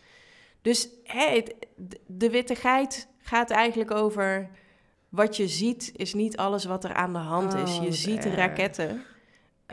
Dus 0.63 0.89
het- 1.05 1.55
de- 1.77 2.01
geit 2.55 3.09
gaat 3.19 3.51
eigenlijk 3.51 3.91
over 3.91 4.51
wat 5.09 5.37
je 5.37 5.49
ziet 5.49 5.93
is 5.97 6.15
niet 6.15 6.37
alles 6.37 6.65
wat 6.65 6.85
er 6.85 6.95
aan 6.95 7.13
de 7.13 7.19
hand 7.19 7.55
Oh, 7.55 7.61
is. 7.61 7.77
Je 7.79 7.81
wat 7.85 7.95
ziet 7.95 8.23
de 8.23 8.35
raketten, 8.35 9.03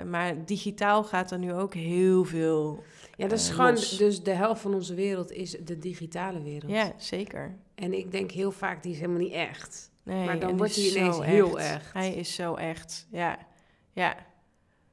maar 0.09 0.45
digitaal 0.45 1.03
gaat 1.03 1.31
er 1.31 1.39
nu 1.39 1.53
ook 1.53 1.73
heel 1.73 2.23
veel. 2.23 2.83
Ja, 3.15 3.27
dat 3.27 3.39
is 3.39 3.49
Eh, 3.49 3.55
gewoon... 3.55 3.71
los. 3.71 3.97
Dus 3.97 4.23
de 4.23 4.31
helft 4.31 4.61
van 4.61 4.73
onze 4.73 4.93
wereld 4.93 5.31
is 5.31 5.51
de 5.51 5.79
digitale 5.79 6.41
wereld. 6.41 6.71
Ja, 6.71 6.91
zeker. 6.97 7.55
En 7.75 7.93
ik 7.93 8.11
denk 8.11 8.31
heel 8.31 8.51
vaak, 8.51 8.83
die 8.83 8.91
is 8.91 8.99
helemaal 8.99 9.21
niet 9.21 9.33
echt. 9.33 9.91
Nee, 10.03 10.25
Maar 10.25 10.39
dan 10.39 10.57
wordt 10.57 10.75
hij 10.75 10.83
ineens 10.85 11.15
zo 11.15 11.21
heel 11.21 11.59
echt. 11.59 11.93
Hij 11.93 12.13
is 12.13 12.35
zo 12.35 12.55
echt, 12.55 13.07
ja. 13.11 13.37
Ja, 13.91 14.15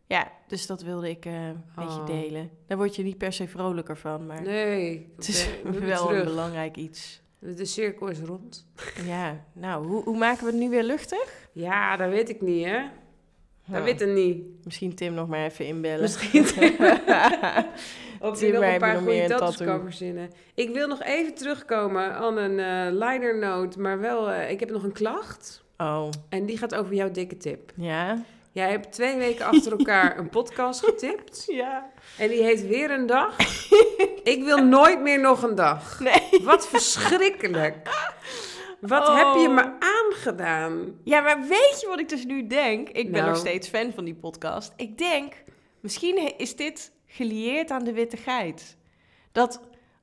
ja 0.06 0.32
dus 0.46 0.66
dat 0.66 0.82
wilde 0.82 1.10
ik 1.10 1.24
eh 1.26 1.32
met 1.76 1.92
je 1.92 1.98
Oh. 1.98 2.06
delen. 2.06 2.50
Daar 2.66 2.76
word 2.76 2.96
je 2.96 3.02
niet 3.02 3.18
per 3.18 3.32
se 3.32 3.48
vrolijker 3.48 3.96
van, 3.96 4.26
maar 4.26 4.42
Nee. 4.42 5.06
het 5.16 5.28
is 5.28 5.48
wel 5.62 6.14
een 6.14 6.24
belangrijk 6.24 6.76
iets. 6.76 7.22
De 7.38 7.64
cirkel 7.64 8.06
is 8.08 8.18
rond. 8.20 8.66
Ja, 9.06 9.44
nou, 9.52 9.86
hoe, 9.86 10.02
hoe 10.02 10.18
maken 10.18 10.44
we 10.44 10.50
het 10.50 10.60
nu 10.60 10.68
weer 10.68 10.82
luchtig? 10.82 11.48
Ja, 11.52 11.96
dat 11.96 12.08
weet 12.10 12.28
ik 12.28 12.40
niet, 12.40 12.64
hè? 12.64 12.80
Dat 13.70 13.78
Ja. 13.78 13.84
weet 13.84 14.00
ik 14.00 14.08
niet. 14.08 14.42
Misschien 14.64 14.94
Tim 14.94 15.14
nog 15.14 15.28
maar 15.28 15.44
even 15.44 15.66
inbellen. 15.66 16.00
Misschien 16.00 16.42
Of 18.22 18.38
Tim, 18.38 18.52
nog 18.52 18.62
een 18.64 18.78
paar 18.78 18.96
goede 18.96 19.26
tattoos 19.26 19.56
tattoo? 19.56 19.66
kan 19.66 19.82
verzinnen. 19.84 20.30
Ik 20.54 20.70
wil 20.74 20.88
nog 20.88 21.02
even 21.02 21.34
terugkomen 21.34 22.14
aan 22.14 22.36
een 22.36 22.58
eh 22.58 22.92
liner 22.92 23.38
note, 23.38 23.80
maar 23.80 24.00
wel, 24.00 24.30
eh, 24.30 24.50
ik 24.50 24.60
heb 24.60 24.70
nog 24.70 24.82
een 24.82 24.92
klacht. 24.92 25.62
Oh, 25.76 26.08
En 26.28 26.46
die 26.46 26.58
gaat 26.58 26.74
over 26.74 26.94
jouw 26.94 27.10
dikke 27.10 27.36
tip. 27.36 27.72
ja? 27.76 28.22
Jij 28.52 28.70
hebt 28.70 28.92
twee 28.92 29.16
weken 29.16 29.44
achter 29.46 29.72
elkaar 29.72 30.18
een 30.18 30.28
podcast 30.28 30.84
getipt. 30.84 31.44
Ja. 31.62 31.90
En 32.18 32.28
die 32.28 32.42
heet 32.42 32.66
weer 32.66 32.90
een 32.90 33.06
dag. 33.06 33.36
ik 34.22 34.42
wil 34.44 34.64
nooit 34.64 35.00
meer 35.00 35.20
nog 35.20 35.42
een 35.42 35.54
dag. 35.54 36.00
Nee. 36.00 36.40
Wat 36.42 36.68
verschrikkelijk. 36.68 37.76
Wat 38.80 39.08
Oh. 39.08 39.16
heb 39.16 39.42
je 39.42 39.48
me 39.48 39.72
aangedaan? 39.78 40.98
Ja, 41.04 41.20
maar 41.20 41.40
weet 41.40 41.78
je 41.80 41.86
wat 41.88 41.98
ik 42.00 42.08
dus 42.08 42.24
nu 42.24 42.46
denk? 42.46 42.88
Ik 42.88 43.10
ben 43.10 43.20
Nou. 43.20 43.26
nog 43.28 43.36
steeds 43.36 43.68
fan 43.68 43.92
van 43.92 44.04
die 44.04 44.14
podcast. 44.14 44.72
Ik 44.76 44.98
denk, 44.98 45.34
misschien 45.80 46.38
is 46.38 46.56
dit 46.56 46.92
gelieerd 47.06 47.70
aan 47.70 47.84
de 47.84 47.92
witte 47.92 48.16
geit. 48.16 48.76
Dat 49.32 49.60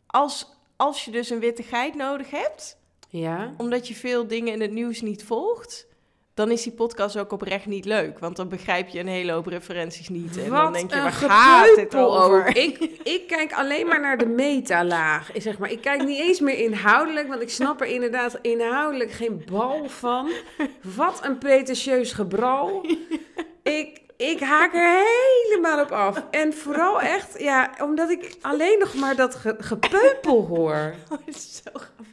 als, 0.08 0.58
als 0.76 1.06
je 1.06 1.12
dus 1.12 1.30
een 1.30 1.40
witte 1.40 1.64
geit 1.64 1.96
nodig 1.96 2.30
hebt, 2.32 2.78
Ja. 3.10 3.54
omdat 3.58 3.88
je 3.88 3.94
veel 3.96 4.28
dingen 4.28 4.54
in 4.54 4.62
het 4.62 4.72
nieuws 4.72 5.02
niet 5.02 5.24
volgt, 5.24 5.88
dan 6.38 6.52
is 6.52 6.64
die 6.64 6.72
podcast 6.72 7.18
ook 7.18 7.32
oprecht 7.32 7.66
niet 7.66 7.86
leuk. 7.86 8.20
Want 8.20 8.36
dan 8.36 8.50
begrijp 8.50 8.88
je 8.88 9.00
een 9.00 9.08
hele 9.08 9.32
hoop 9.32 9.46
referenties 9.48 10.10
niet. 10.10 10.38
En 10.44 10.50
dan 10.50 10.74
denk 10.74 10.94
je, 10.94 11.02
waar 11.02 11.12
gaat 11.12 11.66
dit 11.66 11.74
gepeupel 11.80 12.22
over? 12.24 12.58
Ik, 12.58 12.78
ik 13.04 13.28
kijk 13.28 13.54
alleen 13.54 13.88
maar 13.88 14.00
naar 14.02 14.18
de 14.18 14.26
metalaag. 14.26 15.32
Ik 15.34 15.42
Zeg 15.42 15.58
maar. 15.58 15.72
Ik 15.72 15.82
kijk 15.82 16.04
niet 16.04 16.20
eens 16.20 16.40
meer 16.40 16.58
inhoudelijk, 16.58 17.28
want 17.28 17.42
ik 17.42 17.50
snap 17.50 17.82
er 17.82 17.88
inderdaad 17.88 18.38
inhoudelijk 18.42 19.12
geen 19.12 19.44
bal 19.52 19.90
van. 19.90 20.30
Wat 20.96 21.20
een 21.24 21.38
pretentieus 21.38 22.12
gebral. 22.12 22.86
Ik, 23.64 24.02
ik 24.18 24.40
haak 24.40 24.74
er 24.74 25.04
helemaal 25.04 25.82
op 25.82 25.92
af. 25.92 26.24
En 26.32 26.54
vooral 26.54 27.02
echt, 27.02 27.40
ja, 27.40 27.70
omdat 27.82 28.10
ik 28.10 28.36
alleen 28.42 28.80
nog 28.80 28.94
maar 28.96 29.16
dat 29.16 29.36
ge- 29.36 29.56
gepeupel 29.60 30.46
hoor. 30.46 30.94
Oh, 31.12 31.18
het 31.26 31.36
is 31.36 31.62
zo 31.64 31.72
grappig. 31.74 32.06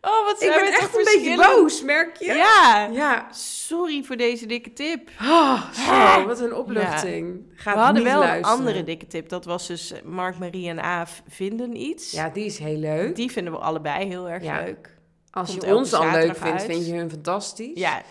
Oh, 0.00 0.24
wat 0.24 0.42
Ik 0.42 0.48
ben 0.50 0.72
echt 0.72 0.96
een 0.96 1.04
beetje 1.04 1.36
boos, 1.36 1.82
merk 1.82 2.16
je? 2.16 2.26
Ja. 2.32 2.88
Ja. 2.92 3.28
Sorry 3.32 4.02
voor 4.02 4.16
deze 4.16 4.46
dikke 4.46 4.72
tip. 4.72 5.10
Oh, 5.22 5.72
zo, 5.72 6.26
wat 6.26 6.40
een 6.40 6.54
opluchting. 6.54 7.42
Gaat 7.54 7.74
we 7.74 7.80
hadden 7.80 8.02
niet 8.02 8.12
wel 8.12 8.24
een 8.24 8.42
andere 8.44 8.84
dikke 8.84 9.06
tip. 9.06 9.28
Dat 9.28 9.44
was 9.44 9.66
dus 9.66 9.92
eh, 9.92 10.02
Mark, 10.02 10.38
Marie 10.38 10.68
en 10.68 10.82
Aaf 10.82 11.22
vinden 11.28 11.76
iets. 11.76 12.10
Ja, 12.10 12.28
die 12.28 12.44
is 12.44 12.58
heel 12.58 12.76
leuk. 12.76 13.16
Die 13.16 13.30
vinden 13.30 13.52
we 13.52 13.58
allebei 13.58 14.06
heel 14.06 14.28
erg 14.28 14.42
Ja. 14.42 14.60
leuk. 14.62 14.96
Als 15.30 15.50
Komt 15.50 15.62
je 15.62 15.74
ons 15.74 15.92
al 15.92 16.10
leuk 16.10 16.36
vindt, 16.36 16.60
uit. 16.60 16.62
vind 16.62 16.86
je 16.86 16.94
hun 16.94 17.10
fantastisch. 17.10 17.78
Ja, 17.78 18.02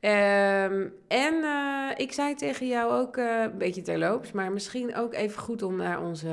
Ehm, 0.00 0.86
en 1.08 1.42
eh, 1.42 1.90
ik 1.96 2.12
zei 2.12 2.34
tegen 2.34 2.66
jou 2.68 2.92
ook, 2.92 3.16
eh, 3.16 3.40
een 3.42 3.58
beetje 3.58 3.82
terloops, 3.82 4.32
maar 4.32 4.52
misschien 4.52 4.96
ook 4.96 5.14
even 5.14 5.42
goed 5.42 5.62
om 5.62 5.76
naar 5.76 6.02
onze 6.02 6.28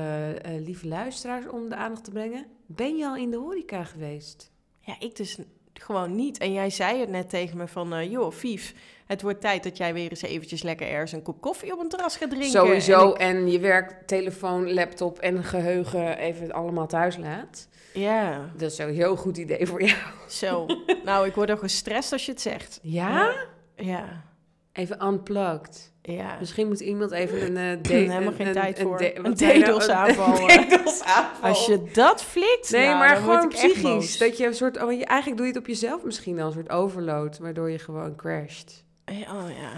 lieve 0.60 0.88
luisteraars 0.88 1.48
om 1.48 1.70
de 1.70 1.76
aandacht 1.76 2.04
te 2.04 2.12
brengen. 2.12 2.46
Ben 2.66 2.98
je 2.98 3.06
al 3.06 3.16
in 3.16 3.32
de 3.32 3.38
horeca 3.38 3.84
geweest? 3.84 4.52
Ja, 4.88 4.96
ik 5.00 5.16
dus 5.16 5.38
gewoon 5.74 6.16
niet. 6.16 6.38
En 6.38 6.54
jij 6.54 6.70
zei 6.70 7.00
het 7.00 7.10
net 7.10 7.30
tegen 7.30 7.58
me 7.58 7.68
van, 7.68 7.94
eh, 7.94 8.12
joh, 8.12 8.32
Fief, 8.32 8.74
het 9.06 9.22
wordt 9.22 9.42
tijd 9.42 9.64
dat 9.64 9.78
jij 9.78 9.94
weer 9.94 10.10
eens 10.10 10.22
eventjes 10.22 10.64
lekker 10.64 10.88
ergens 10.88 11.12
een 11.12 11.22
kop 11.22 11.42
koffie 11.42 11.74
op 11.74 11.80
een 11.80 11.90
terras 11.90 12.18
gaat 12.18 12.30
drinken. 12.30 12.50
Sowieso. 12.50 13.14
En 13.14 13.36
En, 13.38 13.52
je 13.52 13.60
werk, 13.60 14.08
telefoon, 14.08 14.74
laptop 14.74 15.20
en 15.20 15.44
geheugen 15.44 16.18
even 16.18 16.52
allemaal 16.52 16.88
thuis 16.88 17.18
laat. 17.18 17.68
ja, 17.94 18.52
Dat 18.58 18.70
is 18.72 18.76
sowieso 18.76 19.12
een 19.12 19.18
goed 19.18 19.38
idee 19.38 19.68
voor 19.68 19.84
jou. 19.84 20.12
zo. 20.30 20.66
nou, 21.06 21.28
ik 21.28 21.36
word 21.36 21.50
al 21.50 21.58
gestrest 21.58 22.12
als 22.12 22.26
je 22.26 22.32
het 22.32 22.42
zegt. 22.42 22.80
Ja? 22.82 23.36
Ja, 23.76 24.24
Even 24.72 25.06
unplugged. 25.06 25.92
Ja. 26.16 26.38
Misschien 26.40 26.68
moet 26.68 26.80
iemand 26.80 27.12
even 27.12 27.56
een... 27.58 27.82
de- 27.82 27.94
Helemaal 27.94 28.22
een- 28.22 28.34
geen 28.34 28.48
een- 28.48 28.54
tijd 28.54 28.80
voor. 28.80 28.98
de- 28.98 29.18
Een? 29.18 29.34
DDoS-aanval, 29.34 30.50
Een. 30.50 30.66
Als 31.42 31.66
je 31.66 31.84
dat 31.94 32.24
flikt, 32.24 32.72
Nee, 32.72 32.86
nou, 32.86 32.98
maar 32.98 33.16
gewoon 33.16 33.48
psychisch. 33.48 34.18
Dat 34.18 34.38
je 34.38 34.46
een 34.46 34.54
soort, 34.56 34.84
oh, 34.84 34.92
je, 34.92 35.06
eigenlijk 35.06 35.38
doe 35.38 35.48
je 35.48 35.54
het 35.54 35.62
op 35.62 35.68
jezelf 35.68 36.04
misschien 36.04 36.36
dan, 36.36 36.46
een 36.46 36.52
soort 36.54 36.70
overload, 36.70 37.38
waardoor 37.38 37.70
je 37.72 37.80
gewoon 37.80 38.16
crasht. 38.16 38.84
Oh 39.06 39.16
ja, 39.60 39.72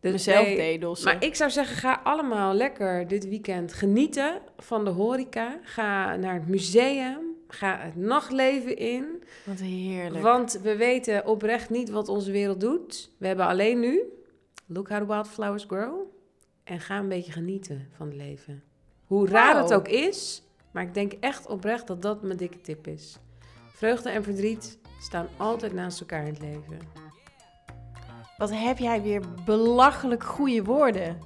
Dus 0.00 0.12
mezelf 0.12 0.46
nee. 0.46 0.78
Maar 1.04 1.16
ik 1.24 1.34
zou 1.34 1.50
zeggen, 1.50 1.76
ga 1.76 2.00
allemaal 2.04 2.54
lekker 2.54 3.08
dit 3.08 3.28
weekend 3.28 3.72
genieten 3.72 4.40
van 4.58 4.84
de 4.84 4.90
horeca. 4.90 5.58
Ga 5.62 6.16
naar 6.16 6.34
het 6.34 6.48
museum, 6.48 7.18
ga 7.48 7.78
het 7.80 7.96
nachtleven 7.96 8.76
in. 8.76 9.22
Wat 9.44 9.58
heerlijk. 9.60 10.22
Want 10.24 10.60
we 10.62 10.76
weten 10.76 11.26
oprecht 11.26 11.70
niet 11.70 11.90
wat 11.90 12.08
onze 12.08 12.30
wereld 12.30 12.60
doet. 12.60 13.10
We 13.18 13.26
hebben 13.26 13.46
alleen 13.46 13.80
nu, 13.80 14.02
look 14.70 14.88
how 14.88 14.98
the 14.98 15.06
wildflowers 15.06 15.64
grow. 15.64 16.00
En 16.64 16.80
ga 16.80 16.98
een 16.98 17.08
beetje 17.08 17.32
genieten 17.32 17.88
van 17.96 18.06
het 18.06 18.16
leven. 18.16 18.62
Hoe 19.04 19.28
raar 19.28 19.56
het 19.56 19.74
ook 19.74 19.88
is, 19.88 20.42
maar 20.70 20.82
ik 20.82 20.94
denk 20.94 21.12
echt 21.12 21.46
oprecht 21.46 21.86
dat 21.86 22.02
dat 22.02 22.22
mijn 22.22 22.36
dikke 22.36 22.60
tip 22.60 22.86
is. 22.86 23.18
Vreugde 23.72 24.10
en 24.10 24.22
verdriet 24.22 24.78
staan 25.00 25.28
altijd 25.36 25.72
naast 25.72 26.00
elkaar 26.00 26.26
in 26.26 26.32
het 26.32 26.42
leven. 26.42 26.78
Wat 28.38 28.50
heb 28.50 28.78
jij 28.78 29.02
weer 29.02 29.22
belachelijk 29.44 30.24
goede 30.24 30.62
woorden. 30.62 31.18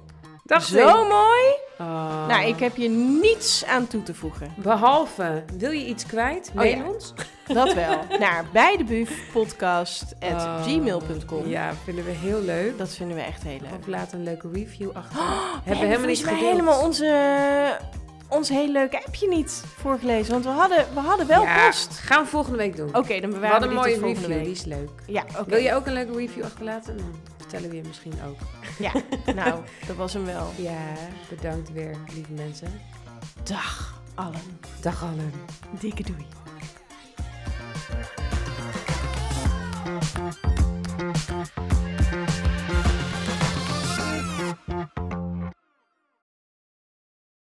Zo 0.45 1.07
mooi. 1.07 1.43
Ah. 1.77 2.27
Nou, 2.27 2.47
ik 2.47 2.59
heb 2.59 2.75
je 2.75 2.89
niets 2.89 3.65
aan 3.65 3.87
toe 3.87 4.03
te 4.03 4.13
voegen. 4.13 4.53
Behalve, 4.57 5.43
wil 5.57 5.71
je 5.71 5.85
iets 5.85 6.05
kwijt? 6.05 6.49
Oh 6.49 6.55
Mail 6.55 6.93
ons? 6.93 7.13
Dat 7.53 7.73
wel. 7.73 7.99
Naar 8.19 8.45
bijdebuufpodcast.gmail.com 8.53 11.39
oh. 11.39 11.47
Ja, 11.47 11.73
vinden 11.83 12.05
we 12.05 12.11
heel 12.11 12.41
leuk. 12.41 12.77
Dat 12.77 12.93
vinden 12.93 13.17
we 13.17 13.23
echt 13.23 13.43
heel 13.43 13.59
leuk. 13.61 13.79
Of 13.79 13.87
laat 13.87 14.13
een 14.13 14.23
leuke 14.23 14.49
review 14.53 14.89
achter. 14.93 15.19
Oh, 15.19 15.53
hebben 15.63 15.81
we 15.81 15.85
helemaal 15.85 16.07
niet 16.07 16.27
gedeeld. 16.27 16.39
helemaal 16.39 16.83
onze 16.83 17.79
ons 18.27 18.49
heel 18.49 18.71
leuke 18.71 19.05
appje 19.05 19.27
niet 19.27 19.63
voorgelezen. 19.75 20.31
Want 20.31 20.45
we 20.45 20.51
hadden, 20.51 20.85
we 20.93 20.99
hadden 20.99 21.27
wel 21.27 21.41
ja, 21.41 21.65
post. 21.65 21.93
Gaan 21.93 22.23
we 22.23 22.29
volgende 22.29 22.57
week 22.57 22.75
doen. 22.75 22.95
Oké, 22.95 23.19
dan 23.19 23.29
bewaren 23.29 23.59
we, 23.59 23.67
we 23.67 23.71
een 23.71 23.75
mooie 23.75 23.99
review. 23.99 24.43
Die 24.43 24.51
is 24.51 24.63
leuk. 24.63 24.89
Ja. 25.05 25.23
Wil 25.47 25.59
je 25.59 25.73
ook 25.73 25.85
een 25.85 25.93
leuke 25.93 26.17
review 26.17 26.43
achterlaten? 26.43 26.95
Nou 26.95 27.09
vertellen 27.45 27.69
we 27.69 27.75
je 27.75 27.87
misschien 27.87 28.13
ook. 28.25 28.37
Ja, 28.79 28.91
nou, 29.43 29.63
dat 29.87 29.95
was 29.95 30.13
hem 30.13 30.25
wel. 30.25 30.51
Ja, 30.57 30.93
bedankt 31.29 31.71
weer, 31.71 31.97
lieve 32.13 32.31
mensen. 32.31 32.81
Dag 33.43 34.01
allen. 34.15 34.59
Dag 34.81 35.03
allen. 35.03 35.31
Dikke 35.79 36.03
doei. 36.03 36.25